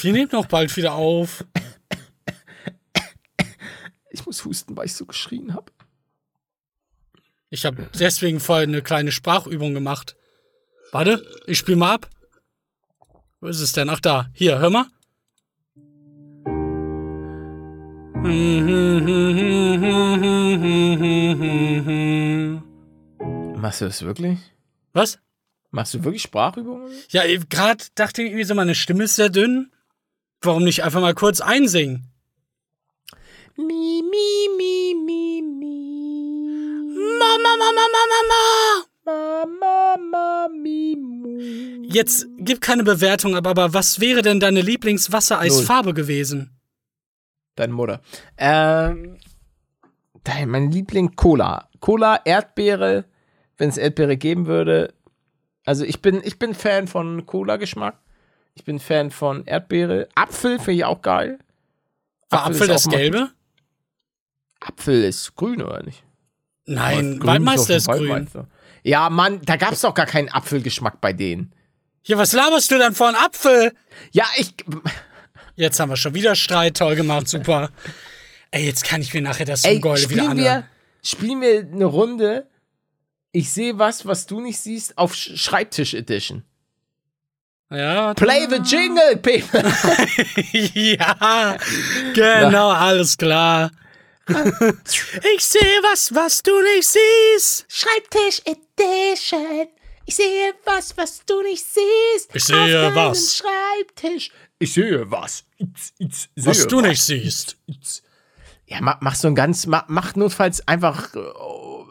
Wir 0.01 0.11
nehmen 0.13 0.29
noch 0.31 0.45
bald 0.45 0.75
wieder 0.77 0.93
auf. 0.93 1.43
Ich 4.11 4.25
muss 4.25 4.45
husten, 4.45 4.77
weil 4.77 4.85
ich 4.85 4.93
so 4.93 5.05
geschrien 5.05 5.53
habe. 5.53 5.71
Ich 7.49 7.65
habe 7.65 7.87
deswegen 7.99 8.39
vorhin 8.39 8.69
eine 8.69 8.81
kleine 8.81 9.11
Sprachübung 9.11 9.73
gemacht. 9.73 10.15
Warte, 10.91 11.25
ich 11.47 11.57
spiel 11.57 11.75
mal 11.75 11.95
ab. 11.95 12.09
Wo 13.45 13.49
ist 13.49 13.61
es 13.61 13.73
denn? 13.73 13.91
Ach 13.91 13.99
da. 13.99 14.27
Hier, 14.33 14.57
hör 14.57 14.71
mal. 14.71 14.85
Machst 23.55 23.81
du 23.81 23.85
das 23.85 24.01
wirklich? 24.01 24.39
Was? 24.93 25.19
Machst 25.69 25.93
du 25.93 26.03
wirklich 26.03 26.23
Sprachübungen? 26.23 26.89
Ja, 27.09 27.21
gerade 27.47 27.83
dachte 27.93 28.23
ich 28.23 28.29
irgendwie 28.29 28.45
so, 28.45 28.55
meine 28.55 28.73
Stimme 28.73 29.03
ist 29.03 29.15
sehr 29.15 29.29
dünn. 29.29 29.71
Warum 30.41 30.63
nicht 30.63 30.83
einfach 30.83 31.01
mal 31.01 31.13
kurz 31.13 31.39
einsingen? 31.39 32.11
Mi, 33.57 34.01
mi, 34.01 34.49
mi, 34.57 34.95
mi, 35.05 35.43
mi. 35.43 36.95
Mama, 37.19 37.57
Mama, 37.59 37.71
Mama, 37.75 38.05
Mama. 38.09 38.94
Mama, 39.05 39.45
Mama, 39.47 40.47
mi, 40.49 40.95
mu. 40.97 41.37
Jetzt 41.83 42.27
gib 42.39 42.59
keine 42.59 42.83
Bewertung 42.83 43.35
ab, 43.35 43.45
aber 43.45 43.73
was 43.73 43.99
wäre 43.99 44.23
denn 44.23 44.39
deine 44.39 44.61
Lieblingswassereisfarbe 44.61 45.93
gewesen? 45.93 46.59
Deine 47.55 47.73
Mutter. 47.73 48.01
Ähm, 48.37 49.17
dein, 50.23 50.49
mein 50.49 50.71
Liebling 50.71 51.15
Cola. 51.15 51.69
Cola, 51.79 52.19
Erdbeere, 52.25 53.05
wenn 53.57 53.69
es 53.69 53.77
Erdbeere 53.77 54.17
geben 54.17 54.47
würde. 54.47 54.93
Also 55.65 55.85
ich 55.85 56.01
bin, 56.01 56.21
ich 56.23 56.39
bin 56.39 56.55
Fan 56.55 56.87
von 56.87 57.25
Cola-Geschmack. 57.25 57.99
Ich 58.55 58.63
bin 58.63 58.79
Fan 58.79 59.11
von 59.11 59.45
Erdbeere. 59.45 60.07
Apfel 60.15 60.57
finde 60.57 60.73
ich 60.73 60.85
auch 60.85 61.01
geil. 61.01 61.39
War 62.29 62.47
Apfel, 62.47 62.61
ist 62.61 62.85
das 62.85 62.89
Gelbe? 62.89 63.29
Apfel 64.59 65.03
ist 65.03 65.35
grün, 65.35 65.61
oder 65.61 65.83
nicht? 65.83 66.03
Nein, 66.65 67.19
Grün 67.19 67.27
Waldmeister 67.27 67.75
ist 67.75 67.87
grün. 67.87 68.09
Waldmeister. 68.09 68.47
Ja, 68.87 69.09
Mann, 69.09 69.41
da 69.43 69.55
gab's 69.55 69.81
doch 69.81 69.95
gar 69.95 70.05
keinen 70.05 70.29
Apfelgeschmack 70.29 71.01
bei 71.01 71.11
denen. 71.11 71.51
Ja, 72.03 72.19
was 72.19 72.33
laberst 72.33 72.69
du 72.69 72.77
dann 72.77 72.93
von 72.93 73.15
Apfel? 73.15 73.73
Ja, 74.11 74.25
ich. 74.37 74.53
Jetzt 75.55 75.79
haben 75.79 75.89
wir 75.89 75.95
schon 75.97 76.13
wieder 76.13 76.35
Streit, 76.35 76.77
toll 76.77 76.95
gemacht, 76.95 77.27
super. 77.27 77.71
Ey, 78.51 78.65
jetzt 78.65 78.83
kann 78.83 79.01
ich 79.01 79.11
mir 79.13 79.21
nachher 79.21 79.45
das 79.45 79.63
Ey, 79.63 79.73
Zum 79.75 79.81
Geule 79.81 80.09
wieder 80.09 80.21
anhören. 80.29 80.37
wir, 80.37 80.63
spielen 81.03 81.41
wir 81.41 81.61
eine 81.61 81.85
Runde. 81.85 82.47
Ich 83.31 83.51
sehe 83.51 83.79
was, 83.79 84.05
was 84.05 84.27
du 84.27 84.39
nicht 84.39 84.59
siehst, 84.59 84.97
auf 84.99 85.13
Sch- 85.13 85.35
Schreibtisch 85.35 85.93
Edition. 85.95 86.43
Ja, 87.71 88.13
Play 88.13 88.47
the 88.47 88.57
jingle, 88.57 89.17
Pepe. 89.17 89.63
ja, 90.53 91.57
genau, 92.13 92.69
alles 92.69 93.17
klar. 93.17 93.71
Ich 95.35 95.45
sehe 95.45 95.79
was, 95.91 96.13
was 96.13 96.41
du 96.43 96.51
nicht 96.61 96.87
siehst. 96.87 97.65
Schreibtisch 97.67 98.39
Edition. 98.45 98.64
Ich 100.07 100.15
sehe 100.15 100.53
was, 100.65 100.95
was 100.97 101.25
du 101.25 101.41
nicht 101.41 101.65
siehst. 101.65 102.35
Ich 102.35 102.43
sehe 102.43 102.87
auf 102.87 102.95
was. 102.95 103.37
Schreibtisch. 103.37 104.29
Ich 104.59 104.73
sehe 104.73 105.09
was. 105.09 105.45
Ich, 105.57 105.67
ich 105.97 106.29
sehe 106.35 106.45
Was 106.45 106.67
du 106.67 106.81
nicht 106.81 107.01
siehst. 107.01 107.57
Ja, 108.67 108.77
mach, 108.81 109.01
mach 109.01 109.15
so 109.15 109.27
ein 109.27 109.35
ganz, 109.35 109.65
mach, 109.67 109.85
mach 109.87 110.15
notfalls 110.15 110.67
einfach 110.67 111.13
äh, 111.15 111.19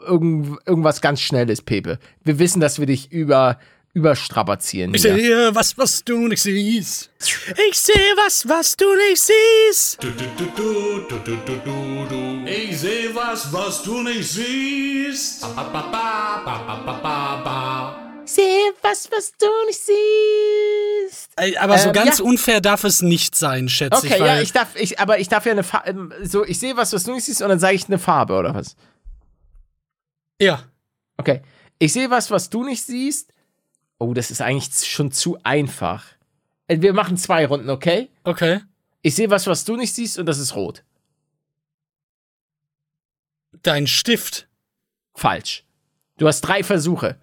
irgend, 0.05 0.59
irgendwas 0.65 1.01
ganz 1.01 1.21
Schnelles, 1.21 1.61
Pepe. 1.61 1.99
Wir 2.23 2.39
wissen, 2.39 2.59
dass 2.59 2.79
wir 2.79 2.85
dich 2.85 3.11
über, 3.11 3.59
überstrapazieren. 3.95 4.93
Ich 4.93 5.01
sehe 5.03 5.55
was, 5.55 5.77
was 5.77 6.03
du 6.03 6.27
nicht 6.27 6.41
siehst. 6.43 7.09
Ich 7.69 7.79
sehe 7.79 8.13
was, 8.17 8.45
was 8.47 8.75
du 8.75 8.85
nicht 9.09 9.21
siehst. 9.21 9.97
Ich 10.03 10.13
sehe 12.77 13.15
was, 13.15 13.53
was 13.53 13.81
du 13.83 14.01
nicht 14.03 14.29
siehst. 14.29 15.45
Sehe 18.25 18.73
was, 18.81 19.09
was 19.11 19.31
du 19.37 19.45
nicht 19.67 19.79
siehst. 19.79 21.29
Aber 21.59 21.77
so 21.77 21.87
Ähm, 21.89 21.93
ganz 21.93 22.17
ja. 22.19 22.25
unfair 22.25 22.59
darf 22.59 22.83
es 22.83 23.01
nicht 23.01 23.35
sein, 23.35 23.69
schätze 23.69 23.97
Okay, 23.97 24.07
ich. 24.13 24.19
ja, 24.19 24.25
weil- 24.25 24.43
ich 24.43 24.51
darf, 24.51 24.75
ich, 24.75 24.99
aber 24.99 25.19
ich 25.19 25.29
darf 25.29 25.45
ja 25.45 25.51
eine 25.53 25.63
Farbe, 25.63 26.09
so, 26.23 26.43
ich 26.43 26.59
sehe 26.59 26.75
was, 26.75 26.91
was 26.91 27.03
du 27.03 27.13
nicht 27.13 27.23
siehst 27.25 27.41
und 27.41 27.47
dann 27.49 27.59
sage 27.59 27.75
ich 27.75 27.85
eine 27.87 27.99
Farbe 27.99 28.33
oder 28.37 28.53
was? 28.53 28.75
ja. 30.41 30.63
Okay. 31.17 31.41
Ich 31.79 31.93
sehe 31.93 32.09
was, 32.09 32.29
was 32.31 32.49
du 32.49 32.63
nicht 32.65 32.83
siehst. 32.83 33.31
Oh, 33.97 34.13
das 34.13 34.31
ist 34.31 34.41
eigentlich 34.41 34.87
schon 34.87 35.11
zu 35.11 35.37
einfach. 35.43 36.05
Äh, 36.67 36.81
Wir 36.81 36.93
machen 36.93 37.17
zwei 37.17 37.45
Runden, 37.45 37.69
okay? 37.69 38.09
Okay. 38.23 38.61
Ich 39.01 39.15
sehe 39.15 39.29
was, 39.29 39.47
was 39.47 39.65
du 39.65 39.75
nicht 39.75 39.93
siehst 39.93 40.17
und 40.19 40.25
das 40.25 40.39
ist 40.39 40.55
rot. 40.55 40.83
Dein 43.63 43.87
Stift. 43.87 44.47
Falsch. 45.13 45.63
Du 46.17 46.27
hast 46.27 46.41
drei 46.41 46.63
Versuche. 46.63 47.19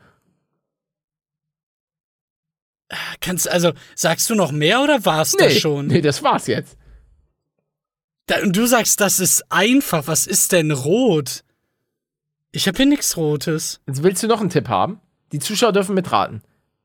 Kannst, 3.21 3.49
also, 3.49 3.73
sagst 3.95 4.29
du 4.29 4.35
noch 4.35 4.53
mehr 4.53 4.83
oder 4.83 5.05
war's 5.05 5.33
das 5.33 5.59
schon? 5.59 5.87
nee, 5.87 6.01
das 6.03 6.23
war's 6.23 6.47
jetzt. 6.47 6.77
Da, 8.27 8.41
und 8.43 8.55
du 8.55 8.67
sagst, 8.67 9.01
das 9.01 9.19
ist 9.19 9.51
einfach. 9.51 10.07
Was 10.07 10.27
ist 10.27 10.53
denn 10.53 10.71
rot? 10.71 11.43
Ich 12.51 12.69
habe 12.69 12.77
hier 12.77 12.87
nichts 12.87 13.17
Rotes. 13.17 13.81
Jetzt 13.87 14.03
willst 14.03 14.23
du 14.23 14.27
noch 14.27 14.41
einen 14.41 14.51
Tipp 14.51 14.69
haben? 14.69 15.01
Die 15.33 15.39
Zuschauer 15.39 15.73
dürfen 15.73 15.95
mitraten. 15.95 16.43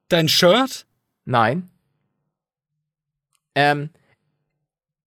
Dein 0.09 0.27
Shirt? 0.27 0.85
Nein. 1.25 1.69
Ähm, 3.55 3.89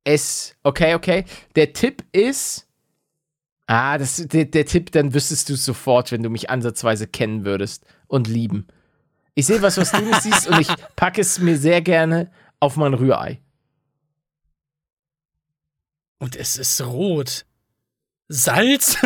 es, 0.05 0.57
okay, 0.63 0.95
okay. 0.95 1.25
Der 1.57 1.73
Tipp 1.73 2.05
ist, 2.13 2.67
ah, 3.67 3.97
das, 3.97 4.17
der, 4.17 4.47
der 4.47 4.67
Tipp, 4.67 4.93
dann 4.93 5.15
wüsstest 5.15 5.49
du 5.49 5.57
sofort, 5.57 6.13
wenn 6.13 6.23
du 6.23 6.31
mich 6.31 6.51
ansatzweise 6.51 7.07
kennen 7.07 7.45
würdest 7.45 7.85
und 8.09 8.29
lieben. 8.29 8.67
Ich 9.35 9.47
sehe 9.47 9.63
was, 9.63 9.77
was 9.77 9.93
du 9.93 10.01
nicht 10.03 10.23
siehst 10.23 10.49
und 10.49 10.61
ich 10.61 10.69
packe 10.97 11.21
es 11.21 11.39
mir 11.39 11.57
sehr 11.57 11.81
gerne 11.81 12.31
auf 12.59 12.77
mein 12.77 12.95
Rührei. 12.95 13.41
Und 16.19 16.37
es 16.37 16.59
ist 16.59 16.81
rot. 16.83 17.47
Salz? 18.29 18.97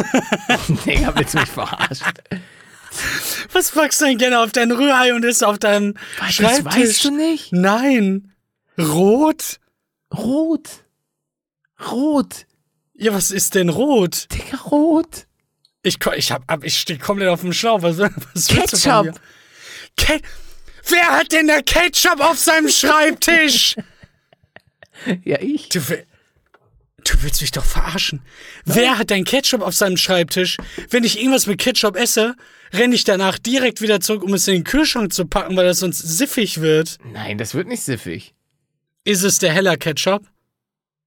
Digga, 0.84 1.14
willst 1.14 1.34
du 1.34 1.38
mich 1.38 1.48
verarschen? 1.48 2.12
Was 3.52 3.70
packst 3.70 4.00
du 4.00 4.06
denn 4.06 4.18
gerne 4.18 4.40
auf 4.40 4.52
dein 4.52 4.72
Rührei 4.72 5.14
und 5.14 5.24
ist 5.24 5.44
auf 5.44 5.58
deinem 5.58 5.94
Das 6.18 6.34
Schreibtisch? 6.34 6.64
weißt 6.74 7.04
du 7.04 7.10
nicht? 7.10 7.52
Nein. 7.52 8.32
Rot? 8.78 9.60
Rot. 10.12 10.68
Rot. 11.90 12.46
Ja, 12.94 13.12
was 13.12 13.30
ist 13.30 13.54
denn 13.54 13.68
rot? 13.68 14.28
Digga, 14.32 14.56
rot. 14.58 15.26
Ich, 15.82 15.98
ich, 16.16 16.32
hab, 16.32 16.64
ich 16.64 16.78
stehe 16.78 16.98
komplett 16.98 17.28
auf 17.28 17.40
dem 17.42 17.52
Schlauch. 17.52 17.82
Was, 17.82 17.98
was 17.98 18.46
Ketchup. 18.46 19.20
Ke 19.96 20.20
Wer 20.86 21.06
hat 21.12 21.32
denn 21.32 21.46
der 21.46 21.62
Ketchup 21.62 22.20
auf 22.20 22.38
seinem 22.38 22.68
Schreibtisch? 22.68 23.76
Ja, 25.24 25.40
ich. 25.40 25.68
Du, 25.70 25.80
du 27.04 27.22
willst 27.22 27.40
mich 27.40 27.50
doch 27.52 27.64
verarschen. 27.64 28.22
Wer 28.64 28.98
hat 28.98 29.10
denn 29.10 29.24
Ketchup 29.24 29.60
auf 29.62 29.74
seinem 29.74 29.96
Schreibtisch? 29.96 30.56
Wenn 30.90 31.04
ich 31.04 31.18
irgendwas 31.18 31.46
mit 31.46 31.58
Ketchup 31.60 31.96
esse, 31.96 32.34
renne 32.72 32.94
ich 32.94 33.04
danach 33.04 33.38
direkt 33.38 33.80
wieder 33.80 34.00
zurück, 34.00 34.22
um 34.22 34.34
es 34.34 34.48
in 34.48 34.54
den 34.54 34.64
Kühlschrank 34.64 35.12
zu 35.12 35.26
packen, 35.26 35.56
weil 35.56 35.66
das 35.66 35.78
sonst 35.80 35.98
siffig 35.98 36.60
wird. 36.60 36.98
Nein, 37.12 37.38
das 37.38 37.54
wird 37.54 37.68
nicht 37.68 37.82
siffig. 37.82 38.34
Ist 39.04 39.22
es 39.22 39.38
der 39.38 39.52
heller 39.52 39.76
Ketchup? 39.76 40.26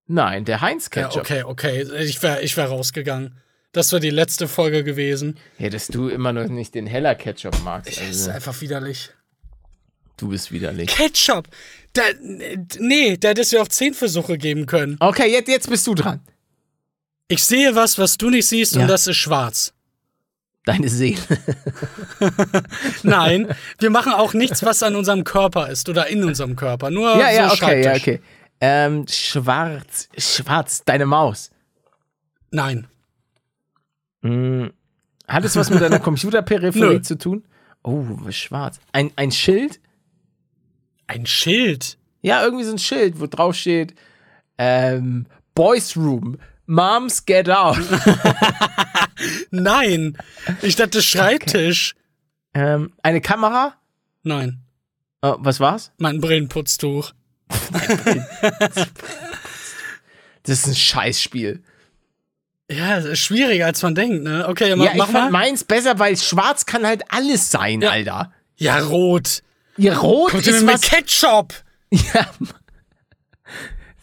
Nein, 0.07 0.45
der 0.45 0.61
Heinz 0.61 0.85
Ja, 0.95 1.03
Ketchup. 1.07 1.21
okay, 1.21 1.43
okay. 1.43 1.87
Ich 2.03 2.21
wäre 2.23 2.41
ich 2.41 2.55
wär 2.55 2.65
rausgegangen. 2.65 3.37
Das 3.73 3.91
war 3.91 3.99
die 3.99 4.09
letzte 4.09 4.47
Folge 4.47 4.83
gewesen. 4.83 5.37
Ja, 5.59 5.69
dass 5.69 5.87
du 5.87 6.07
immer 6.07 6.31
noch 6.31 6.47
nicht 6.47 6.73
den 6.75 6.87
heller 6.87 7.15
Ketchup 7.15 7.61
magst. 7.63 7.89
Das 7.91 7.97
ist 8.03 8.07
Also, 8.21 8.31
einfach 8.31 8.61
widerlich. 8.61 9.09
Du 10.17 10.29
bist 10.29 10.51
widerlich. 10.51 10.87
Ketchup! 10.89 11.47
Da, 11.93 12.01
nee, 12.79 13.17
da 13.17 13.29
hätte 13.29 13.41
es 13.41 13.51
ja 13.51 13.61
auch 13.61 13.67
zehn 13.67 13.93
Versuche 13.93 14.37
geben 14.37 14.65
können. 14.65 14.97
Okay, 14.99 15.31
jetzt, 15.31 15.47
jetzt 15.47 15.69
bist 15.69 15.87
du 15.87 15.95
dran. 15.95 16.19
Ich 17.27 17.43
sehe 17.43 17.75
was, 17.75 17.97
was 17.97 18.17
du 18.17 18.29
nicht 18.29 18.47
siehst, 18.47 18.75
Ja. 18.75 18.81
und 18.81 18.87
das 18.87 19.07
ist 19.07 19.17
schwarz. 19.17 19.73
Deine 20.65 20.89
Seele. 20.89 21.21
Nein, 23.03 23.47
wir 23.79 23.89
machen 23.89 24.11
auch 24.11 24.33
nichts, 24.33 24.63
was 24.63 24.83
an 24.83 24.95
unserem 24.95 25.23
Körper 25.23 25.69
ist 25.69 25.87
oder 25.87 26.07
in 26.07 26.23
unserem 26.25 26.55
Körper. 26.57 26.89
Nur 26.89 27.17
ja, 27.17 27.31
ja, 27.31 27.49
so 27.49 27.55
okay, 27.63 27.83
ja, 27.83 27.95
okay. 27.95 28.21
Ähm, 28.59 29.05
schwarz. 29.07 30.09
Schwarz, 30.17 30.83
deine 30.83 31.05
Maus. 31.05 31.51
Nein. 32.51 32.87
Hm, 34.23 34.71
hat 35.27 35.45
es 35.45 35.55
was 35.55 35.69
mit 35.69 35.81
deiner 35.81 35.99
Computerperipherie 36.07 37.01
zu 37.01 37.17
tun? 37.17 37.45
Oh, 37.83 38.05
schwarz. 38.29 38.79
Ein, 38.91 39.11
ein 39.15 39.31
Schild? 39.31 39.79
Ein 41.07 41.25
Schild. 41.25 41.97
Ja, 42.21 42.43
irgendwie 42.43 42.63
so 42.65 42.71
ein 42.71 42.77
Schild, 42.79 43.19
wo 43.19 43.27
drauf 43.27 43.55
steht, 43.55 43.95
ähm, 44.57 45.25
Boys 45.55 45.95
Room. 45.95 46.37
Moms 46.65 47.25
get 47.25 47.49
out. 47.49 47.77
Nein. 49.51 50.17
Ich 50.61 50.75
dachte 50.75 51.01
Schreibtisch. 51.01 51.95
ähm, 52.53 52.91
eine 53.03 53.21
Kamera? 53.21 53.75
Nein. 54.23 54.59
Oh, 55.21 55.35
was 55.39 55.59
war's? 55.61 55.91
Mein 55.97 56.19
Brillenputztuch. 56.19 57.13
Das 60.43 60.59
ist 60.59 60.67
ein 60.67 60.75
Scheißspiel. 60.75 61.63
Ja, 62.69 62.97
ist 62.97 63.19
schwieriger 63.19 63.65
als 63.67 63.81
man 63.81 63.95
denkt, 63.95 64.23
ne? 64.23 64.45
Okay, 64.47 64.75
mach, 64.75 64.85
Ja, 64.85 64.91
ich 64.91 64.97
mach 64.97 65.05
fand 65.09 65.31
mal. 65.31 65.45
meins 65.45 65.63
besser, 65.63 65.99
weil 65.99 66.17
schwarz 66.17 66.65
kann 66.65 66.85
halt 66.85 67.03
alles 67.09 67.49
sein, 67.49 67.81
Ja. 67.81 67.91
Alter. 67.91 68.33
Ja, 68.57 68.79
rot. 68.79 69.41
Ihr 69.77 69.95
Rot 69.97 70.31
Kommt 70.31 70.47
ist 70.47 70.61
mit 70.63 70.73
was... 70.73 70.81
Ketchup. 70.81 71.53
Ja, 71.91 72.29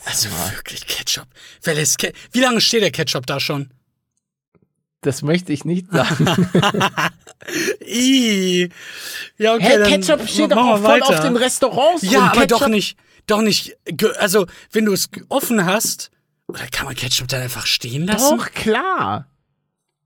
Also 0.07 0.29
wirklich 0.31 0.87
Ketchup. 0.87 1.27
Welches 1.63 1.97
Ke 1.99 2.13
Wie 2.33 2.41
lange 2.41 2.61
steht 2.61 2.83
der 2.83 2.91
Ketchup 2.91 3.27
da 3.27 3.41
schon? 3.41 3.71
das 5.03 5.21
möchte 5.21 5.53
ich 5.53 5.67
nicht 5.67 5.91
sagen. 5.93 6.27
Ih. 7.81 8.71
Ja, 9.37 9.55
okay, 9.55 9.79
dann 9.79 9.89
Ketchup 9.91 10.27
steht 10.27 10.51
doch 10.53 10.57
auch 10.57 10.79
voll 10.79 11.01
weiter. 11.01 11.09
auf 11.11 11.21
den 11.21 11.37
Restaurants 11.37 12.03
Ja, 12.03 12.21
rum. 12.21 12.29
aber 12.31 12.41
Ketchup, 12.41 12.59
doch 12.61 12.69
nicht, 12.69 12.97
doch 13.27 13.43
nicht. 13.43 13.77
Also, 14.19 14.47
wenn 14.73 14.87
du 14.87 14.95
es 14.95 15.11
offen 15.29 15.67
hast, 15.67 16.11
oder 16.47 16.67
kann 16.69 16.87
man 16.87 16.95
Ketchup 16.95 17.29
dann 17.29 17.43
einfach 17.43 17.67
stehen 17.67 18.07
lassen? 18.07 18.39
Doch, 18.39 18.51
klar. 18.53 19.29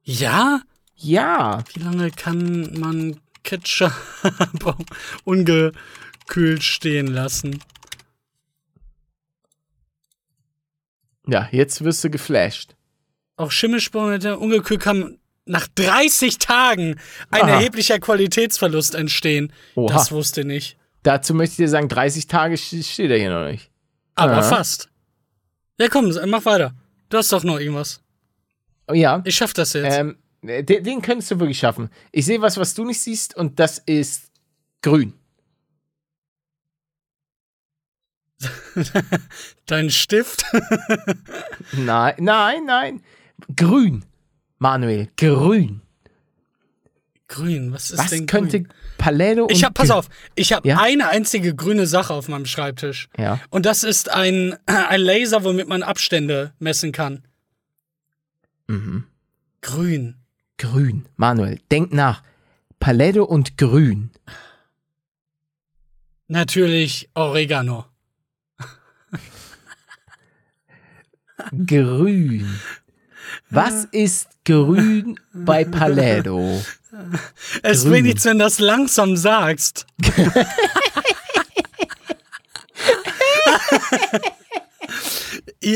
Ja? 0.03 0.63
Ja. 0.97 1.63
Wie 1.75 1.81
lange 1.81 2.11
kann 2.11 2.73
man 2.81 3.21
Ketchup 3.49 3.93
ungekühlt 5.25 6.63
stehen 6.63 7.07
lassen? 7.07 7.61
Ja, 11.27 11.49
jetzt 11.51 11.83
wirst 11.85 12.05
du 12.05 12.11
geflasht. 12.11 12.75
Auch 13.37 13.51
Schimmelsporen 13.51 14.23
ungekühlt 14.35 14.81
kann 14.81 15.19
nach 15.47 15.67
30 15.77 16.39
Tagen 16.39 16.97
ein 17.31 17.43
Aha. 17.43 17.51
erheblicher 17.53 17.99
Qualitätsverlust 17.99 18.95
entstehen. 18.95 19.53
Oha. 19.77 19.93
Das 19.93 20.13
wusste 20.13 20.41
ich 20.43 20.47
nicht. 20.47 20.77
Dazu 21.03 21.33
möchte 21.35 21.53
ich 21.53 21.57
dir 21.57 21.69
sagen, 21.69 21.89
30 21.89 22.27
Tage 22.27 22.57
st- 22.57 22.85
steht 22.85 23.11
er 23.11 23.19
hier 23.19 23.31
noch 23.31 23.47
nicht. 23.51 23.71
Aber 24.15 24.33
Aha. 24.39 24.43
fast. 24.43 24.91
Ja, 25.79 25.89
komm, 25.89 26.13
mach 26.27 26.45
weiter. 26.45 26.75
Du 27.09 27.17
hast 27.17 27.33
doch 27.33 27.45
noch 27.45 27.59
irgendwas. 27.59 28.03
Oh, 28.89 28.95
ja. 28.95 29.23
Ich 29.25 29.37
schaff 29.37 29.55
das 29.55 29.73
jetzt. 29.75 29.97
Ähm, 29.97 30.19
den, 30.43 30.67
den 30.85 31.03
könntest 31.03 31.31
du 31.31 31.39
wirklich 31.41 31.59
schaffen. 31.59 31.91
Ich 32.13 32.25
sehe 32.27 32.41
was, 32.41 32.57
was 32.57 32.75
du 32.75 32.85
nicht 32.85 33.01
siehst, 33.01 33.37
und 33.37 33.59
das 33.59 33.79
ist 33.79 34.31
grün. 34.83 35.15
Dein 39.67 39.91
Stift? 39.91 40.45
Nein, 41.73 42.15
nein, 42.19 42.65
nein. 42.67 43.03
Grün. 43.57 44.05
Manuel, 44.59 45.09
grün. 45.17 45.81
grün, 47.29 47.73
was 47.73 47.91
ist 47.91 47.99
Was 47.99 48.11
denn 48.11 48.27
könnte 48.27 48.63
grün? 48.63 48.73
Paletto 48.97 49.43
und 49.45 49.53
Ich 49.53 49.63
hab, 49.65 49.75
pass 49.75 49.91
auf, 49.91 50.09
ich 50.35 50.53
habe 50.53 50.67
Ja? 50.67 50.81
eine 50.81 51.09
einzige 51.09 51.55
grüne 51.55 51.87
Sache 51.87 52.15
auf 52.15 52.29
meinem 52.29 52.47
Schreibtisch. 52.47 53.09
Ja. 53.19 53.39
Und 53.51 53.67
das 53.67 53.85
ist 53.85 54.09
ein, 54.11 54.57
ein 54.67 55.01
Laser, 55.01 55.45
womit 55.45 55.69
man 55.69 55.83
Abstände 55.83 56.53
messen 56.59 56.91
kann. 56.93 57.25
Mhm. 58.67 59.05
Grün. 59.61 60.17
Grün. 60.59 61.07
Manuel, 61.17 61.59
denk 61.71 61.93
nach. 61.93 62.23
Paletto 62.81 63.25
und 63.25 63.57
grün. 63.57 64.11
Natürlich 66.29 67.09
Oregano. 67.15 67.87
Grün. 71.67 72.47
Was 73.51 73.87
ist 73.93 74.29
grün 74.45 75.19
bei 75.33 75.65
Paletto? 75.65 76.63
Es 77.63 77.83
Grün. 77.83 77.93
will 77.93 78.03
nichts, 78.03 78.25
wenn 78.25 78.39
du 78.39 78.45
das 78.45 78.59
langsam 78.59 79.17
sagst. 79.17 79.87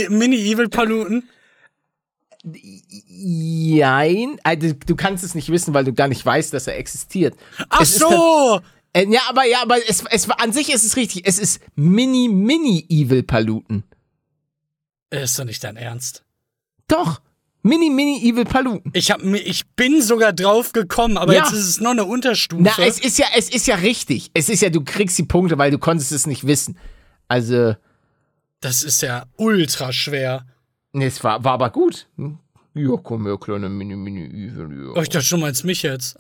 Mini-Evil-Paluten? 0.09 1.29
Jein. 2.45 4.39
Also, 4.43 4.73
du 4.87 4.97
kannst 4.97 5.25
es 5.25 5.35
nicht 5.35 5.49
wissen, 5.51 5.75
weil 5.75 5.85
du 5.85 5.93
gar 5.93 6.09
nicht 6.09 6.25
weißt, 6.25 6.53
dass 6.53 6.67
er 6.67 6.77
existiert. 6.79 7.37
Ach 7.69 7.81
Es 7.83 7.97
so! 7.97 8.61
Äh, 8.95 9.07
ja, 9.09 9.21
aber 9.29 9.47
ja, 9.47 9.63
aber 9.63 9.77
es, 9.89 10.05
es 10.11 10.29
an 10.31 10.53
sich 10.53 10.71
ist 10.73 10.85
es 10.85 10.97
richtig. 10.97 11.23
Es 11.27 11.39
ist 11.39 11.61
Mini 11.77 12.29
Mini 12.29 12.85
Evil 12.91 13.23
Paluten. 13.23 13.85
Ist 15.11 15.39
doch 15.39 15.45
nicht 15.45 15.63
dein 15.65 15.77
Ernst. 15.77 16.25
Doch. 16.89 17.21
Mini 17.63 17.91
Mini 17.91 18.19
Evil 18.29 18.45
Paluten. 18.45 18.91
Ich, 18.95 19.11
hab, 19.11 19.23
ich 19.23 19.67
bin 19.77 20.03
sogar 20.03 20.33
drauf 20.33 20.73
gekommen, 20.73 21.17
aber 21.17 21.33
Ja. 21.33 21.45
jetzt 21.45 21.53
ist 21.53 21.69
es 21.69 21.81
noch 21.81 21.93
eine 21.93 22.05
Unterstufe. 22.05 22.63
Na, 22.63 22.73
es 22.85 22.99
ist 22.99 23.19
ja, 23.19 23.27
es 23.37 23.49
ist 23.49 23.67
ja 23.67 23.77
richtig. 23.77 24.31
Es 24.35 24.49
ist 24.49 24.61
ja, 24.63 24.69
du 24.69 24.83
kriegst 24.83 25.17
die 25.17 25.23
Punkte, 25.23 25.57
weil 25.59 25.71
du 25.71 25.79
konntest 25.79 26.11
es 26.13 26.27
nicht 26.27 26.47
wissen. 26.47 26.77
Also, 27.29 27.77
das 28.61 28.83
ist 28.83 29.01
ja 29.01 29.27
ultra 29.37 29.93
schwer. 29.93 30.45
Nee, 30.93 31.07
es 31.07 31.23
war, 31.23 31.43
war 31.45 31.53
aber 31.53 31.71
gut. 31.71 32.07
Hm? 32.17 32.39
Ja, 32.75 32.97
komm 33.03 33.27
her, 33.27 33.37
kleine 33.39 33.69
Mini 33.69 33.97
Mini 33.97 34.25
Evil. 34.25 34.93
Ja. 34.95 35.03
Ich 35.03 35.11
dachte 35.11 35.27
schon, 35.27 35.41
meinst 35.41 35.65
mich 35.65 35.83
jetzt. 35.83 36.17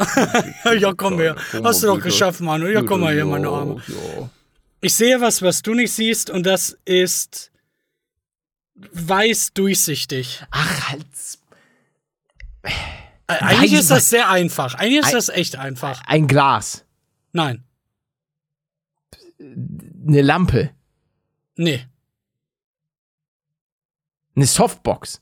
ja, 0.78 0.92
komm 0.96 1.18
her. 1.18 1.34
Hast 1.64 1.82
du 1.82 1.86
mal 1.86 1.96
doch 1.96 2.02
geschafft, 2.02 2.40
Manu. 2.40 2.66
Ja, 2.66 2.82
komm 2.82 3.00
mal 3.00 3.14
hier, 3.14 3.24
meine 3.24 3.48
Arme. 3.48 3.80
Ich 4.82 4.94
sehe 4.94 5.20
was, 5.20 5.40
was 5.40 5.62
du 5.62 5.74
nicht 5.74 5.92
siehst, 5.92 6.28
und 6.28 6.44
das 6.44 6.76
ist 6.84 7.52
weiß 8.74 9.52
durchsichtig. 9.54 10.42
Ach, 10.50 10.90
halt's. 10.90 11.38
Äh, 12.62 12.70
Eigentlich 13.26 13.74
ist 13.74 13.90
das 13.90 14.10
sehr 14.10 14.28
einfach. 14.28 14.74
Eigentlich 14.74 15.04
ist 15.04 15.14
das 15.14 15.28
echt 15.28 15.56
einfach. 15.56 16.02
Ein 16.06 16.26
Glas. 16.26 16.84
Nein. 17.32 17.64
Eine 19.40 20.22
Lampe. 20.22 20.70
Nee. 21.56 21.86
Eine 24.34 24.46
Softbox. 24.46 25.20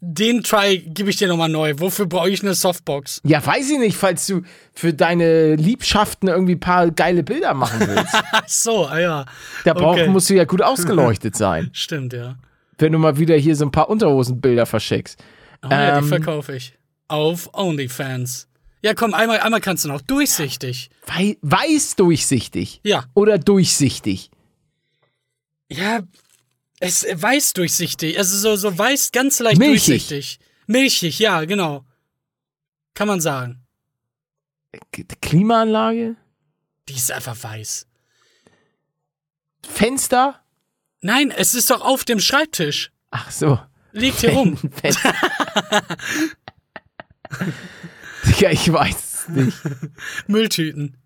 Den 0.00 0.42
Try 0.42 0.78
gebe 0.78 1.10
ich 1.10 1.16
dir 1.16 1.28
nochmal 1.28 1.48
neu. 1.48 1.74
Wofür 1.78 2.06
brauche 2.06 2.28
ich 2.30 2.42
eine 2.42 2.54
Softbox? 2.54 3.20
Ja, 3.24 3.44
weiß 3.44 3.70
ich 3.70 3.78
nicht, 3.78 3.96
falls 3.96 4.26
du 4.26 4.42
für 4.72 4.92
deine 4.92 5.54
Liebschaften 5.54 6.28
irgendwie 6.28 6.54
ein 6.56 6.60
paar 6.60 6.90
geile 6.90 7.22
Bilder 7.22 7.54
machen 7.54 7.80
willst. 7.80 8.14
Ach 8.32 8.48
so, 8.48 8.86
ah 8.86 8.98
ja. 8.98 9.26
Da 9.64 9.74
brauch, 9.74 9.92
Okay. 9.92 10.08
musst 10.08 10.30
du 10.30 10.34
ja 10.34 10.44
gut 10.44 10.62
ausgeleuchtet 10.62 11.36
sein, 11.36 11.70
Stimmt, 11.72 12.12
ja. 12.12 12.36
wenn 12.78 12.92
du 12.92 12.98
mal 12.98 13.18
wieder 13.18 13.36
hier 13.36 13.54
so 13.56 13.64
ein 13.64 13.70
paar 13.70 13.88
Unterhosenbilder 13.88 14.66
verschickst. 14.66 15.22
Ah, 15.60 15.68
ja, 15.70 15.92
die 16.00 16.04
Ähm. 16.04 16.08
verkaufe 16.08 16.56
ich. 16.56 16.74
Auf 17.06 17.50
OnlyFans. 17.54 18.48
Ja, 18.82 18.94
komm, 18.94 19.14
einmal, 19.14 19.40
einmal 19.40 19.60
kannst 19.60 19.84
du 19.84 19.88
noch. 19.88 20.00
Durchsichtig. 20.02 20.90
Wei 21.06 21.36
weiß 21.42 21.96
durchsichtig 21.96 22.80
Ja. 22.84 23.04
oder 23.14 23.38
durchsichtig. 23.38 24.30
Ja, 25.70 26.00
es 26.80 27.04
weiß 27.10 27.52
durchsichtig. 27.54 28.18
Also 28.18 28.36
so, 28.36 28.56
so 28.56 28.76
weiß, 28.76 29.12
ganz 29.12 29.38
leicht 29.40 29.58
Milchig. 29.58 29.86
durchsichtig. 30.08 30.40
Milchig, 30.66 31.18
ja, 31.18 31.44
genau. 31.44 31.84
Kann 32.94 33.08
man 33.08 33.20
sagen. 33.20 33.64
K- 34.92 35.04
Klimaanlage? 35.20 36.16
Die 36.88 36.94
ist 36.94 37.10
einfach 37.12 37.36
weiß. 37.42 37.86
Fenster? 39.66 40.42
Nein, 41.00 41.30
es 41.30 41.54
ist 41.54 41.70
doch 41.70 41.80
auf 41.82 42.04
dem 42.04 42.20
Schreibtisch. 42.20 42.90
Ach 43.10 43.30
so. 43.30 43.60
Liegt 43.92 44.18
hier 44.20 44.30
rum. 44.32 44.58
Digga, 48.26 48.50
ich 48.50 48.70
weiß 48.72 48.96
es 48.96 49.28
nicht. 49.28 49.56
Mülltüten. 50.26 50.96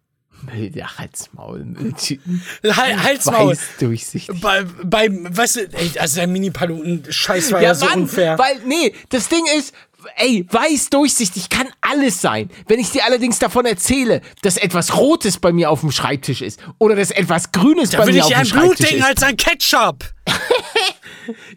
Müll, 0.42 0.70
ja, 0.76 0.98
halt's 0.98 1.30
Maul, 1.32 1.64
Mülltüten. 1.64 2.42
Hal- 2.64 3.02
Halsmaul. 3.02 3.50
Weiß 3.52 3.60
durchsichtig. 3.78 4.40
Bei, 4.40 4.64
bei, 4.82 5.08
weißt 5.10 5.56
du, 5.56 5.60
ey, 5.72 5.90
also 5.98 6.16
der 6.16 6.26
Mini-Paluten-Scheiß 6.26 7.52
war 7.52 7.62
ja, 7.62 7.74
so 7.74 7.86
unfair. 7.86 8.38
Weil, 8.38 8.60
nee, 8.66 8.92
das 9.10 9.28
Ding 9.28 9.44
ist, 9.56 9.72
ey, 10.16 10.46
weiß 10.50 10.90
durchsichtig 10.90 11.48
kann 11.48 11.68
alles 11.80 12.20
sein. 12.20 12.50
Wenn 12.66 12.80
ich 12.80 12.90
dir 12.90 13.04
allerdings 13.04 13.38
davon 13.38 13.66
erzähle, 13.66 14.20
dass 14.42 14.56
etwas 14.56 14.96
Rotes 14.96 15.38
bei 15.38 15.52
mir 15.52 15.70
auf 15.70 15.80
dem 15.80 15.92
Schreibtisch 15.92 16.42
ist 16.42 16.58
oder 16.78 16.96
dass 16.96 17.10
etwas 17.12 17.52
Grünes 17.52 17.90
da 17.90 17.98
bei 17.98 18.06
will 18.06 18.14
mir 18.14 18.18
ich 18.18 18.24
auf 18.24 18.30
ja 18.30 18.38
dem 18.38 18.40
ein 18.42 18.46
Schreibtisch 18.46 18.92
ist. 18.92 19.04
als 19.04 19.22
ein 19.22 19.36
Ketchup. 19.36 20.04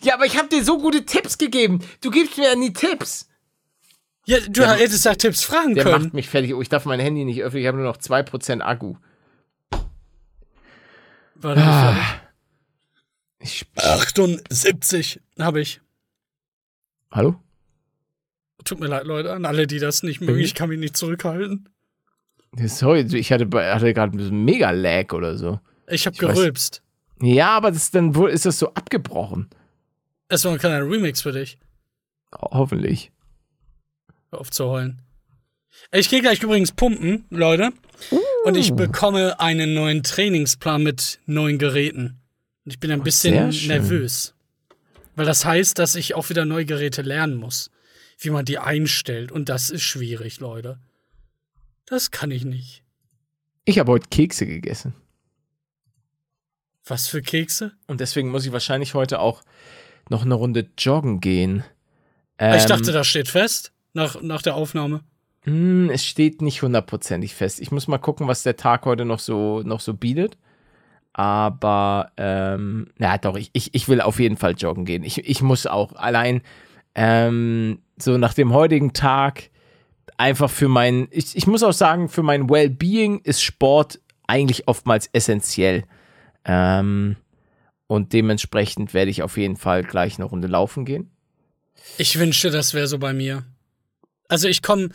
Ja, 0.04 0.14
aber 0.14 0.26
ich 0.28 0.38
habe 0.38 0.48
dir 0.48 0.64
so 0.64 0.78
gute 0.78 1.06
Tipps 1.06 1.40
gegeben. 1.40 1.80
Du 2.02 2.12
gibst 2.12 2.38
mir 2.38 2.50
ja 2.50 2.56
nie 2.56 2.72
Tipps. 2.72 3.28
Ja, 4.26 4.40
du 4.40 4.66
hättest 4.68 5.06
nach 5.06 5.16
Tipps 5.16 5.44
fragen 5.44 5.76
Der 5.76 5.84
können. 5.84 6.04
macht 6.06 6.14
mich 6.14 6.30
fertig. 6.30 6.54
Oh, 6.54 6.62
ich 6.62 6.70
darf 6.70 6.86
mein 6.86 7.00
Handy 7.00 7.26
nicht 7.26 7.44
öffnen. 7.44 7.62
Ich 7.62 7.68
habe 7.68 7.78
nur 7.78 7.86
noch 7.86 7.98
2% 7.98 8.62
Akku. 8.62 8.96
Warte, 11.36 11.62
Ah. 11.62 11.96
Ich, 13.40 13.60
viel? 13.60 13.84
78 13.84 15.22
habe 15.40 15.62
ich. 15.62 15.82
hallo? 17.12 17.36
Tut 18.64 18.80
mir 18.80 18.88
leid, 18.88 19.06
Leute, 19.06 19.32
an 19.32 19.46
alle, 19.46 19.68
die 19.68 19.78
das 19.78 20.02
nicht 20.02 20.22
mögen. 20.22 20.40
Ich 20.40 20.56
kann 20.56 20.70
mich 20.70 20.80
nicht 20.80 20.98
zurückhalten. 20.98 21.70
Sorry, 22.66 23.02
ich 23.02 23.32
hatte, 23.32 23.48
hatte 23.72 23.94
gerade 23.94 24.18
ein 24.18 24.44
mega 24.46 24.72
Lag 24.72 25.14
oder 25.14 25.38
so. 25.38 25.60
Ich 25.88 26.08
habe 26.08 26.16
weiß- 26.16 26.20
gerülpst. 26.20 26.82
Ja, 27.22 27.50
aber 27.50 27.70
das 27.72 27.92
dann 27.92 28.16
wohl 28.16 28.32
ist 28.32 28.46
das 28.48 28.58
so 28.58 28.74
abgebrochen. 28.74 29.50
Es 30.30 30.44
war 30.46 30.54
ein 30.54 30.58
kleiner 30.58 30.82
Remix 30.90 31.22
für 31.22 31.32
dich. 31.32 31.60
Ho 32.34 32.50
hoffentlich. 32.52 33.12
Hör 34.36 34.42
auf 34.42 34.52
zu 34.52 34.66
heulen. 34.66 35.02
Ich 35.94 36.10
gehe 36.10 36.20
gleich 36.20 36.44
übrigens 36.44 36.74
pumpen, 36.74 37.24
Leute. 37.30 37.72
Und 38.44 38.58
ich 38.58 38.74
bekomme 38.74 39.40
einen 39.40 39.74
neuen 39.74 40.04
Trainingsplan 40.04 40.84
mit 40.84 41.20
neuen 41.26 41.58
Geräten. 41.58 42.20
Und 42.66 42.72
ich 42.74 42.82
bin 42.82 42.92
ein 42.92 43.02
bisschen 43.02 43.34
sehr 43.34 43.52
schön. 43.54 43.68
nervös. 43.70 44.34
Weil 45.16 45.26
das 45.26 45.46
heißt, 45.46 45.80
dass 45.80 45.96
ich 45.96 46.16
auch 46.16 46.30
wieder 46.30 46.44
neue 46.44 46.66
Geräte 46.66 47.02
lernen 47.02 47.36
muss. 47.36 47.72
Wie 48.18 48.30
man 48.30 48.44
die 48.44 48.58
einstellt. 48.60 49.32
Und 49.32 49.48
das 49.48 49.70
ist 49.70 49.84
schwierig, 49.84 50.42
Leute. 50.42 50.80
Das 51.86 52.12
kann 52.12 52.30
ich 52.30 52.44
nicht. 52.44 52.84
Ich 53.64 53.80
habe 53.80 53.94
heute 53.94 54.10
Kekse 54.10 54.46
gegessen. 54.46 54.94
Was 56.84 57.08
für 57.08 57.22
Kekse? 57.22 57.72
Und 57.88 58.02
deswegen 58.02 58.32
muss 58.32 58.46
ich 58.46 58.52
wahrscheinlich 58.52 58.96
heute 58.96 59.20
auch 59.20 59.44
noch 60.10 60.24
eine 60.26 60.34
Runde 60.34 60.70
joggen 60.78 61.22
gehen. 61.22 61.64
ich 62.38 62.40
Ähm, 62.40 62.68
dachte, 62.68 62.92
das 62.92 63.08
steht 63.08 63.30
fest. 63.30 63.72
Nach, 63.96 64.22
nach 64.22 64.42
der 64.42 64.56
Aufnahme. 64.56 65.02
Hm, 65.46 65.90
es 65.90 66.06
steht 66.06 66.42
nicht 66.42 66.62
hundertprozentig 66.62 67.34
fest. 67.34 67.62
Ich 67.62 67.72
muss 67.72 67.88
mal 67.88 67.98
gucken, 67.98 68.28
was 68.28 68.44
der 68.44 68.58
Tag 68.58 68.86
heute 68.86 69.06
noch 69.06 69.20
so, 69.20 69.62
noch 69.64 69.80
so 69.80 69.94
bietet. 69.94 70.38
Aber, 71.14 72.12
ähm, 72.18 72.88
ja, 73.00 73.18
doch, 73.18 73.38
ich, 73.38 73.52
ich, 73.54 73.74
ich 73.74 73.88
will 73.88 74.02
auf 74.02 74.20
jeden 74.20 74.36
Fall 74.36 74.56
joggen 74.58 74.84
gehen. 74.84 75.04
Ich, 75.04 75.18
ich 75.20 75.42
muss 75.42 75.66
auch 75.66 75.94
allein, 75.94 76.42
ähm, 76.94 77.80
so 77.98 78.18
nach 78.18 78.34
dem 78.34 78.54
heutigen 78.54 78.92
Tag 78.92 79.50
einfach 80.18 80.50
für 80.50 80.68
mein, 80.68 81.08
ich, 81.12 81.38
ich 81.38 81.48
muss 81.48 81.64
auch 81.64 81.74
sagen, 81.74 82.10
für 82.10 82.24
mein 82.24 82.50
Wellbeing 82.50 83.20
ist 83.20 83.42
Sport 83.42 84.02
eigentlich 84.28 84.68
oftmals 84.68 85.10
essentiell. 85.14 85.84
Ähm, 86.44 87.16
und 87.88 88.12
dementsprechend 88.12 88.94
werde 88.94 89.12
ich 89.12 89.24
auf 89.24 89.38
jeden 89.38 89.56
Fall 89.56 89.84
gleich 89.84 90.18
eine 90.18 90.26
Runde 90.26 90.48
laufen 90.48 90.84
gehen. 90.84 91.12
Ich 91.98 92.20
wünschte, 92.20 92.50
das 92.52 92.74
wäre 92.74 92.88
so 92.88 93.00
bei 93.00 93.14
mir. 93.14 93.46
Also 94.28 94.48
ich 94.48 94.62
komme 94.62 94.90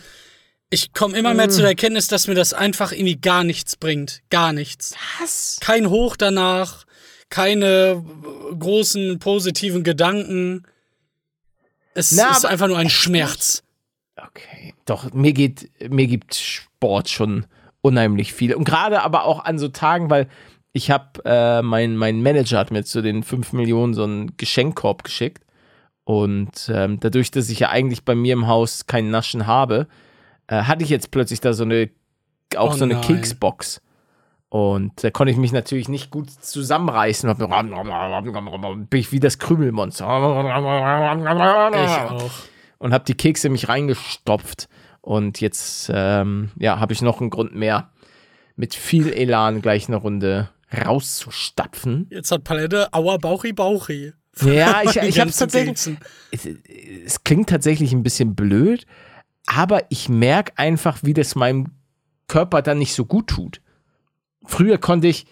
ich 0.73 0.93
komm 0.93 1.15
immer 1.15 1.35
mehr 1.35 1.49
zu 1.49 1.61
der 1.61 1.71
Erkenntnis, 1.71 2.07
dass 2.07 2.29
mir 2.29 2.35
das 2.35 2.53
einfach 2.55 2.93
irgendwie 2.93 3.17
gar 3.17 3.43
nichts 3.43 3.77
bringt. 3.77 4.23
Gar 4.31 4.53
nichts. 4.53 4.95
Was? 5.21 5.59
Kein 5.61 5.91
Hoch 5.91 6.17
danach, 6.17 6.85
keine 7.29 8.05
großen 8.57 9.19
positiven 9.19 9.83
Gedanken. 9.83 10.65
Es 11.95 12.13
Na, 12.13 12.31
ist 12.31 12.45
einfach 12.45 12.69
nur 12.69 12.79
ein 12.79 12.89
Schmerz. 12.89 13.65
Okay, 14.17 14.75
doch, 14.85 15.13
mir 15.13 15.33
geht, 15.33 15.71
mir 15.91 16.07
gibt 16.07 16.37
Sport 16.37 17.09
schon 17.09 17.47
unheimlich 17.81 18.33
viel. 18.33 18.55
Und 18.55 18.65
gerade 18.65 19.03
aber 19.03 19.25
auch 19.25 19.45
an 19.45 19.59
so 19.59 19.69
Tagen, 19.69 20.09
weil 20.09 20.29
ich 20.73 20.91
habe, 20.91 21.21
äh, 21.25 21.63
mein, 21.63 21.97
mein 21.97 22.23
Manager 22.23 22.59
hat 22.59 22.71
mir 22.71 22.85
zu 22.85 23.03
den 23.03 23.25
5 23.25 23.55
Millionen 23.55 23.95
so 23.95 24.05
einen 24.05 24.37
Geschenkkorb 24.37 25.03
geschickt. 25.03 25.45
Und 26.11 26.69
ähm, 26.75 26.99
dadurch, 26.99 27.31
dass 27.31 27.49
ich 27.51 27.61
ja 27.61 27.69
eigentlich 27.69 28.05
bei 28.05 28.17
mir 28.17 28.33
im 28.33 28.49
Haus 28.49 28.89
kein 28.89 29.11
Naschen 29.11 29.47
habe, 29.47 29.87
äh, 30.49 30.63
hatte 30.65 30.83
ich 30.83 30.91
jetzt 30.91 31.13
plötzlich 31.13 31.41
da 31.41 31.53
so 31.53 31.63
eine, 31.63 31.89
auch 32.57 32.75
Oh 32.75 32.77
so 32.77 32.83
eine 32.83 32.95
nein. 32.95 33.03
Keksbox. 33.05 33.81
Und 34.49 35.05
da 35.05 35.13
konnte 35.13 35.31
ich 35.31 35.39
mich 35.39 35.53
natürlich 35.53 35.89
nicht 35.89 36.11
gut 36.11 36.29
zusammenreißen. 36.29 37.31
Und 37.31 37.39
bin 38.91 39.01
ich 39.01 39.13
wie 39.13 39.21
das 39.21 39.39
Krümelmonster. 39.39 40.05
Ich 41.75 42.13
auch. 42.13 42.31
und 42.79 42.93
habe 42.93 43.05
die 43.05 43.15
Kekse 43.15 43.49
mich 43.49 43.69
reingestopft. 43.69 44.69
Und 45.03 45.41
jetzt 45.41 45.93
ähm, 45.95 46.51
ja, 46.59 46.81
habe 46.81 46.93
ich 46.93 47.03
noch 47.03 47.21
einen 47.21 47.31
Grund 47.31 47.55
mehr, 47.55 47.93
mit 48.57 48.75
viel 48.75 49.13
Elan 49.13 49.63
gleich 49.63 49.87
eine 49.87 49.99
Runde 49.99 50.51
rauszustapfen. 50.77 52.09
Jetzt 52.11 52.33
hat 52.33 52.43
Palette 52.43 52.93
Aua 52.93 53.17
Bauchi 53.17 53.53
Bauchi. 53.53 54.13
Ja, 54.43 54.83
ich, 54.83 54.97
ich 55.03 55.21
habe 55.21 55.31
es 55.31 55.37
tatsächlich. 55.37 55.97
Es 57.05 57.25
klingt 57.25 57.49
tatsächlich 57.49 57.93
ein 57.93 58.03
bisschen 58.03 58.35
blöd, 58.35 58.87
aber 59.47 59.85
ich 59.91 60.09
merke 60.09 60.53
einfach, 60.57 60.99
wie 61.03 61.15
das 61.15 61.35
meinem 61.35 61.69
Körper 62.29 62.63
dann 62.63 62.79
nicht 62.79 62.95
so 62.95 63.05
gut 63.05 63.27
tut. 63.27 63.61
Früher 64.47 64.79
konnte 64.79 65.09
ich, 65.09 65.27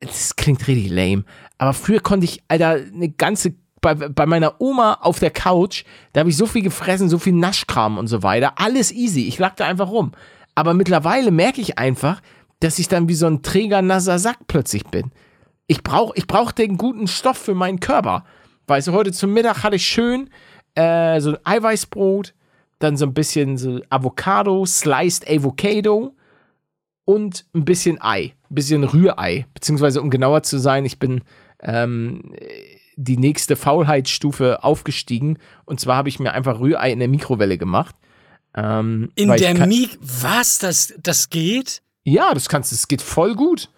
das 0.00 0.36
klingt 0.36 0.66
richtig 0.66 0.90
lame, 0.90 1.24
aber 1.58 1.74
früher 1.74 2.00
konnte 2.00 2.24
ich, 2.24 2.42
Alter, 2.48 2.80
eine 2.92 3.10
ganze, 3.10 3.54
bei, 3.80 3.94
bei 3.94 4.26
meiner 4.26 4.60
Oma 4.60 4.94
auf 4.94 5.18
der 5.18 5.30
Couch, 5.30 5.84
da 6.12 6.20
habe 6.20 6.30
ich 6.30 6.36
so 6.36 6.46
viel 6.46 6.62
gefressen, 6.62 7.08
so 7.08 7.18
viel 7.18 7.34
Naschkram 7.34 7.98
und 7.98 8.06
so 8.06 8.22
weiter, 8.22 8.54
alles 8.58 8.90
easy, 8.90 9.28
ich 9.28 9.38
lag 9.38 9.54
da 9.56 9.66
einfach 9.66 9.90
rum. 9.90 10.12
Aber 10.54 10.72
mittlerweile 10.72 11.30
merke 11.30 11.60
ich 11.60 11.78
einfach, 11.78 12.22
dass 12.60 12.78
ich 12.78 12.88
dann 12.88 13.08
wie 13.08 13.14
so 13.14 13.26
ein 13.26 13.42
träger, 13.42 13.82
nasser 13.82 14.18
Sack 14.18 14.46
plötzlich 14.46 14.84
bin. 14.84 15.10
Ich 15.66 15.82
brauche 15.82 16.12
ich 16.16 16.26
brauch 16.26 16.52
den 16.52 16.76
guten 16.76 17.06
Stoff 17.06 17.38
für 17.38 17.54
meinen 17.54 17.80
Körper. 17.80 18.24
Weißt 18.66 18.88
du, 18.88 18.92
heute 18.92 19.12
zum 19.12 19.32
Mittag 19.32 19.62
hatte 19.62 19.76
ich 19.76 19.86
schön 19.86 20.30
äh, 20.74 21.20
so 21.20 21.30
ein 21.30 21.38
Eiweißbrot, 21.44 22.34
dann 22.78 22.96
so 22.96 23.06
ein 23.06 23.14
bisschen 23.14 23.56
so 23.56 23.80
Avocado, 23.90 24.64
Sliced 24.66 25.28
Avocado 25.28 26.14
und 27.04 27.44
ein 27.54 27.64
bisschen 27.64 28.00
Ei, 28.00 28.34
ein 28.50 28.54
bisschen 28.54 28.84
Rührei. 28.84 29.46
Beziehungsweise, 29.54 30.00
um 30.00 30.10
genauer 30.10 30.42
zu 30.42 30.58
sein, 30.58 30.84
ich 30.84 30.98
bin 30.98 31.22
ähm, 31.60 32.34
die 32.96 33.16
nächste 33.16 33.56
Faulheitsstufe 33.56 34.62
aufgestiegen. 34.64 35.38
Und 35.64 35.80
zwar 35.80 35.96
habe 35.96 36.08
ich 36.08 36.18
mir 36.18 36.32
einfach 36.32 36.60
Rührei 36.60 36.92
in 36.92 36.98
der 36.98 37.08
Mikrowelle 37.08 37.58
gemacht. 37.58 37.94
Ähm, 38.56 39.10
In 39.14 39.28
der 39.30 39.66
Mik. 39.66 39.98
Was? 40.00 40.58
Das, 40.58 40.94
das 41.02 41.30
geht? 41.30 41.82
ja, 42.04 42.34
das 42.34 42.48
kannst 42.48 42.70
du, 42.70 42.74
es 42.74 42.86
geht 42.86 43.02
voll 43.02 43.34
gut. 43.34 43.70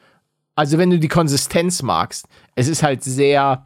Also, 0.57 0.79
wenn 0.79 0.91
du 0.91 0.99
die 0.99 1.09
Konsistenz 1.09 1.83
magst, 1.83 2.27
es 2.57 2.67
ist 2.67 2.83
halt 2.83 3.05
sehr, 3.05 3.65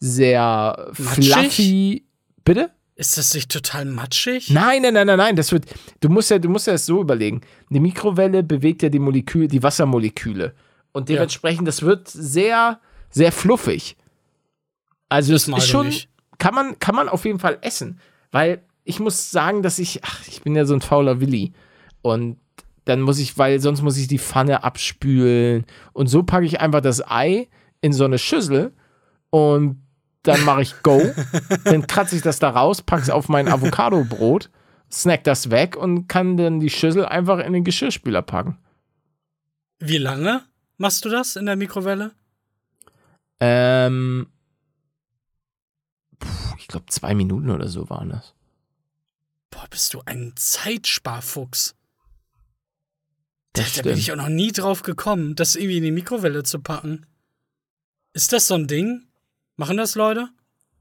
sehr 0.00 0.92
Matschig? 0.98 1.32
fluffy. 1.32 2.04
Bitte? 2.44 2.70
Ist 2.96 3.18
das 3.18 3.34
nicht 3.34 3.50
total 3.50 3.84
matschig? 3.86 4.50
Nein, 4.50 4.82
nein, 4.82 4.94
nein, 4.94 5.06
nein, 5.06 5.18
nein. 5.18 5.36
Das 5.36 5.50
wird. 5.52 5.64
Du 6.00 6.08
musst 6.08 6.30
ja, 6.30 6.38
du 6.38 6.48
musst 6.48 6.66
ja 6.66 6.74
das 6.74 6.86
so 6.86 7.00
überlegen. 7.00 7.40
Die 7.70 7.80
Mikrowelle 7.80 8.42
bewegt 8.42 8.82
ja 8.82 8.88
die 8.88 8.98
Moleküle, 9.00 9.48
die 9.48 9.62
Wassermoleküle. 9.62 10.54
Und 10.92 11.08
Ja. 11.08 11.16
dementsprechend, 11.16 11.66
das 11.66 11.82
wird 11.82 12.08
sehr, 12.08 12.78
sehr 13.10 13.32
fluffig. 13.32 13.96
Also 15.08 15.32
Das 15.32 15.48
ist 15.48 15.66
schon, 15.68 15.86
nicht. 15.88 16.08
kann 16.38 16.54
man, 16.54 16.78
kann 16.78 16.94
man 16.94 17.08
auf 17.08 17.24
jeden 17.24 17.38
Fall 17.40 17.58
essen. 17.62 17.98
Weil 18.30 18.62
ich 18.84 19.00
muss 19.00 19.30
sagen, 19.30 19.62
dass 19.62 19.78
ich, 19.78 20.04
ach, 20.04 20.20
ich 20.28 20.42
bin 20.42 20.54
ja 20.54 20.64
so 20.64 20.74
ein 20.74 20.80
fauler 20.80 21.20
Willi. 21.20 21.52
Und 22.02 22.38
dann 22.84 23.00
muss 23.00 23.18
ich, 23.18 23.38
weil 23.38 23.60
sonst 23.60 23.82
muss 23.82 23.96
ich 23.96 24.08
die 24.08 24.18
Pfanne 24.18 24.62
abspülen. 24.62 25.64
Und 25.92 26.08
so 26.08 26.22
packe 26.22 26.46
ich 26.46 26.60
einfach 26.60 26.80
das 26.80 27.06
Ei 27.06 27.48
in 27.80 27.92
so 27.92 28.04
eine 28.04 28.18
Schüssel 28.18 28.72
und 29.30 29.82
dann 30.22 30.44
mache 30.44 30.62
ich 30.62 30.82
Go. 30.82 31.00
dann 31.64 31.86
kratze 31.86 32.16
ich 32.16 32.22
das 32.22 32.38
da 32.38 32.50
raus, 32.50 32.82
packe 32.82 33.02
es 33.02 33.10
auf 33.10 33.28
mein 33.28 33.48
Avocado-Brot, 33.48 34.50
snack 34.90 35.24
das 35.24 35.50
weg 35.50 35.76
und 35.76 36.08
kann 36.08 36.36
dann 36.36 36.60
die 36.60 36.70
Schüssel 36.70 37.04
einfach 37.04 37.38
in 37.38 37.52
den 37.52 37.64
Geschirrspüler 37.64 38.22
packen. 38.22 38.58
Wie 39.80 39.98
lange 39.98 40.42
machst 40.78 41.04
du 41.04 41.08
das 41.08 41.36
in 41.36 41.46
der 41.46 41.56
Mikrowelle? 41.56 42.12
Ähm, 43.40 44.28
ich 46.58 46.68
glaube, 46.68 46.86
zwei 46.86 47.14
Minuten 47.14 47.50
oder 47.50 47.68
so 47.68 47.90
waren 47.90 48.10
das. 48.10 48.34
Boah, 49.50 49.66
bist 49.68 49.92
du 49.94 50.02
ein 50.06 50.32
Zeitsparfuchs. 50.36 51.76
Da, 53.54 53.62
Das 53.62 53.72
da 53.74 53.82
bin 53.82 53.92
stimmt. 53.92 53.98
ich 53.98 54.12
auch 54.12 54.16
noch 54.16 54.28
nie 54.28 54.52
drauf 54.52 54.82
gekommen, 54.82 55.34
das 55.36 55.54
irgendwie 55.56 55.78
in 55.78 55.84
die 55.84 55.90
Mikrowelle 55.92 56.42
zu 56.42 56.60
packen. 56.60 57.06
Ist 58.12 58.32
das 58.32 58.46
so 58.48 58.54
ein 58.54 58.66
Ding? 58.66 59.06
Machen 59.56 59.76
das 59.76 59.94
Leute? 59.94 60.28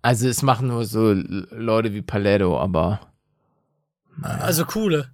Also, 0.02 0.28
es 0.28 0.42
machen 0.42 0.68
nur 0.68 0.84
so 0.86 1.14
Leute 1.14 1.94
wie 1.94 2.02
Paletto, 2.02 2.60
aber. 2.60 3.14
Also 4.22 4.66
coole. 4.66 5.12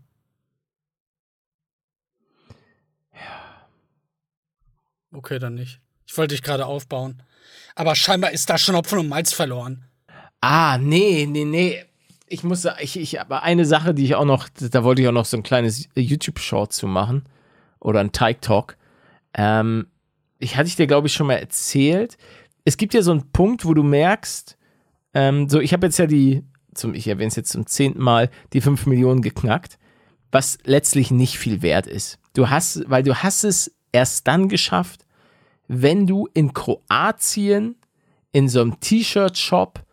Okay, 5.12 5.40
dann 5.40 5.56
nicht. 5.56 5.80
Ich 6.06 6.18
wollte 6.18 6.36
dich 6.36 6.44
gerade 6.44 6.66
aufbauen. 6.66 7.22
Aber 7.76 7.96
scheinbar 7.96 8.32
ist 8.32 8.50
da 8.50 8.58
schon 8.58 8.76
Hopfen 8.76 9.00
und 9.00 9.08
Malz 9.10 9.34
verloren. 9.34 9.86
Ah, 10.42 10.78
nee, 10.78 11.26
nee, 11.28 11.46
nee. 11.46 11.84
Ich 12.28 12.44
muss, 12.44 12.66
ich, 12.80 12.98
ich, 13.00 13.20
aber 13.20 13.42
eine 13.44 13.66
Sache, 13.66 13.94
die 13.94 14.06
ich 14.06 14.16
auch 14.16 14.26
noch, 14.26 14.48
da 14.50 14.84
wollte 14.84 15.02
ich 15.02 15.08
auch 15.08 15.12
noch 15.14 15.26
so 15.26 15.38
ein 15.38 15.44
kleines 15.44 15.88
YouTube-Short 15.96 16.72
zu 16.72 16.86
machen. 16.88 17.24
Oder 17.80 18.00
ein 18.02 18.12
Teig-Talk. 18.12 18.78
Ähm, 19.34 19.88
ich 20.40 20.58
hatte 20.58 20.68
ich 20.68 20.76
dir, 20.76 20.88
glaube 20.88 21.08
ich, 21.08 21.14
schon 21.14 21.28
mal 21.28 21.36
erzählt. 21.36 22.18
Es 22.66 22.78
gibt 22.78 22.94
ja 22.94 23.02
so 23.02 23.12
einen 23.12 23.32
Punkt, 23.32 23.66
wo 23.66 23.74
du 23.74 23.84
merkst, 23.84 24.58
ähm, 25.14 25.50
so, 25.50 25.60
ich 25.60 25.74
habe 25.74 25.88
jetzt 25.88 26.00
ja 26.00 26.08
die, 26.08 26.44
zum, 26.74 26.94
ich 26.94 27.08
erwähne 27.08 27.30
es 27.30 27.36
jetzt 27.36 27.52
zum 27.52 27.66
zehnten 27.66 28.02
Mal, 28.02 28.30
die 28.54 28.62
5 28.62 28.86
Millionen 28.86 29.22
geknackt, 29.22 29.78
was 30.32 30.60
letztlich 30.64 31.12
nicht 31.12 31.38
viel 31.38 31.62
wert 31.62 31.88
ist. 31.88 32.20
Du 32.34 32.50
hast, 32.50 32.84
weil 32.90 33.04
du 33.04 33.16
hast 33.16 33.44
es 33.44 33.76
erst 33.92 34.28
dann 34.28 34.50
geschafft, 34.50 35.06
wenn 35.68 36.08
du 36.08 36.28
in 36.34 36.54
Kroatien 36.54 37.76
in 38.32 38.48
so 38.48 38.62
einem 38.62 38.80
T-Shirt-Shop 38.80 39.84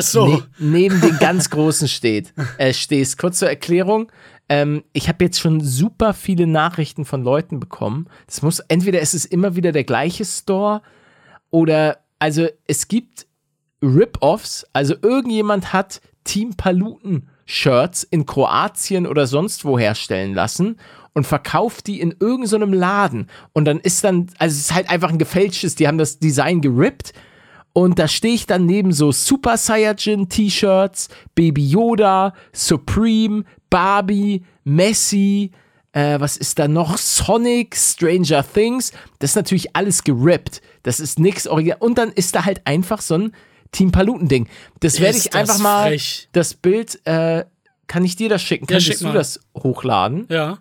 so. 0.00 0.26
ne 0.26 0.42
neben 0.58 1.00
den 1.00 1.18
ganz 1.18 1.50
Großen 1.50 1.88
steht, 1.88 2.32
äh, 2.58 2.72
stehst. 2.72 3.18
Kurz 3.18 3.38
zur 3.38 3.48
Erklärung. 3.48 4.10
Ähm, 4.52 4.84
ich 4.92 5.08
habe 5.08 5.24
jetzt 5.24 5.40
schon 5.40 5.62
super 5.62 6.12
viele 6.12 6.46
Nachrichten 6.46 7.06
von 7.06 7.24
Leuten 7.24 7.58
bekommen. 7.58 8.06
Das 8.26 8.42
muss, 8.42 8.58
entweder 8.58 9.00
ist 9.00 9.14
es 9.14 9.24
immer 9.24 9.56
wieder 9.56 9.72
der 9.72 9.84
gleiche 9.84 10.26
Store 10.26 10.82
oder, 11.48 12.00
also 12.18 12.48
es 12.66 12.86
gibt 12.86 13.26
Rip-Offs. 13.80 14.66
Also 14.74 14.94
irgendjemand 15.00 15.72
hat 15.72 16.02
Team 16.24 16.54
Paluten 16.54 17.30
Shirts 17.46 18.02
in 18.02 18.26
Kroatien 18.26 19.06
oder 19.06 19.26
sonst 19.26 19.64
wo 19.64 19.78
herstellen 19.78 20.34
lassen 20.34 20.76
und 21.14 21.26
verkauft 21.26 21.86
die 21.86 22.02
in 22.02 22.14
irgendeinem 22.20 22.74
so 22.74 22.78
Laden. 22.78 23.30
Und 23.54 23.64
dann 23.64 23.80
ist 23.80 24.04
dann, 24.04 24.26
also 24.36 24.52
es 24.52 24.60
ist 24.60 24.74
halt 24.74 24.90
einfach 24.90 25.08
ein 25.08 25.18
gefälschtes, 25.18 25.76
die 25.76 25.88
haben 25.88 25.96
das 25.96 26.18
Design 26.18 26.60
gerippt 26.60 27.14
Und 27.72 27.98
da 27.98 28.06
stehe 28.06 28.34
ich 28.34 28.44
dann 28.44 28.66
neben 28.66 28.92
so 28.92 29.12
Super 29.12 29.56
Saiyajin 29.56 30.28
T-Shirts, 30.28 31.08
Baby 31.34 31.66
Yoda, 31.66 32.34
Supreme, 32.52 33.44
Barbie, 33.72 34.44
Messi, 34.64 35.50
äh, 35.92 36.20
was 36.20 36.36
ist 36.36 36.58
da 36.58 36.68
noch? 36.68 36.98
Sonic, 36.98 37.74
Stranger 37.74 38.44
Things. 38.44 38.92
Das 39.18 39.30
ist 39.30 39.36
natürlich 39.36 39.74
alles 39.74 40.04
gerippt. 40.04 40.60
Das 40.82 41.00
ist 41.00 41.18
nix 41.18 41.46
original. 41.46 41.78
Und 41.80 41.96
dann 41.96 42.12
ist 42.12 42.34
da 42.34 42.44
halt 42.44 42.66
einfach 42.66 43.00
so 43.00 43.14
ein 43.14 43.32
Team 43.72 43.90
Paluten-Ding. 43.90 44.46
Das 44.80 45.00
werde 45.00 45.16
ich 45.16 45.34
einfach 45.34 45.54
das 45.54 45.62
mal. 45.62 45.88
frech. 45.88 46.28
Das 46.32 46.52
Bild, 46.52 47.00
äh, 47.06 47.46
kann 47.86 48.04
ich 48.04 48.14
dir 48.16 48.28
das 48.28 48.42
schicken? 48.42 48.64
Ja, 48.64 48.76
Könntest 48.76 48.88
schick 48.88 48.98
du 48.98 49.06
mal. 49.06 49.14
das 49.14 49.40
hochladen? 49.56 50.26
Ja. 50.28 50.58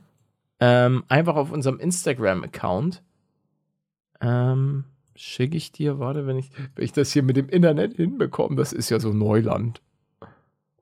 Ähm, 0.61 1.03
einfach 1.09 1.35
auf 1.35 1.51
unserem 1.51 1.79
Instagram-Account. 1.79 3.01
Ähm, 4.21 4.85
schicke 5.15 5.57
ich 5.57 5.73
dir, 5.73 5.99
warte, 5.99 6.27
wenn 6.27 6.37
ich, 6.37 6.49
wenn 6.75 6.85
ich 6.85 6.93
das 6.93 7.11
hier 7.11 7.23
mit 7.23 7.35
dem 7.35 7.49
Internet 7.49 7.95
hinbekomme, 7.97 8.55
das 8.55 8.71
ist 8.71 8.89
ja 8.89 8.99
so 9.01 9.11
Neuland. 9.11 9.81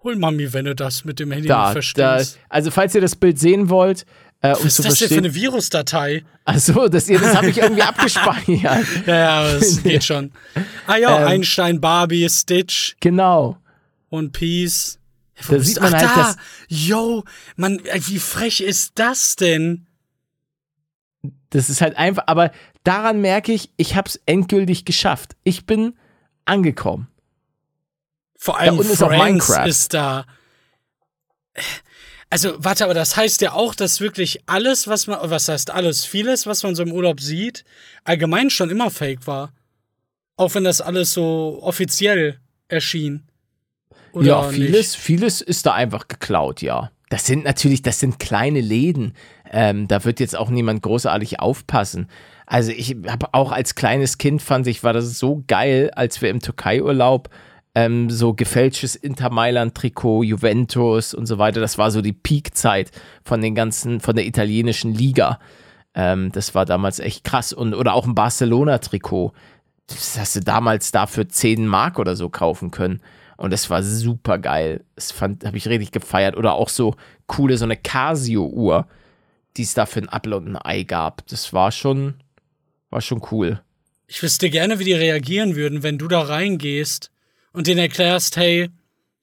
Hol 0.03 0.15
Mami, 0.15 0.53
wenn 0.53 0.65
du 0.65 0.75
das 0.75 1.03
mit 1.03 1.19
dem 1.19 1.31
Handy 1.31 1.43
nicht 1.43 1.49
Da, 1.51 1.65
da, 1.67 1.71
verstehst. 1.73 2.39
also 2.47 2.71
falls 2.71 2.95
ihr 2.95 3.01
das 3.01 3.15
Bild 3.15 3.37
sehen 3.37 3.69
wollt, 3.69 4.05
äh, 4.41 4.49
um 4.55 4.63
Was 4.63 4.65
ist 4.65 4.79
das 4.79 4.85
denn 4.85 4.91
für 4.93 4.97
verstehen. 4.97 5.17
eine 5.25 5.35
Virusdatei? 5.35 6.23
Achso, 6.45 6.87
das, 6.87 7.07
das 7.07 7.35
habe 7.35 7.49
ich 7.49 7.57
irgendwie 7.57 7.81
abgespeichert. 7.83 8.47
Ja, 9.05 9.13
ja, 9.13 9.53
das 9.53 9.83
geht 9.83 10.03
schon. 10.05 10.31
Ah 10.87 10.95
ja, 10.95 11.19
Ähm. 11.21 11.27
Einstein, 11.27 11.81
Barbie, 11.81 12.27
Stitch, 12.29 12.95
Genau. 13.01 13.57
One 14.09 14.29
Piece. 14.29 14.99
Wo 15.43 15.55
Da 15.55 15.59
sieht 15.61 15.79
man 15.81 15.93
Ach, 15.93 15.99
halt, 16.01 16.09
da. 16.09 16.15
dass- 16.15 16.37
Yo, 16.69 17.23
man, 17.57 17.79
äh, 17.85 17.99
wie 18.07 18.19
frech 18.19 18.61
ist 18.61 18.93
das 18.95 19.35
denn? 19.35 19.85
Das 21.49 21.69
ist 21.69 21.81
halt 21.81 21.97
einfach, 21.97 22.23
aber 22.27 22.51
daran 22.83 23.19
merke 23.21 23.51
ich, 23.51 23.71
ich 23.75 23.95
habe 23.95 24.07
es 24.07 24.19
endgültig 24.25 24.85
geschafft. 24.85 25.35
Ich 25.43 25.65
bin 25.65 25.93
angekommen. 26.45 27.07
Vor 28.41 28.57
allem 28.57 28.79
unten 28.79 28.93
ist 28.93 29.01
Minecraft. 29.01 29.67
ist 29.67 29.93
da. 29.93 30.25
Also, 32.29 32.53
warte, 32.57 32.85
aber 32.85 32.93
das 32.93 33.17
heißt 33.17 33.41
ja 33.41 33.51
auch, 33.51 33.75
dass 33.75 33.99
wirklich 33.99 34.43
alles, 34.45 34.87
was 34.87 35.07
man, 35.07 35.19
was 35.29 35.49
heißt 35.49 35.71
alles, 35.71 36.05
vieles, 36.05 36.47
was 36.47 36.63
man 36.63 36.73
so 36.73 36.83
im 36.83 36.93
Urlaub 36.93 37.19
sieht, 37.19 37.65
allgemein 38.05 38.49
schon 38.49 38.69
immer 38.69 38.91
fake 38.91 39.27
war. 39.27 39.51
Auch 40.37 40.55
wenn 40.55 40.63
das 40.63 40.79
alles 40.79 41.11
so 41.11 41.59
offiziell 41.61 42.39
erschien. 42.69 43.27
Oder 44.13 44.27
ja, 44.27 44.47
nicht? 44.47 44.55
vieles, 44.55 44.95
vieles 44.95 45.41
ist 45.41 45.65
da 45.65 45.73
einfach 45.73 46.07
geklaut, 46.07 46.61
ja. 46.61 46.91
Das 47.09 47.25
sind 47.25 47.43
natürlich, 47.43 47.81
das 47.81 47.99
sind 47.99 48.19
kleine 48.19 48.61
Läden. 48.61 49.15
Ähm, 49.51 49.89
da 49.89 50.05
wird 50.05 50.21
jetzt 50.21 50.37
auch 50.37 50.49
niemand 50.49 50.81
großartig 50.81 51.41
aufpassen. 51.41 52.07
Also 52.45 52.71
ich 52.71 52.95
habe 53.05 53.33
auch 53.33 53.51
als 53.51 53.75
kleines 53.75 54.17
Kind 54.17 54.41
fand 54.41 54.65
ich, 54.67 54.81
war 54.81 54.93
das 54.93 55.19
so 55.19 55.43
geil, 55.47 55.91
als 55.93 56.21
wir 56.21 56.29
im 56.29 56.39
Türkei-Urlaub 56.39 57.29
ähm, 57.79 58.09
so 58.09 58.33
gefälschtes 58.33 58.95
Inter 58.95 59.29
Mailand-Trikot, 59.29 60.23
Juventus 60.23 61.13
und 61.13 61.27
so 61.27 61.37
weiter. 61.37 61.61
Das 61.61 61.77
war 61.77 61.91
so 61.91 62.01
die 62.01 62.11
Peak-Zeit 62.11 62.91
von 63.23 63.41
den 63.41 63.55
ganzen, 63.55 64.01
von 64.01 64.17
der 64.17 64.25
italienischen 64.25 64.93
Liga. 64.93 65.39
Ähm, 65.95 66.29
das 66.33 66.53
war 66.55 66.65
damals 66.65 66.99
echt 66.99 67.23
krass. 67.23 67.53
Und, 67.53 67.73
oder 67.73 67.93
auch 67.93 68.05
ein 68.05 68.15
Barcelona-Trikot. 68.15 69.31
Das 69.87 70.19
hast 70.19 70.35
du 70.35 70.41
damals 70.41 70.91
dafür 70.91 71.29
10 71.29 71.65
Mark 71.67 71.99
oder 71.99 72.17
so 72.17 72.29
kaufen 72.29 72.69
können. 72.69 73.01
Und 73.37 73.51
das 73.51 73.69
war 73.69 73.81
super 73.81 74.39
geil. 74.39 74.83
Das 74.95 75.13
fand, 75.13 75.45
habe 75.45 75.55
ich 75.55 75.67
richtig 75.67 75.91
gefeiert. 75.91 76.35
Oder 76.35 76.55
auch 76.55 76.69
so 76.69 76.95
coole, 77.27 77.57
so 77.57 77.63
eine 77.63 77.77
Casio-Uhr, 77.77 78.87
die 79.55 79.63
es 79.63 79.73
da 79.73 79.85
für 79.85 80.01
ein 80.01 80.09
Apfel 80.09 80.33
und 80.33 80.49
ein 80.49 80.57
Ei 80.57 80.83
gab. 80.83 81.25
Das 81.27 81.53
war 81.53 81.71
schon, 81.71 82.15
war 82.89 82.99
schon 82.99 83.21
cool. 83.31 83.61
Ich 84.07 84.21
wüsste 84.21 84.49
gerne, 84.49 84.79
wie 84.79 84.83
die 84.83 84.93
reagieren 84.93 85.55
würden, 85.55 85.81
wenn 85.81 85.97
du 85.97 86.09
da 86.09 86.19
reingehst 86.19 87.09
und 87.51 87.67
denen 87.67 87.79
erklärst, 87.79 88.37
hey, 88.37 88.69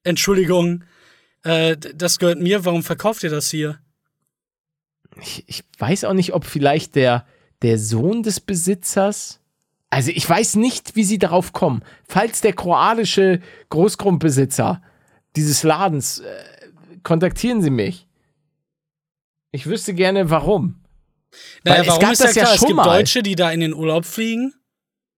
Entschuldigung, 0.02 0.84
äh, 1.42 1.76
das 1.76 2.18
gehört 2.18 2.40
mir, 2.40 2.64
warum 2.64 2.82
verkauft 2.82 3.22
ihr 3.22 3.30
das 3.30 3.50
hier? 3.50 3.78
Ich, 5.20 5.44
ich 5.46 5.64
weiß 5.78 6.04
auch 6.04 6.12
nicht, 6.12 6.34
ob 6.34 6.44
vielleicht 6.44 6.94
der, 6.94 7.26
der 7.62 7.78
Sohn 7.78 8.22
des 8.22 8.40
Besitzers. 8.40 9.40
Also 9.88 10.10
ich 10.10 10.28
weiß 10.28 10.56
nicht, 10.56 10.96
wie 10.96 11.04
sie 11.04 11.18
darauf 11.18 11.52
kommen. 11.52 11.82
Falls 12.08 12.40
der 12.40 12.52
kroatische 12.52 13.40
Großgrundbesitzer 13.70 14.82
dieses 15.36 15.62
Ladens, 15.62 16.18
äh, 16.18 16.44
kontaktieren 17.02 17.62
Sie 17.62 17.70
mich. 17.70 18.06
Ich 19.52 19.66
wüsste 19.66 19.94
gerne, 19.94 20.28
warum. 20.28 20.82
Naja, 21.64 21.78
Weil 21.78 21.82
es 21.82 21.88
warum 21.88 22.00
gab 22.00 22.12
ist 22.12 22.20
ja 22.20 22.26
das 22.26 22.34
ja 22.34 22.42
klar, 22.42 22.54
es 22.54 22.60
schon 22.60 22.68
gibt 22.68 22.76
mal. 22.76 22.84
Deutsche, 22.84 23.22
die 23.22 23.34
da 23.36 23.50
in 23.50 23.60
den 23.60 23.74
Urlaub 23.74 24.04
fliegen 24.04 24.54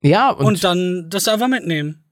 Ja, 0.03 0.31
und, 0.31 0.47
und, 0.47 0.65
dann 0.65 1.11
das 1.11 1.29
einfach 1.29 1.49
mitnehmen. 1.49 2.05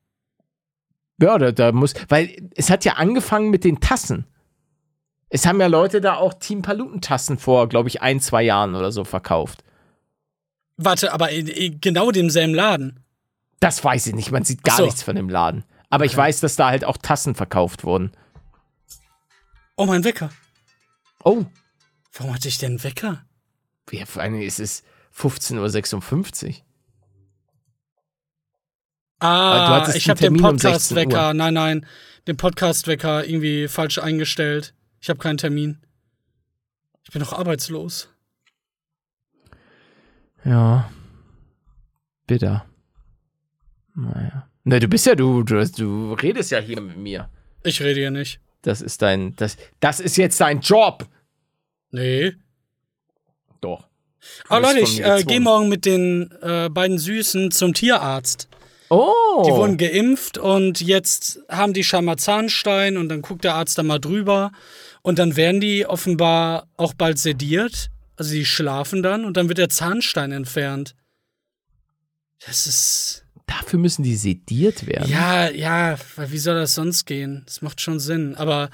Ja, 1.20 1.38
da, 1.38 1.52
da 1.52 1.72
muss, 1.72 1.94
weil 2.08 2.48
es 2.54 2.70
hat 2.70 2.84
ja 2.84 2.94
angefangen 2.94 3.50
mit 3.50 3.64
den 3.64 3.80
Tassen. 3.80 4.26
Es 5.28 5.46
haben 5.46 5.60
ja 5.60 5.66
Leute 5.66 6.00
da 6.00 6.16
auch 6.16 6.34
Team 6.34 6.62
Paluten-Tassen 6.62 7.38
vor, 7.38 7.68
glaube 7.68 7.88
ich, 7.88 8.00
ein, 8.00 8.20
zwei 8.20 8.42
Jahren 8.42 8.74
oder 8.74 8.92
so 8.92 9.04
verkauft. 9.04 9.64
Warte, 10.76 11.12
aber 11.12 11.30
in, 11.30 11.48
in 11.48 11.80
genau 11.80 12.10
demselben 12.10 12.54
Laden. 12.54 13.00
Das 13.60 13.82
weiß 13.82 14.06
ich 14.08 14.14
nicht, 14.14 14.30
man 14.30 14.44
sieht 14.44 14.62
gar 14.62 14.76
so. 14.76 14.84
nichts 14.84 15.02
von 15.02 15.16
dem 15.16 15.28
Laden. 15.28 15.64
Aber 15.88 16.04
ich 16.04 16.16
weiß, 16.16 16.40
dass 16.40 16.56
da 16.56 16.68
halt 16.68 16.84
auch 16.84 16.96
Tassen 16.96 17.34
verkauft 17.34 17.84
wurden. 17.84 18.12
Oh, 19.76 19.86
mein 19.86 20.04
Wecker. 20.04 20.30
Oh, 21.24 21.44
Warum 22.18 22.34
hatte 22.34 22.48
ich 22.48 22.58
denn 22.58 22.72
einen 22.72 22.84
Wecker? 22.84 23.24
ja, 23.90 24.06
vor 24.06 24.22
allem 24.22 24.40
ist 24.40 24.58
es 24.58 24.82
15.56 25.16 26.46
Uhr. 26.46 26.54
Ah, 29.18 29.90
ich 29.94 30.08
habe 30.08 30.20
den 30.20 30.36
Termin 30.36 30.44
um 30.44 30.58
16 30.58 30.94
Podcast-Wecker, 30.96 31.34
nein, 31.34 31.54
nein, 31.54 31.86
den 32.26 32.36
Podcast-Wecker 32.36 33.26
irgendwie 33.26 33.68
falsch 33.68 33.98
eingestellt. 33.98 34.74
Ich 35.00 35.08
habe 35.08 35.18
keinen 35.18 35.38
Termin. 35.38 35.78
Ich 37.04 37.12
bin 37.12 37.22
doch 37.22 37.32
arbeitslos. 37.32 38.08
Ja. 40.44 40.90
Bitter. 42.26 42.66
Naja. 43.94 44.48
Na, 44.64 44.78
du 44.78 44.88
bist 44.88 45.06
ja, 45.06 45.14
du, 45.14 45.42
du, 45.44 45.64
du 45.64 46.12
redest 46.14 46.50
ja 46.50 46.58
hier 46.58 46.80
mit 46.80 46.96
mir. 46.96 47.30
Ich 47.62 47.80
rede 47.80 48.00
hier 48.00 48.10
nicht. 48.10 48.40
Das 48.62 48.82
ist 48.82 49.00
dein, 49.00 49.34
das, 49.36 49.56
das 49.80 50.00
ist 50.00 50.16
jetzt 50.16 50.40
dein 50.40 50.60
Job. 50.60 51.06
Nee. 51.92 52.32
Doch. 53.60 53.86
Aber 54.48 54.60
Leute, 54.60 54.80
ich 54.80 55.04
äh, 55.04 55.22
gehe 55.22 55.40
morgen 55.40 55.68
mit 55.68 55.84
den 55.84 56.32
äh, 56.42 56.68
beiden 56.68 56.98
Süßen 56.98 57.52
zum 57.52 57.74
Tierarzt. 57.74 58.48
Oh. 58.88 59.42
Die 59.46 59.50
wurden 59.50 59.76
geimpft 59.76 60.38
und 60.38 60.80
jetzt 60.80 61.40
haben 61.48 61.72
die 61.72 61.84
scheinbar 61.84 62.16
Zahnstein 62.16 62.96
und 62.96 63.08
dann 63.08 63.22
guckt 63.22 63.44
der 63.44 63.54
Arzt 63.54 63.78
da 63.78 63.82
mal 63.82 63.98
drüber 63.98 64.52
und 65.02 65.18
dann 65.18 65.36
werden 65.36 65.60
die 65.60 65.86
offenbar 65.86 66.68
auch 66.76 66.94
bald 66.94 67.18
sediert. 67.18 67.90
Also 68.16 68.32
die 68.32 68.46
schlafen 68.46 69.02
dann 69.02 69.24
und 69.24 69.36
dann 69.36 69.48
wird 69.48 69.58
der 69.58 69.68
Zahnstein 69.68 70.32
entfernt. 70.32 70.94
Das 72.44 72.66
ist. 72.66 73.24
Dafür 73.46 73.78
müssen 73.78 74.02
die 74.02 74.16
sediert 74.16 74.86
werden. 74.86 75.08
Ja, 75.08 75.48
ja, 75.48 75.96
weil 76.16 76.32
wie 76.32 76.38
soll 76.38 76.56
das 76.56 76.74
sonst 76.74 77.04
gehen? 77.04 77.42
Das 77.46 77.62
macht 77.62 77.80
schon 77.80 78.00
Sinn. 78.00 78.34
Aber 78.34 78.70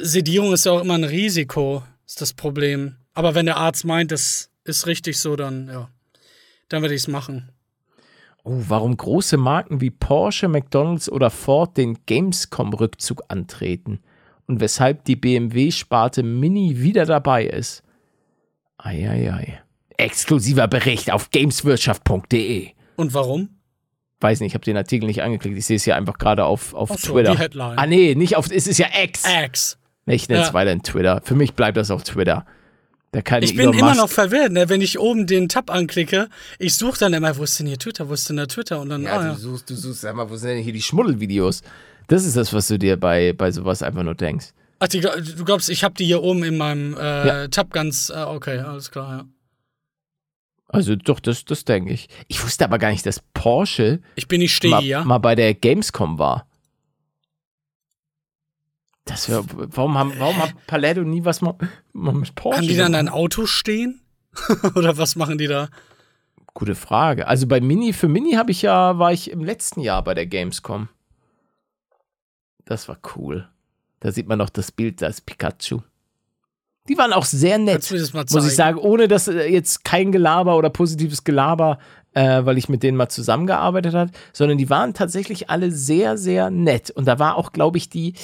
Sedierung 0.00 0.52
ist 0.52 0.66
ja 0.66 0.72
auch 0.72 0.80
immer 0.80 0.94
ein 0.94 1.04
Risiko, 1.04 1.84
ist 2.06 2.20
das 2.20 2.32
Problem. 2.32 2.96
Aber 3.12 3.36
wenn 3.36 3.46
der 3.46 3.56
Arzt 3.56 3.84
meint, 3.84 4.10
das 4.10 4.50
ist 4.64 4.86
richtig 4.86 5.20
so, 5.20 5.36
dann, 5.36 5.68
ja, 5.68 5.88
dann 6.68 6.82
werde 6.82 6.94
ich 6.94 7.02
es 7.02 7.08
machen. 7.08 7.53
Oh, 8.46 8.62
warum 8.68 8.96
große 8.96 9.36
Marken 9.38 9.80
wie 9.80 9.90
Porsche, 9.90 10.48
McDonalds 10.48 11.10
oder 11.10 11.30
Ford 11.30 11.76
den 11.78 11.98
Gamescom-Rückzug 12.06 13.22
antreten 13.28 14.00
und 14.46 14.60
weshalb 14.60 15.04
die 15.04 15.16
BMW-Sparte 15.16 16.22
Mini 16.22 16.80
wieder 16.80 17.06
dabei 17.06 17.46
ist. 17.46 17.82
Eieiei. 18.78 19.60
Exklusiver 19.96 20.68
Bericht 20.68 21.10
auf 21.10 21.30
gameswirtschaft.de. 21.30 22.70
Und 22.96 23.14
warum? 23.14 23.48
Weiß 24.20 24.40
nicht, 24.40 24.48
ich 24.48 24.54
habe 24.54 24.64
den 24.64 24.76
Artikel 24.76 25.06
nicht 25.06 25.22
angeklickt. 25.22 25.56
Ich 25.56 25.66
sehe 25.66 25.76
es 25.76 25.84
hier 25.84 25.96
einfach 25.96 26.18
gerade 26.18 26.44
auf, 26.44 26.74
auf 26.74 26.90
Ach 26.92 26.98
so, 26.98 27.12
Twitter. 27.14 27.32
die 27.32 27.38
Headline. 27.38 27.78
Ah, 27.78 27.86
nee, 27.86 28.14
nicht 28.14 28.36
auf. 28.36 28.50
Es 28.50 28.66
ist 28.66 28.78
ja 28.78 28.86
X. 29.02 29.24
Axe. 29.24 29.76
Ich 30.06 30.28
nenne 30.28 30.42
es 30.42 30.48
Ja. 30.48 30.54
weiterhin 30.54 30.82
Twitter. 30.82 31.20
Für 31.24 31.34
mich 31.34 31.54
bleibt 31.54 31.76
das 31.78 31.90
auf 31.90 32.02
Twitter. 32.04 32.44
Ich 33.14 33.54
Elon 33.58 33.70
bin 33.70 33.78
immer 33.80 33.88
Musk- 33.90 34.00
noch 34.00 34.08
verwirrt, 34.10 34.52
ne? 34.52 34.68
wenn 34.68 34.80
ich 34.80 34.98
oben 34.98 35.26
den 35.26 35.48
Tab 35.48 35.70
anklicke. 35.70 36.28
Ich 36.58 36.74
suche 36.76 36.98
dann 36.98 37.12
immer, 37.14 37.36
wo 37.38 37.44
ist 37.44 37.58
denn 37.60 37.66
hier 37.66 37.78
Twitter, 37.78 38.08
wo 38.08 38.14
ist 38.14 38.28
denn 38.28 38.36
da 38.36 38.46
Twitter? 38.46 38.80
Und 38.80 38.88
dann, 38.88 39.02
Ja, 39.04 39.16
ah, 39.16 39.18
du 39.22 39.24
ja. 39.28 39.34
suchst, 39.36 39.70
du 39.70 39.74
suchst, 39.76 40.00
sag 40.00 40.16
mal, 40.16 40.28
wo 40.28 40.36
sind 40.36 40.50
denn 40.50 40.62
hier 40.62 40.72
die 40.72 40.82
Schmuddelvideos? 40.82 41.62
Das 42.08 42.24
ist 42.24 42.36
das, 42.36 42.52
was 42.52 42.66
du 42.68 42.78
dir 42.78 42.98
bei, 42.98 43.32
bei 43.32 43.50
sowas 43.52 43.82
einfach 43.82 44.02
nur 44.02 44.14
denkst. 44.14 44.48
Ach, 44.80 44.88
die, 44.88 45.00
du 45.00 45.44
glaubst, 45.44 45.70
ich 45.70 45.84
habe 45.84 45.94
die 45.94 46.04
hier 46.04 46.22
oben 46.22 46.42
in 46.44 46.56
meinem 46.56 46.94
äh, 46.96 47.26
Ja. 47.26 47.48
Tab 47.48 47.72
ganz, 47.72 48.10
äh, 48.10 48.18
okay, 48.24 48.58
alles 48.58 48.90
klar, 48.90 49.18
ja. 49.18 49.24
Also 50.68 50.96
doch, 50.96 51.20
das, 51.20 51.44
das 51.44 51.64
denke 51.64 51.92
ich. 51.92 52.08
Ich 52.26 52.42
wusste 52.42 52.64
aber 52.64 52.78
gar 52.78 52.90
nicht, 52.90 53.06
dass 53.06 53.20
Porsche 53.32 54.00
Ich 54.16 54.26
bin 54.26 54.40
nicht 54.40 54.54
stehe 54.54 54.72
mal, 54.72 54.82
hier. 54.82 55.04
mal 55.04 55.18
bei 55.18 55.34
der 55.36 55.54
Gamescom 55.54 56.18
war. 56.18 56.46
Das 59.04 59.28
wär, 59.28 59.44
warum, 59.46 59.98
haben, 59.98 60.14
warum 60.18 60.36
hat 60.38 60.54
Paletto 60.66 61.02
nie 61.02 61.24
was 61.24 61.42
mal, 61.42 61.56
mal 61.92 62.14
mit 62.14 62.34
Porsche 62.34 62.58
Haben 62.58 62.68
die 62.68 62.76
dann 62.76 62.94
ein 62.94 63.08
Auto 63.08 63.46
stehen? 63.46 64.00
Oder 64.74 64.96
was 64.96 65.14
machen 65.16 65.38
die 65.38 65.46
da? 65.46 65.68
Gute 66.54 66.74
Frage. 66.74 67.26
Also 67.26 67.46
bei 67.46 67.60
Mini, 67.60 67.92
für 67.92 68.08
Mini 68.08 68.32
habe 68.32 68.50
ich 68.50 68.62
ja, 68.62 68.98
war 68.98 69.12
ich 69.12 69.30
im 69.30 69.44
letzten 69.44 69.80
Jahr 69.80 70.02
bei 70.02 70.14
der 70.14 70.26
Gamescom. 70.26 70.88
Das 72.64 72.88
war 72.88 72.98
cool. 73.16 73.48
Da 74.00 74.12
sieht 74.12 74.26
man 74.26 74.38
noch 74.38 74.50
das 74.50 74.72
Bild, 74.72 75.02
da 75.02 75.08
ist 75.08 75.26
Pikachu. 75.26 75.80
Die 76.88 76.98
waren 76.98 77.14
auch 77.14 77.24
sehr 77.24 77.56
nett, 77.56 77.90
muss 77.90 78.46
ich 78.46 78.54
sagen, 78.54 78.78
ohne 78.78 79.08
dass 79.08 79.26
äh, 79.26 79.46
jetzt 79.46 79.84
kein 79.84 80.12
Gelaber 80.12 80.58
oder 80.58 80.68
positives 80.68 81.24
Gelaber, 81.24 81.78
äh, 82.12 82.44
weil 82.44 82.58
ich 82.58 82.68
mit 82.68 82.82
denen 82.82 82.98
mal 82.98 83.08
zusammengearbeitet 83.08 83.94
hat, 83.94 84.10
sondern 84.34 84.58
die 84.58 84.68
waren 84.68 84.92
tatsächlich 84.92 85.48
alle 85.48 85.70
sehr, 85.70 86.18
sehr 86.18 86.50
nett. 86.50 86.90
Und 86.90 87.06
da 87.06 87.18
war 87.18 87.36
auch, 87.36 87.52
glaube 87.52 87.78
ich, 87.78 87.88
die, 87.88 88.14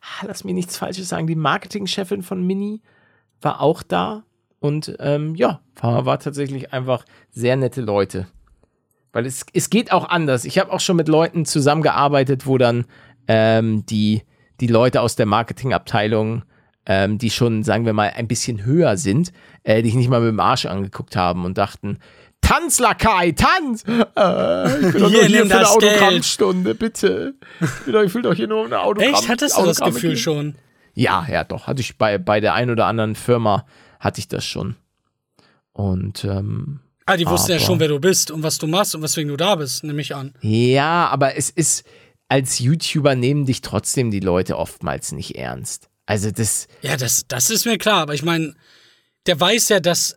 ah, 0.00 0.26
lass 0.26 0.42
mir 0.42 0.52
nichts 0.52 0.76
Falsches 0.76 1.08
sagen, 1.08 1.28
die 1.28 1.36
Marketingchefin 1.36 2.22
von 2.22 2.44
Mini 2.44 2.82
war 3.40 3.60
auch 3.60 3.84
da. 3.84 4.24
Und 4.58 4.96
ähm, 4.98 5.36
ja, 5.36 5.60
war, 5.80 6.04
war 6.04 6.18
tatsächlich 6.18 6.72
einfach 6.72 7.04
sehr 7.30 7.54
nette 7.56 7.82
Leute. 7.82 8.26
Weil 9.12 9.26
es, 9.26 9.46
es 9.54 9.70
geht 9.70 9.92
auch 9.92 10.08
anders. 10.08 10.44
Ich 10.44 10.58
habe 10.58 10.72
auch 10.72 10.80
schon 10.80 10.96
mit 10.96 11.06
Leuten 11.06 11.44
zusammengearbeitet, 11.44 12.46
wo 12.46 12.58
dann 12.58 12.84
ähm, 13.28 13.86
die, 13.86 14.22
die 14.60 14.66
Leute 14.66 15.00
aus 15.02 15.14
der 15.14 15.26
Marketingabteilung, 15.26 16.42
ähm, 16.88 17.18
die 17.18 17.30
schon, 17.30 17.62
sagen 17.62 17.86
wir 17.86 17.92
mal, 17.92 18.12
ein 18.16 18.26
bisschen 18.26 18.64
höher 18.64 18.96
sind, 18.96 19.32
äh, 19.62 19.82
dich 19.82 19.94
nicht 19.94 20.08
mal 20.08 20.20
mit 20.20 20.30
dem 20.30 20.40
Arsch 20.40 20.66
angeguckt 20.66 21.14
haben 21.14 21.44
und 21.44 21.56
dachten, 21.58 21.98
Tanz, 22.40 22.78
Lakai, 22.78 23.32
tanz! 23.32 23.84
Äh, 24.16 24.86
ich 24.86 24.92
bin 24.92 25.02
doch 25.02 25.10
Hier, 25.10 25.18
nur 25.20 25.26
hier 25.26 25.46
für 25.46 25.54
eine. 25.54 25.68
Autogrammstunde, 25.68 26.74
bitte. 26.74 27.34
Ich, 27.60 27.84
bin 27.84 27.92
doch, 27.92 28.02
ich 28.02 28.14
will 28.14 28.22
doch 28.22 28.34
hier 28.34 28.48
nur 28.48 28.64
eine 28.64 28.80
Autogramm. 28.80 29.14
Echt? 29.14 29.28
Hattest 29.28 29.58
du 29.58 29.64
das 29.64 29.80
Gefühl 29.80 30.10
geben. 30.10 30.16
schon? 30.20 30.54
Ja, 30.94 31.26
ja, 31.30 31.44
doch. 31.44 31.66
Hatte 31.66 31.80
ich 31.80 31.98
bei, 31.98 32.16
bei 32.16 32.40
der 32.40 32.54
einen 32.54 32.70
oder 32.70 32.86
anderen 32.86 33.14
Firma, 33.16 33.66
hatte 34.00 34.20
ich 34.20 34.28
das 34.28 34.44
schon. 34.44 34.76
Und 35.72 36.24
ähm, 36.24 36.80
Ah, 37.06 37.16
die 37.16 37.26
wussten 37.26 37.52
ja 37.52 37.58
schon, 37.58 37.80
wer 37.80 37.88
du 37.88 37.98
bist 38.00 38.30
und 38.30 38.42
was 38.42 38.58
du 38.58 38.66
machst 38.66 38.94
und 38.94 39.02
weswegen 39.02 39.30
du 39.30 39.36
da 39.36 39.54
bist, 39.54 39.82
nehme 39.82 40.00
ich 40.00 40.14
an. 40.14 40.34
Ja, 40.42 41.08
aber 41.08 41.36
es 41.36 41.48
ist, 41.50 41.86
als 42.28 42.58
YouTuber 42.58 43.14
nehmen 43.14 43.46
dich 43.46 43.62
trotzdem 43.62 44.10
die 44.10 44.20
Leute 44.20 44.58
oftmals 44.58 45.12
nicht 45.12 45.36
ernst. 45.36 45.87
Also 46.08 46.30
das, 46.30 46.68
Ja, 46.80 46.96
das, 46.96 47.26
das 47.28 47.50
ist 47.50 47.66
mir 47.66 47.76
klar, 47.76 48.00
aber 48.00 48.14
ich 48.14 48.22
meine, 48.22 48.54
der 49.26 49.38
weiß 49.38 49.68
ja, 49.68 49.78
dass, 49.78 50.16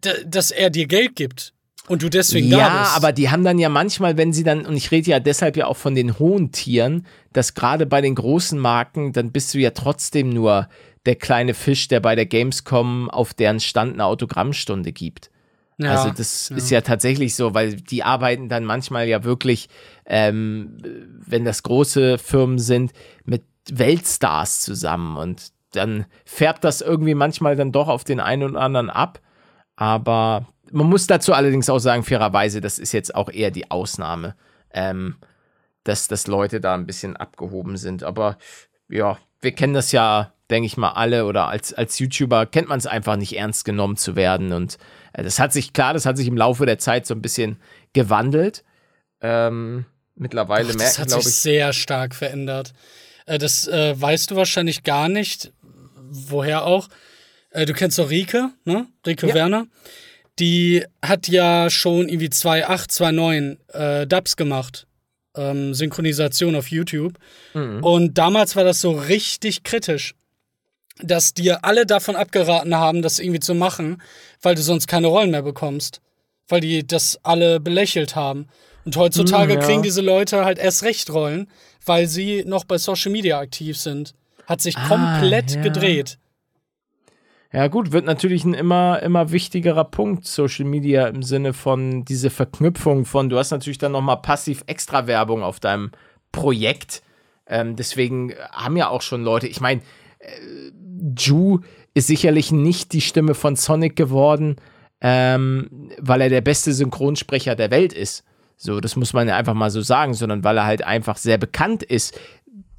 da- 0.00 0.22
dass 0.26 0.50
er 0.50 0.70
dir 0.70 0.86
Geld 0.86 1.16
gibt 1.16 1.52
und 1.86 2.02
du 2.02 2.08
deswegen 2.08 2.48
da 2.48 2.68
ja, 2.70 2.80
bist. 2.80 2.96
aber 2.96 3.12
die 3.12 3.28
haben 3.28 3.44
dann 3.44 3.58
ja 3.58 3.68
manchmal, 3.68 4.16
wenn 4.16 4.32
sie 4.32 4.42
dann, 4.42 4.64
und 4.64 4.74
ich 4.74 4.90
rede 4.90 5.10
ja 5.10 5.20
deshalb 5.20 5.58
ja 5.58 5.66
auch 5.66 5.76
von 5.76 5.94
den 5.94 6.18
hohen 6.18 6.50
Tieren, 6.50 7.06
dass 7.34 7.52
gerade 7.52 7.84
bei 7.84 8.00
den 8.00 8.14
großen 8.14 8.58
Marken, 8.58 9.12
dann 9.12 9.32
bist 9.32 9.52
du 9.52 9.58
ja 9.58 9.70
trotzdem 9.72 10.30
nur 10.30 10.70
der 11.04 11.16
kleine 11.16 11.52
Fisch, 11.52 11.88
der 11.88 12.00
bei 12.00 12.14
der 12.14 12.24
Gamescom 12.24 13.10
auf 13.10 13.34
deren 13.34 13.60
Stand 13.60 13.92
eine 13.92 14.06
Autogrammstunde 14.06 14.92
gibt. 14.92 15.30
ja, 15.76 15.90
Also 15.90 16.10
das 16.10 16.50
ist 16.50 16.70
ja 16.70 16.80
tatsächlich 16.80 17.34
so, 17.34 17.52
weil 17.52 17.76
die 17.76 18.02
arbeiten 18.02 18.48
dann 18.48 18.64
manchmal 18.64 19.06
ja 19.08 19.24
wirklich, 19.24 19.68
ähm, 20.06 20.78
wenn 21.26 21.44
das 21.44 21.62
große 21.62 22.16
Firmen 22.16 22.58
sind, 22.58 22.92
mit 23.26 23.42
Weltstars 23.70 24.60
zusammen 24.60 25.16
und 25.16 25.52
dann 25.72 26.06
färbt 26.24 26.64
das 26.64 26.80
irgendwie 26.80 27.14
manchmal 27.14 27.56
dann 27.56 27.72
doch 27.72 27.88
auf 27.88 28.04
den 28.04 28.20
einen 28.20 28.50
oder 28.50 28.60
anderen 28.60 28.90
ab. 28.90 29.20
Aber 29.76 30.46
man 30.70 30.88
muss 30.88 31.06
dazu 31.06 31.32
allerdings 31.32 31.68
auch 31.68 31.78
sagen, 31.78 32.04
fairerweise, 32.04 32.60
das 32.60 32.78
ist 32.78 32.92
jetzt 32.92 33.14
auch 33.14 33.30
eher 33.30 33.50
die 33.50 33.70
Ausnahme, 33.70 34.36
ähm, 34.72 35.16
dass, 35.82 36.08
dass 36.08 36.26
Leute 36.26 36.60
da 36.60 36.74
ein 36.74 36.86
bisschen 36.86 37.16
abgehoben 37.16 37.76
sind. 37.76 38.02
Aber 38.02 38.38
ja, 38.88 39.18
wir 39.40 39.52
kennen 39.52 39.74
das 39.74 39.92
ja, 39.92 40.32
denke 40.50 40.66
ich 40.66 40.76
mal, 40.76 40.90
alle 40.90 41.26
oder 41.26 41.48
als, 41.48 41.74
als 41.74 41.98
YouTuber 41.98 42.46
kennt 42.46 42.68
man 42.68 42.78
es 42.78 42.86
einfach 42.86 43.16
nicht 43.16 43.36
ernst 43.36 43.64
genommen 43.64 43.96
zu 43.96 44.16
werden. 44.16 44.52
Und 44.52 44.78
äh, 45.12 45.22
das 45.22 45.38
hat 45.38 45.52
sich, 45.52 45.72
klar, 45.72 45.94
das 45.94 46.06
hat 46.06 46.16
sich 46.16 46.28
im 46.28 46.36
Laufe 46.36 46.66
der 46.66 46.78
Zeit 46.78 47.06
so 47.06 47.14
ein 47.14 47.22
bisschen 47.22 47.58
gewandelt. 47.92 48.64
Ähm, 49.20 49.86
mittlerweile 50.14 50.66
Doch, 50.66 50.74
das 50.74 50.98
merken, 50.98 51.12
hat 51.12 51.22
sich 51.22 51.30
ich. 51.30 51.36
sehr 51.36 51.72
stark 51.72 52.14
verändert. 52.14 52.72
Äh, 53.26 53.38
das 53.38 53.66
äh, 53.66 54.00
weißt 54.00 54.30
du 54.30 54.36
wahrscheinlich 54.36 54.82
gar 54.82 55.08
nicht. 55.08 55.52
Woher 56.10 56.64
auch? 56.64 56.88
Äh, 57.50 57.66
du 57.66 57.72
kennst 57.72 57.98
doch 57.98 58.10
Rike, 58.10 58.50
ne? 58.64 58.86
Rike 59.06 59.28
Ja. 59.28 59.34
Werner. 59.34 59.66
Die 60.38 60.84
hat 61.00 61.28
ja 61.28 61.70
schon 61.70 62.08
irgendwie 62.08 62.28
2.8, 62.28 62.90
2.9 62.90 64.02
äh, 64.02 64.06
Dubs 64.06 64.36
gemacht. 64.36 64.86
Ähm, 65.36 65.74
Synchronisation 65.74 66.54
auf 66.54 66.68
YouTube. 66.70 67.14
Mhm. 67.54 67.82
Und 67.82 68.18
damals 68.18 68.56
war 68.56 68.64
das 68.64 68.80
so 68.80 68.92
richtig 68.92 69.62
kritisch, 69.64 70.14
dass 71.00 71.34
dir 71.34 71.64
alle 71.64 71.86
davon 71.86 72.14
abgeraten 72.14 72.74
haben, 72.76 73.02
das 73.02 73.18
irgendwie 73.18 73.40
zu 73.40 73.54
machen, 73.54 74.00
weil 74.42 74.54
du 74.54 74.62
sonst 74.62 74.86
keine 74.86 75.08
Rollen 75.08 75.30
mehr 75.30 75.42
bekommst. 75.42 76.00
Weil 76.48 76.60
die 76.60 76.86
das 76.86 77.18
alle 77.22 77.58
belächelt 77.58 78.14
haben. 78.16 78.48
Und 78.84 78.96
heutzutage 78.96 79.54
Hm, 79.54 79.60
ja. 79.60 79.66
kriegen 79.66 79.82
diese 79.82 80.02
Leute 80.02 80.44
halt 80.44 80.58
erst 80.58 80.82
recht 80.82 81.10
Rollen, 81.12 81.48
weil 81.86 82.06
sie 82.06 82.44
noch 82.46 82.64
bei 82.64 82.78
Social 82.78 83.12
Media 83.12 83.38
aktiv 83.38 83.78
sind. 83.78 84.14
Hat 84.46 84.60
sich 84.60 84.76
Ah, 84.76 84.88
komplett 84.88 85.52
ja. 85.54 85.62
gedreht. 85.62 86.18
Ja, 87.52 87.68
gut, 87.68 87.92
wird 87.92 88.04
natürlich 88.04 88.44
ein 88.44 88.52
immer, 88.52 89.00
immer 89.02 89.30
wichtigerer 89.30 89.84
Punkt, 89.84 90.26
Social 90.26 90.64
Media 90.64 91.06
im 91.06 91.22
Sinne 91.22 91.52
von 91.52 92.04
diese 92.04 92.28
Verknüpfung 92.28 93.04
von, 93.04 93.28
du 93.28 93.38
hast 93.38 93.52
natürlich 93.52 93.78
dann 93.78 93.92
nochmal 93.92 94.20
passiv 94.22 94.64
extra 94.66 95.06
Werbung 95.06 95.42
auf 95.44 95.60
deinem 95.60 95.92
Projekt. 96.32 97.02
Ähm, 97.46 97.76
deswegen 97.76 98.34
haben 98.50 98.76
ja 98.76 98.88
auch 98.88 99.02
schon 99.02 99.22
Leute, 99.22 99.46
ich 99.46 99.60
meine, 99.60 99.82
äh, 100.18 100.72
Ju 101.16 101.60
ist 101.94 102.08
sicherlich 102.08 102.50
nicht 102.50 102.92
die 102.92 103.00
Stimme 103.00 103.34
von 103.34 103.54
Sonic 103.54 103.94
geworden, 103.94 104.56
ähm, 105.00 105.90
weil 106.00 106.22
er 106.22 106.30
der 106.30 106.40
beste 106.40 106.72
Synchronsprecher 106.72 107.54
der 107.54 107.70
Welt 107.70 107.92
ist. 107.92 108.24
So, 108.56 108.80
das 108.80 108.96
muss 108.96 109.12
man 109.12 109.28
ja 109.28 109.36
einfach 109.36 109.54
mal 109.54 109.70
so 109.70 109.82
sagen, 109.82 110.14
sondern 110.14 110.44
weil 110.44 110.56
er 110.56 110.64
halt 110.64 110.84
einfach 110.84 111.16
sehr 111.16 111.38
bekannt 111.38 111.82
ist 111.82 112.18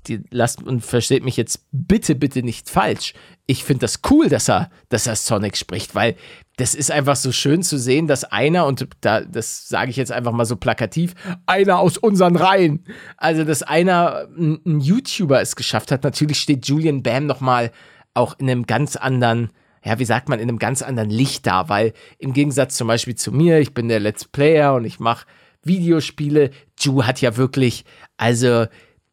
die, 0.07 0.23
lasst 0.29 0.61
und 0.63 0.81
versteht 0.81 1.23
mich 1.23 1.37
jetzt 1.37 1.65
bitte, 1.71 2.15
bitte 2.15 2.43
nicht 2.43 2.69
falsch. 2.69 3.13
Ich 3.45 3.63
finde 3.63 3.81
das 3.81 4.01
cool, 4.09 4.29
dass 4.29 4.49
er, 4.49 4.69
dass 4.89 5.07
er 5.07 5.15
Sonic 5.15 5.57
spricht, 5.57 5.95
weil 5.95 6.15
das 6.57 6.73
ist 6.73 6.91
einfach 6.91 7.15
so 7.15 7.31
schön 7.31 7.63
zu 7.63 7.77
sehen, 7.77 8.07
dass 8.07 8.23
einer, 8.23 8.65
und 8.65 8.87
da, 9.01 9.21
das 9.21 9.67
sage 9.67 9.91
ich 9.91 9.97
jetzt 9.97 10.11
einfach 10.11 10.31
mal 10.31 10.45
so 10.45 10.55
plakativ, 10.55 11.13
einer 11.45 11.79
aus 11.79 11.97
unseren 11.97 12.35
Reihen, 12.35 12.85
also 13.17 13.43
dass 13.43 13.63
einer, 13.63 14.27
ein, 14.37 14.59
ein 14.65 14.79
YouTuber 14.79 15.41
es 15.41 15.55
geschafft 15.55 15.91
hat. 15.91 16.03
Natürlich 16.03 16.39
steht 16.39 16.67
Julian 16.67 17.03
Bam 17.03 17.25
nochmal 17.25 17.71
auch 18.13 18.39
in 18.39 18.49
einem 18.49 18.65
ganz 18.65 18.95
anderen, 18.95 19.51
ja, 19.83 19.99
wie 19.99 20.05
sagt 20.05 20.29
man, 20.29 20.39
in 20.39 20.47
einem 20.47 20.59
ganz 20.59 20.81
anderen 20.81 21.09
Licht 21.09 21.45
da, 21.45 21.67
weil 21.67 21.93
im 22.17 22.33
Gegensatz 22.33 22.75
zum 22.77 22.87
Beispiel 22.87 23.15
zu 23.15 23.31
mir, 23.31 23.59
ich 23.59 23.73
bin 23.73 23.89
der 23.89 23.99
Let's 23.99 24.25
Player 24.25 24.75
und 24.75 24.85
ich 24.85 24.99
mache 24.99 25.25
Videospiele, 25.65 26.51
Ju 26.79 27.03
hat 27.03 27.21
ja 27.21 27.35
wirklich, 27.37 27.83
also 28.17 28.67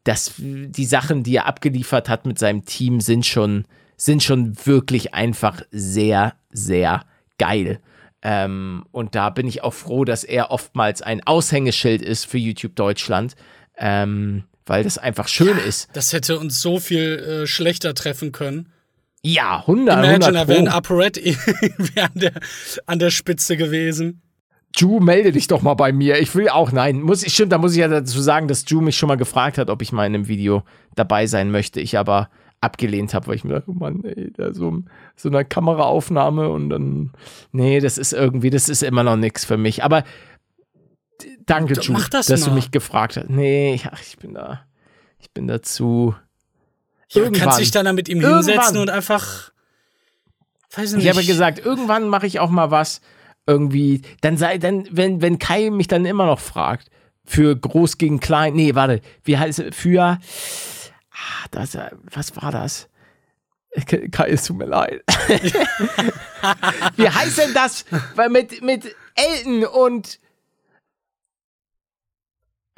das, 0.04 0.34
die 0.38 0.84
Sachen, 0.84 1.22
die 1.22 1.36
er 1.36 1.46
abgeliefert 1.46 2.08
hat 2.08 2.26
mit 2.26 2.38
seinem 2.38 2.64
Team, 2.64 3.00
sind 3.00 3.26
schon, 3.26 3.64
sind 3.96 4.22
schon 4.22 4.56
wirklich 4.64 5.14
einfach 5.14 5.62
sehr, 5.70 6.34
sehr 6.50 7.04
geil. 7.38 7.80
Ähm, 8.22 8.84
und 8.92 9.14
da 9.14 9.30
bin 9.30 9.48
ich 9.48 9.62
auch 9.62 9.74
froh, 9.74 10.04
dass 10.04 10.22
er 10.22 10.50
oftmals 10.50 11.02
ein 11.02 11.26
Aushängeschild 11.26 12.02
ist 12.02 12.24
für 12.24 12.38
YouTube 12.38 12.76
Deutschland, 12.76 13.34
ähm, 13.76 14.44
weil 14.64 14.84
das 14.84 14.98
einfach 14.98 15.26
schön 15.28 15.58
ist. 15.58 15.88
Das 15.92 16.12
hätte 16.12 16.38
uns 16.38 16.60
so 16.60 16.78
viel 16.78 17.18
äh, 17.18 17.46
schlechter 17.46 17.94
treffen 17.94 18.30
können. 18.30 18.72
Ja, 19.24 19.60
100, 19.60 19.98
Imagine, 19.98 20.24
100 20.24 20.34
da 20.34 20.48
wäre 20.48 20.58
ein 20.60 20.68
irgendwie 21.16 22.00
an 22.00 22.10
der, 22.14 22.32
an 22.86 22.98
der 22.98 23.10
Spitze 23.10 23.56
gewesen. 23.56 24.20
Ju, 24.76 25.00
melde 25.00 25.32
dich 25.32 25.48
doch 25.48 25.62
mal 25.62 25.74
bei 25.74 25.92
mir. 25.92 26.18
Ich 26.20 26.34
will 26.34 26.48
auch, 26.48 26.72
nein, 26.72 27.02
muss 27.02 27.22
ich, 27.22 27.34
stimmt, 27.34 27.52
da 27.52 27.58
muss 27.58 27.72
ich 27.72 27.78
ja 27.78 27.88
dazu 27.88 28.20
sagen, 28.20 28.48
dass 28.48 28.64
Ju 28.68 28.80
mich 28.80 28.96
schon 28.96 29.08
mal 29.08 29.16
gefragt 29.16 29.58
hat, 29.58 29.68
ob 29.70 29.82
ich 29.82 29.92
mal 29.92 30.06
in 30.06 30.14
einem 30.14 30.28
Video 30.28 30.62
dabei 30.94 31.26
sein 31.26 31.50
möchte. 31.50 31.80
Ich 31.80 31.98
aber 31.98 32.30
abgelehnt 32.60 33.12
habe, 33.12 33.26
weil 33.26 33.34
ich 33.34 33.44
mir 33.44 33.54
dachte, 33.54 33.70
oh 33.70 33.74
Mann, 33.74 34.02
ey, 34.04 34.32
da 34.32 34.54
so, 34.54 34.82
so 35.16 35.28
eine 35.28 35.44
Kameraaufnahme 35.44 36.48
und 36.48 36.70
dann, 36.70 37.10
nee, 37.50 37.80
das 37.80 37.98
ist 37.98 38.12
irgendwie, 38.12 38.50
das 38.50 38.68
ist 38.68 38.82
immer 38.82 39.02
noch 39.02 39.16
nichts 39.16 39.44
für 39.44 39.56
mich. 39.56 39.82
Aber 39.84 40.04
danke, 41.44 41.74
Ju, 41.74 41.94
das 42.10 42.26
dass 42.26 42.40
du 42.42 42.50
mal. 42.50 42.54
mich 42.54 42.70
gefragt 42.70 43.16
hast. 43.16 43.28
Nee, 43.28 43.80
ach, 43.90 44.00
ich 44.00 44.16
bin 44.18 44.34
da, 44.34 44.64
ich 45.18 45.30
bin 45.32 45.48
dazu. 45.48 46.14
Ja, 47.08 47.20
du 47.20 47.26
Irgendwann. 47.26 47.42
kannst 47.42 47.60
dich 47.60 47.70
dann 47.72 47.84
da 47.84 47.92
mit 47.92 48.08
ihm 48.08 48.20
Irgendwann. 48.20 48.44
hinsetzen 48.44 48.78
und 48.78 48.88
einfach. 48.90 49.50
Weiß 50.74 50.90
ich 50.92 50.96
nicht. 50.96 51.04
Ich 51.04 51.10
habe 51.14 51.26
gesagt, 51.26 51.58
irgendwann 51.58 52.08
mache 52.08 52.26
ich 52.26 52.40
auch 52.40 52.48
mal 52.48 52.70
was 52.70 53.02
irgendwie. 53.46 54.02
Dann 54.20 54.36
sei, 54.36 54.58
dann, 54.58 54.86
wenn, 54.90 55.22
wenn 55.22 55.38
Kai 55.38 55.70
mich 55.70 55.88
dann 55.88 56.04
immer 56.04 56.26
noch 56.26 56.40
fragt, 56.40 56.88
für 57.24 57.56
groß 57.56 57.98
gegen 57.98 58.20
klein, 58.20 58.54
nee, 58.54 58.74
warte, 58.74 59.00
wie 59.24 59.38
heißt 59.38 59.58
es, 59.60 59.76
für, 59.76 60.02
ah, 60.02 61.46
das, 61.50 61.78
was 62.10 62.36
war 62.36 62.50
das? 62.50 62.88
Kai, 63.86 64.28
es 64.28 64.44
tut 64.44 64.58
mir 64.58 64.66
leid. 64.66 65.02
wie 66.96 67.08
heißt 67.08 67.38
denn 67.38 67.54
das? 67.54 67.86
Weil 68.16 68.28
mit, 68.28 68.62
mit 68.62 68.94
Elton 69.14 69.64
und, 69.64 70.18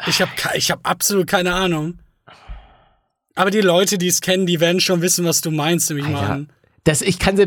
Ich 0.06 0.20
habe 0.20 0.30
ich 0.54 0.70
hab 0.70 0.88
absolut 0.88 1.26
keine 1.26 1.54
Ahnung. 1.54 1.98
Aber 3.34 3.50
die 3.50 3.60
Leute, 3.60 3.98
die 3.98 4.06
es 4.06 4.20
kennen, 4.20 4.46
die 4.46 4.60
werden 4.60 4.80
schon 4.80 5.02
wissen, 5.02 5.24
was 5.24 5.40
du 5.40 5.50
meinst, 5.50 5.90
nehme 5.90 6.00
ich 6.00 6.08
mal 6.08 6.30
an. 6.30 6.52
Das, 6.84 7.00
ich 7.00 7.18
kann 7.18 7.36
sie. 7.36 7.46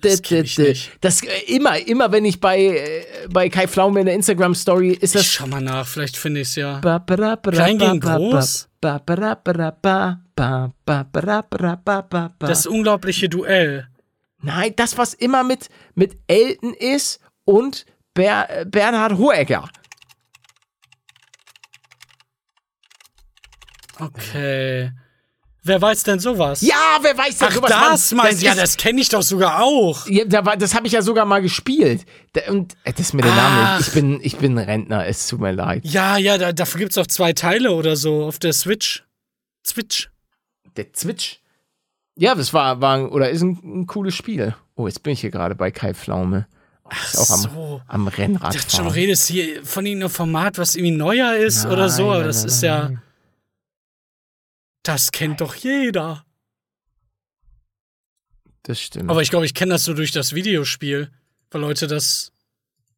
Das 0.00 0.22
ich. 0.68 0.90
Das 1.00 1.22
äh, 1.22 1.28
immer, 1.48 1.76
immer 1.86 2.12
wenn 2.12 2.24
ich 2.24 2.40
bei, 2.40 2.60
äh, 2.60 3.04
bei 3.28 3.48
Kai 3.48 3.66
Pflaume 3.66 4.00
in 4.00 4.06
der 4.06 4.14
Instagram-Story 4.14 4.92
ist 4.92 5.14
Ich 5.16 5.22
das. 5.22 5.26
schau 5.26 5.48
mal 5.48 5.60
nach, 5.60 5.86
vielleicht 5.86 6.16
finde 6.16 6.42
ich 6.42 6.48
es 6.48 6.54
ja. 6.54 6.78
Klein 7.56 7.78
gegen 7.78 8.00
groß? 8.00 8.68
Das 12.48 12.66
unglaubliche 12.66 13.28
Duell. 13.28 13.88
Nein, 14.40 14.72
das, 14.76 14.96
was 14.96 15.14
immer 15.14 15.42
mit, 15.42 15.68
mit 15.96 16.16
Elton 16.28 16.74
ist 16.74 17.20
und 17.44 17.86
Ber, 18.14 18.46
äh, 18.48 18.64
Bernhard 18.64 19.18
Hohecker. 19.18 19.68
Okay. 23.98 24.90
Wer 25.66 25.82
weiß 25.82 26.04
denn 26.04 26.20
sowas? 26.20 26.60
Ja, 26.60 26.98
wer 27.00 27.18
weiß 27.18 27.38
denn 27.38 27.48
Ach, 27.50 27.54
sowas? 27.54 27.70
das 27.70 28.12
Mann, 28.12 28.26
meinst 28.26 28.40
du? 28.40 28.46
Ja, 28.46 28.54
das 28.54 28.76
kenne 28.76 29.00
ich 29.00 29.08
doch 29.08 29.22
sogar 29.22 29.62
auch. 29.62 30.06
Ja, 30.06 30.24
da 30.24 30.44
war, 30.44 30.56
das 30.56 30.74
habe 30.76 30.86
ich 30.86 30.92
ja 30.92 31.02
sogar 31.02 31.24
mal 31.24 31.42
gespielt. 31.42 32.06
Da, 32.34 32.42
und 32.52 32.74
äh, 32.84 32.92
das 32.92 33.08
ist 33.08 33.14
mir 33.14 33.22
der 33.22 33.34
Name. 33.34 33.60
Ach. 33.62 33.80
Ich 33.80 33.92
bin, 33.92 34.20
ich 34.22 34.36
bin 34.36 34.56
Rentner, 34.58 35.06
es 35.06 35.26
tut 35.26 35.40
mir 35.40 35.50
leid. 35.50 35.84
Ja, 35.84 36.18
ja, 36.18 36.38
da, 36.38 36.52
dafür 36.52 36.78
gibt's 36.78 36.96
auch 36.98 37.08
zwei 37.08 37.32
Teile 37.32 37.72
oder 37.72 37.96
so 37.96 38.24
auf 38.24 38.38
der 38.38 38.52
Switch. 38.52 39.02
Switch. 39.66 40.08
Der 40.76 40.92
Zwitsch. 40.92 41.38
Ja, 42.14 42.36
das 42.36 42.54
war, 42.54 42.80
war 42.80 43.10
oder 43.10 43.30
ist 43.30 43.42
ein, 43.42 43.58
ein 43.64 43.86
cooles 43.88 44.14
Spiel. 44.14 44.54
Oh, 44.76 44.86
jetzt 44.86 45.02
bin 45.02 45.14
ich 45.14 45.20
hier 45.20 45.32
gerade 45.32 45.56
bei 45.56 45.72
Kai 45.72 45.94
Pflaume. 45.94 46.46
Oh, 46.84 46.90
ist 47.02 47.18
auch 47.18 47.30
am, 47.30 47.40
so. 47.40 47.80
am 47.88 48.06
Rennrad. 48.06 48.54
Ich 48.54 48.60
dachte 48.60 48.76
schon, 48.76 48.84
du 48.84 48.94
redest 48.94 49.26
hier 49.26 49.64
von 49.64 49.84
irgendeinem 49.84 50.10
Format, 50.10 50.58
was 50.58 50.76
irgendwie 50.76 50.96
neuer 50.96 51.34
ist 51.34 51.64
Nein, 51.64 51.72
oder 51.72 51.88
so, 51.88 52.12
aber 52.12 52.22
das 52.22 52.38
nein, 52.38 52.46
ist 52.46 52.62
ja. 52.62 52.82
nein. 52.84 53.02
Das 54.86 55.10
kennt 55.10 55.40
doch 55.40 55.56
jeder. 55.56 56.24
Das 58.62 58.80
stimmt. 58.80 59.10
Aber 59.10 59.20
ich 59.20 59.30
glaube, 59.30 59.44
ich 59.44 59.52
kenne 59.52 59.72
das 59.72 59.84
nur 59.88 59.96
durch 59.96 60.12
das 60.12 60.32
Videospiel, 60.32 61.10
weil 61.50 61.60
Leute 61.60 61.88
das 61.88 62.30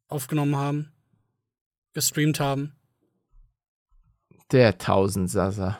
aufgenommen 0.07 0.55
haben, 0.55 0.91
gestreamt 1.93 2.39
haben. 2.39 2.73
der 4.51 4.77
Tausendsasser. 4.77 5.79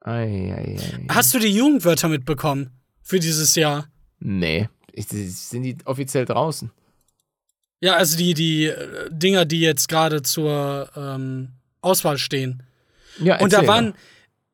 Ei, 0.00 0.52
ei, 0.54 0.78
ei. 0.78 1.06
Hast 1.08 1.32
du 1.32 1.38
die 1.38 1.54
Jugendwörter 1.54 2.08
mitbekommen 2.08 2.70
für 3.02 3.18
dieses 3.18 3.54
Jahr? 3.54 3.88
Nee. 4.18 4.68
Ich, 4.92 5.08
sind 5.08 5.62
die 5.62 5.78
offiziell 5.86 6.26
draußen? 6.26 6.70
Ja, 7.80 7.96
also 7.96 8.18
die, 8.18 8.34
die 8.34 8.66
äh, 8.66 9.08
Dinger, 9.10 9.46
die 9.46 9.60
jetzt 9.60 9.88
gerade 9.88 10.20
zur 10.22 10.90
ähm, 10.94 11.52
Auswahl 11.80 12.18
stehen. 12.18 12.62
Ja, 13.18 13.38
Und 13.40 13.52
da 13.52 13.58
erzähl 13.58 13.68
waren, 13.68 13.94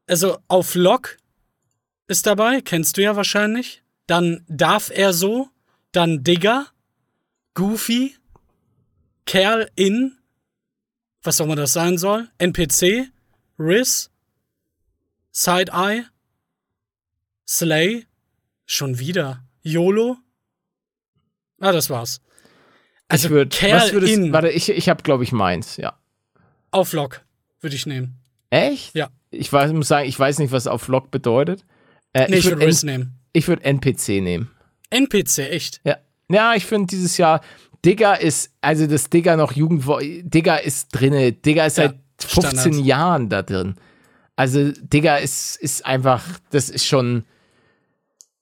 also 0.06 0.38
auf 0.48 0.74
Lock 0.74 1.18
ist 2.06 2.26
dabei, 2.26 2.60
kennst 2.60 2.96
du 2.96 3.02
ja 3.02 3.16
wahrscheinlich. 3.16 3.82
Dann 4.06 4.44
darf 4.48 4.90
er 4.90 5.12
so, 5.12 5.48
dann 5.92 6.24
Digger, 6.24 6.66
Goofy, 7.54 8.16
Kerl 9.26 9.70
in, 9.76 10.18
was 11.22 11.40
auch 11.40 11.46
immer 11.46 11.56
das 11.56 11.72
sein 11.72 11.96
soll, 11.96 12.28
NPC, 12.38 13.10
Riz, 13.58 14.10
Side-Eye, 15.32 16.04
Slay, 17.46 18.06
schon 18.66 18.98
wieder, 18.98 19.44
YOLO. 19.62 20.18
Ah, 21.60 21.72
das 21.72 21.88
war's. 21.88 22.20
Also 23.08 23.28
ich 23.28 23.32
würd, 23.32 23.52
Kerl 23.52 23.92
würdest, 23.92 24.12
in 24.12 24.32
Warte, 24.32 24.50
ich, 24.50 24.68
ich 24.68 24.88
habe, 24.88 25.02
glaube 25.02 25.24
ich, 25.24 25.32
meins. 25.32 25.76
Ja. 25.76 25.98
auf 26.70 26.92
Lock 26.92 27.22
würde 27.60 27.76
ich 27.76 27.86
nehmen. 27.86 28.20
Echt? 28.54 28.94
Ja. 28.94 29.08
Ich 29.30 29.52
weiß, 29.52 29.72
muss 29.72 29.88
sagen, 29.88 30.08
ich 30.08 30.18
weiß 30.18 30.38
nicht, 30.38 30.52
was 30.52 30.66
auf 30.66 30.88
Log 30.88 31.10
bedeutet. 31.10 31.64
Äh, 32.12 32.28
Nee, 32.30 32.36
ich 32.36 32.44
würd 32.44 32.56
würde 32.56 32.66
Riz 32.68 32.82
N- 32.82 32.86
nehmen. 32.90 33.18
ich 33.32 33.48
würde 33.48 33.64
NPC 33.64 34.20
nehmen. 34.22 34.50
NPC, 34.90 35.38
echt. 35.50 35.80
Ja. 35.84 35.96
Ja, 36.28 36.54
ich 36.54 36.64
finde 36.64 36.86
dieses 36.86 37.16
Jahr, 37.16 37.40
Digger 37.84 38.20
ist, 38.20 38.52
also 38.60 38.86
das 38.86 39.10
Digger 39.10 39.36
noch 39.36 39.52
Jugend, 39.52 39.84
Digger 40.22 40.62
ist 40.62 40.88
drinne. 40.92 41.32
Digger 41.32 41.66
ist 41.66 41.76
Ja, 41.78 41.88
seit 41.88 41.96
15 42.18 42.58
Standard. 42.60 42.84
Jahren 42.86 43.28
da 43.28 43.42
drin. 43.42 43.74
Also 44.36 44.70
Digger 44.72 45.20
ist, 45.20 45.56
ist 45.56 45.84
einfach, 45.84 46.22
das 46.50 46.70
ist 46.70 46.86
schon 46.86 47.24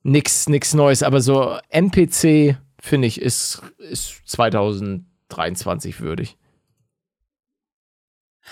nix, 0.03 0.49
nix 0.49 0.75
Neues. 0.75 1.03
Aber 1.03 1.21
so 1.21 1.57
NPC, 1.71 2.57
finde 2.81 3.09
ich, 3.09 3.21
ist, 3.21 3.63
ist 3.79 4.21
2023 4.27 6.01
würdig. 6.01 6.37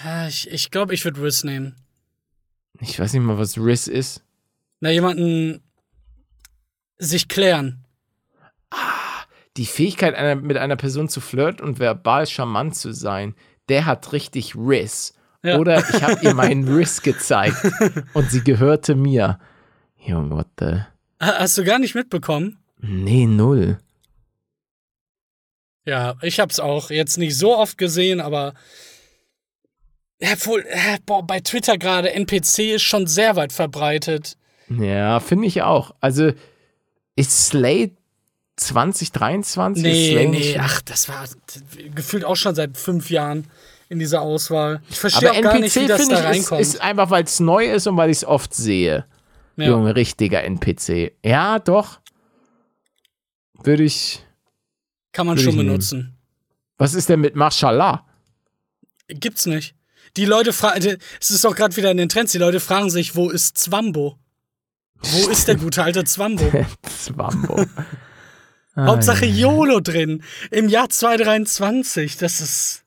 Ah, 0.04 0.26
Ich, 0.28 0.48
ich 0.50 0.70
glaube, 0.70 0.94
ich 0.94 1.04
würde 1.04 1.22
Riz 1.22 1.44
nehmen. 1.44 1.76
Ich 2.80 2.98
weiß 2.98 3.12
nicht 3.12 3.22
mal, 3.22 3.38
was 3.38 3.58
Riz 3.58 3.86
ist. 3.86 4.22
Na, 4.80 4.90
jemanden 4.90 5.62
sich 6.98 7.28
klären. 7.28 7.84
Die 9.56 9.66
Fähigkeit, 9.66 10.14
einer, 10.14 10.36
mit 10.40 10.56
einer 10.56 10.76
Person 10.76 11.08
zu 11.08 11.20
flirten 11.20 11.64
und 11.66 11.78
verbal 11.78 12.26
charmant 12.26 12.76
zu 12.76 12.92
sein, 12.94 13.34
der 13.68 13.84
hat 13.86 14.12
richtig 14.12 14.54
Riz. 14.54 15.14
Ja. 15.42 15.58
Oder 15.58 15.78
ich 15.88 16.02
habe 16.02 16.18
ihr 16.24 16.34
meinen 16.34 16.68
Riz 16.68 17.02
gezeigt 17.02 17.56
und 18.14 18.30
sie 18.30 18.42
gehörte 18.44 18.94
mir. 18.94 19.40
Junge, 19.96 20.30
what 20.36 20.46
the? 20.58 20.82
Ha- 21.20 21.38
Hast 21.40 21.58
du 21.58 21.64
gar 21.64 21.78
nicht 21.78 21.94
mitbekommen? 21.94 22.58
Nee, 22.78 23.26
null. 23.26 23.78
Ja, 25.84 26.16
ich 26.22 26.40
hab's 26.40 26.60
auch 26.60 26.90
jetzt 26.90 27.16
nicht 27.18 27.36
so 27.36 27.56
oft 27.56 27.76
gesehen, 27.78 28.20
aber 28.20 28.54
ja, 30.20 30.30
wohl, 30.46 30.64
äh, 30.68 30.98
boah, 31.06 31.22
bei 31.26 31.40
Twitter 31.40 31.78
gerade 31.78 32.12
NPC 32.12 32.74
ist 32.74 32.82
schon 32.82 33.06
sehr 33.06 33.36
weit 33.36 33.52
verbreitet. 33.52 34.36
Ja, 34.68 35.18
finde 35.20 35.46
ich 35.46 35.62
auch. 35.62 35.94
Also, 36.00 36.32
ist 37.16 37.46
Slay 37.46 37.92
2023? 38.56 39.82
Ist 39.84 39.90
Nee, 39.90 40.10
Slay 40.12 40.26
nee, 40.28 40.38
nicht- 40.38 40.60
ach, 40.60 40.80
das 40.82 41.08
war 41.08 41.24
gefühlt 41.94 42.24
auch 42.24 42.36
schon 42.36 42.54
seit 42.54 42.76
fünf 42.76 43.10
Jahren 43.10 43.46
in 43.88 43.98
dieser 43.98 44.20
Auswahl. 44.22 44.80
Ich 44.88 44.98
verstehe 45.00 45.32
auch 45.32 45.40
gar 45.40 45.58
nicht, 45.58 45.74
wie 45.74 45.80
NPC 45.80 45.88
das 45.88 46.08
da 46.08 46.14
ich 46.14 46.20
ist, 46.20 46.24
reinkommt. 46.24 46.60
ist 46.60 46.80
einfach, 46.80 47.10
weil 47.10 47.24
es 47.24 47.40
neu 47.40 47.64
ist 47.72 47.86
und 47.88 47.96
weil 47.96 48.10
ich 48.10 48.18
es 48.18 48.24
oft 48.24 48.54
sehe. 48.54 49.04
ja. 49.56 49.66
Junge, 49.66 49.96
richtiger 49.96 50.44
NPC. 50.44 51.12
Ja, 51.24 51.58
doch. 51.58 51.98
Würde 53.62 53.82
ich. 53.82 54.24
Kann 55.12 55.26
man 55.26 55.36
schon 55.38 55.56
benutzen. 55.56 56.16
Was 56.78 56.94
ist 56.94 57.08
denn 57.08 57.20
mit 57.20 57.34
Mashallah? 57.34 58.06
Gibt's 59.08 59.44
nicht. 59.46 59.74
Die 60.16 60.24
Leute 60.24 60.52
fragen, 60.52 60.96
es 61.20 61.30
ist 61.30 61.44
doch 61.44 61.54
gerade 61.54 61.76
wieder 61.76 61.90
in 61.90 61.96
den 61.96 62.08
Trends, 62.08 62.32
die 62.32 62.38
Leute 62.38 62.60
fragen 62.60 62.90
sich, 62.90 63.14
wo 63.16 63.30
ist 63.30 63.56
Zwambo? 63.58 64.18
Wo 65.02 65.28
ist 65.28 65.48
der 65.48 65.56
gute 65.56 65.82
alte 65.82 66.04
Zwambo? 66.04 66.50
Zwambo. 66.82 67.64
Hauptsache 68.76 69.26
YOLO 69.26 69.80
drin. 69.80 70.22
Im 70.50 70.68
Jahr 70.68 70.88
2023. 70.88 72.16
Das 72.16 72.40
ist 72.40 72.84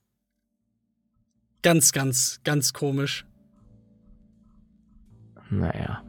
ganz, 1.62 1.92
ganz, 1.92 2.40
ganz 2.44 2.74
komisch. 2.74 3.26
Naja. 5.50 6.04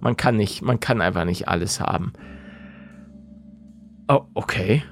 Man 0.00 0.16
kann 0.16 0.36
nicht, 0.36 0.62
man 0.62 0.80
kann 0.80 1.00
einfach 1.00 1.24
nicht 1.24 1.48
alles 1.48 1.80
haben. 1.80 2.12
Oh, 4.08 4.24
okay. 4.34 4.82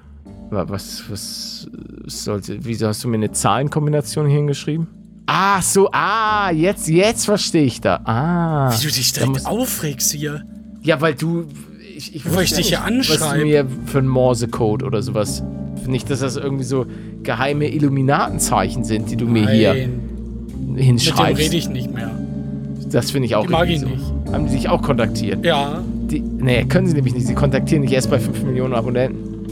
Wa- 0.50 0.68
Was, 0.68 1.08
was 1.10 1.68
sollte, 2.06 2.64
wieso 2.64 2.88
hast 2.88 3.04
du 3.04 3.08
mir 3.08 3.16
eine 3.16 3.30
Zahlenkombination 3.32 4.26
hier 4.26 4.36
hingeschrieben? 4.36 4.88
Ah, 5.26 5.60
so, 5.60 5.88
ah, 5.92 6.50
jetzt, 6.52 6.88
jetzt 6.88 7.24
verstehe 7.24 7.64
ich 7.64 7.80
da. 7.80 8.00
Ah. 8.04 8.72
Wie 8.72 8.86
du 8.86 8.92
dich 8.92 9.12
direkt 9.12 9.46
aufregst 9.46 10.12
hier. 10.12 10.44
Ja, 10.82 11.00
weil 11.00 11.14
du, 11.14 11.46
ich, 11.96 12.14
ich 12.14 12.32
Weil 12.34 12.44
ich 12.44 12.52
dich 12.54 12.68
hier 12.68 12.88
nicht, 12.90 13.10
Was 13.10 13.18
du 13.18 13.24
anschreibe. 13.24 13.44
mir 13.44 13.66
für 13.86 13.98
ein 13.98 14.06
Morsecode 14.08 14.82
oder 14.84 15.02
sowas. 15.02 15.42
Nicht, 15.86 16.10
dass 16.10 16.20
das 16.20 16.36
irgendwie 16.36 16.64
so 16.64 16.86
geheime 17.22 17.68
Illuminatenzeichen 17.72 18.84
sind, 18.84 19.10
die 19.10 19.16
du 19.16 19.26
mir 19.26 19.48
hier 19.50 19.74
Nein, 19.74 20.00
mit 20.68 20.78
dem 20.78 20.84
hinschreibst. 20.84 21.42
rede 21.42 21.56
ich 21.56 21.68
nicht 21.68 21.92
mehr. 21.92 22.10
Das 22.90 23.10
finde 23.10 23.26
ich 23.26 23.34
auch 23.34 23.46
Die 23.46 23.52
mag 23.52 23.68
ich 23.68 23.80
so. 23.80 23.88
Haben 24.32 24.46
die 24.46 24.52
sich 24.52 24.68
auch 24.68 24.82
kontaktiert? 24.82 25.44
Ja, 25.44 25.82
Die, 26.10 26.20
nee, 26.20 26.64
können 26.64 26.86
sie 26.86 26.94
nämlich 26.94 27.14
nicht. 27.14 27.26
Sie 27.26 27.34
kontaktieren 27.34 27.82
dich 27.82 27.92
erst 27.92 28.10
bei 28.10 28.18
5 28.20 28.44
Millionen 28.44 28.74
Abonnenten. 28.74 29.46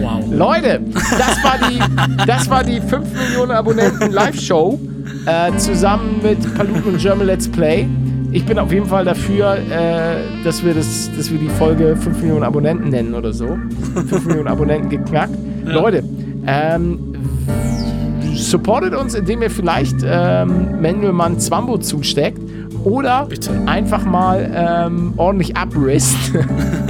Wow. 0.00 0.24
Leute, 0.30 0.80
das 0.92 1.44
war 1.44 1.58
die, 1.68 2.26
das 2.26 2.50
war 2.50 2.64
die 2.64 2.80
5 2.80 3.12
Millionen 3.12 3.52
Abonnenten 3.52 4.12
Live-Show 4.12 4.78
äh, 5.26 5.56
zusammen 5.56 6.20
mit 6.22 6.54
Paluten 6.54 6.94
und 6.94 6.98
German 6.98 7.26
Let's 7.26 7.48
Play. 7.48 7.86
Ich 8.30 8.44
bin 8.44 8.58
auf 8.58 8.72
jeden 8.72 8.86
Fall 8.86 9.04
dafür, 9.04 9.56
äh, 9.56 10.44
dass, 10.44 10.64
wir 10.64 10.74
das, 10.74 11.10
dass 11.16 11.30
wir 11.30 11.38
die 11.38 11.48
Folge 11.48 11.96
5 11.96 12.20
Millionen 12.20 12.44
Abonnenten 12.44 12.90
nennen 12.90 13.14
oder 13.14 13.32
so. 13.32 13.58
5 13.94 14.26
Millionen 14.26 14.48
Abonnenten 14.48 14.90
geknackt. 14.90 15.34
Leute, 15.64 16.04
ähm, 16.46 17.14
supportet 18.34 18.94
uns, 18.94 19.14
indem 19.14 19.42
ihr 19.42 19.50
vielleicht 19.50 19.96
ähm, 20.04 20.80
Manuelmann 20.80 21.38
Zwambo 21.38 21.78
zusteckt 21.78 22.47
oder 22.88 23.26
Bitte. 23.26 23.50
einfach 23.66 24.04
mal 24.04 24.50
ähm, 24.54 25.12
ordentlich 25.16 25.56
abrisst. 25.56 26.16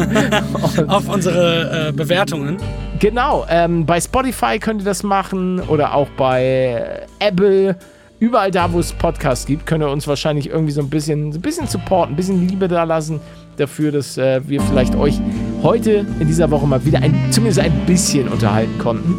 Auf 0.87 1.09
unsere 1.09 1.89
äh, 1.89 1.93
Bewertungen. 1.93 2.59
Genau, 3.01 3.45
ähm, 3.49 3.85
bei 3.85 4.01
Spotify 4.01 4.59
könnt 4.59 4.83
ihr 4.83 4.85
das 4.85 5.03
machen 5.03 5.61
oder 5.61 5.95
auch 5.95 6.09
bei 6.17 7.07
äh, 7.21 7.27
Apple. 7.27 7.77
Überall 8.21 8.51
da, 8.51 8.73
wo 8.73 8.81
es 8.81 8.93
Podcasts 8.93 9.47
gibt, 9.47 9.67
könnt 9.67 9.83
ihr 9.85 9.91
uns 9.91 10.09
wahrscheinlich 10.09 10.51
irgendwie 10.51 10.73
so 10.73 10.81
ein 10.81 10.91
bisschen, 10.91 11.33
so 11.33 11.39
ein 11.39 11.43
bisschen 11.43 11.69
supporten, 11.69 12.15
ein 12.15 12.17
bisschen 12.17 12.49
Liebe 12.49 12.67
da 12.67 12.83
lassen 12.85 13.21
dafür, 13.57 13.93
dass 13.93 14.17
äh, 14.19 14.41
wir 14.47 14.61
vielleicht 14.61 14.95
euch 14.97 15.21
heute 15.63 16.07
in 16.21 16.27
dieser 16.27 16.51
Woche 16.51 16.67
mal 16.67 16.85
wieder 16.85 17.01
ein, 17.01 17.15
zumindest 17.31 17.61
ein 17.61 17.73
bisschen 17.87 18.29
unterhalten 18.29 18.77
konnten. 18.79 19.15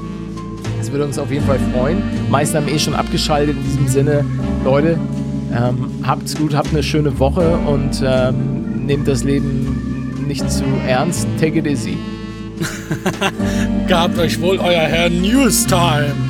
Das 0.77 0.91
würde 0.91 1.05
uns 1.05 1.19
auf 1.19 1.31
jeden 1.31 1.45
Fall 1.45 1.59
freuen. 1.73 2.01
Meisten 2.29 2.57
haben 2.57 2.67
eh 2.67 2.79
schon 2.79 2.95
abgeschaltet. 2.95 3.55
In 3.57 3.63
diesem 3.63 3.87
Sinne, 3.87 4.25
Leute, 4.63 4.97
ähm, 5.53 5.89
habt's 6.05 6.35
gut, 6.35 6.55
habt 6.55 6.69
eine 6.69 6.83
schöne 6.83 7.17
Woche 7.19 7.57
und 7.57 8.01
ähm, 8.03 8.85
nehmt 8.85 9.07
das 9.07 9.23
Leben 9.23 10.25
nicht 10.27 10.49
zu 10.49 10.63
ernst. 10.87 11.27
Take 11.39 11.59
it 11.59 11.67
easy. 11.67 11.97
Gehabt 13.87 14.17
euch 14.17 14.39
wohl, 14.41 14.59
euer 14.59 14.81
Herr 14.81 15.09
Newstime. 15.09 16.28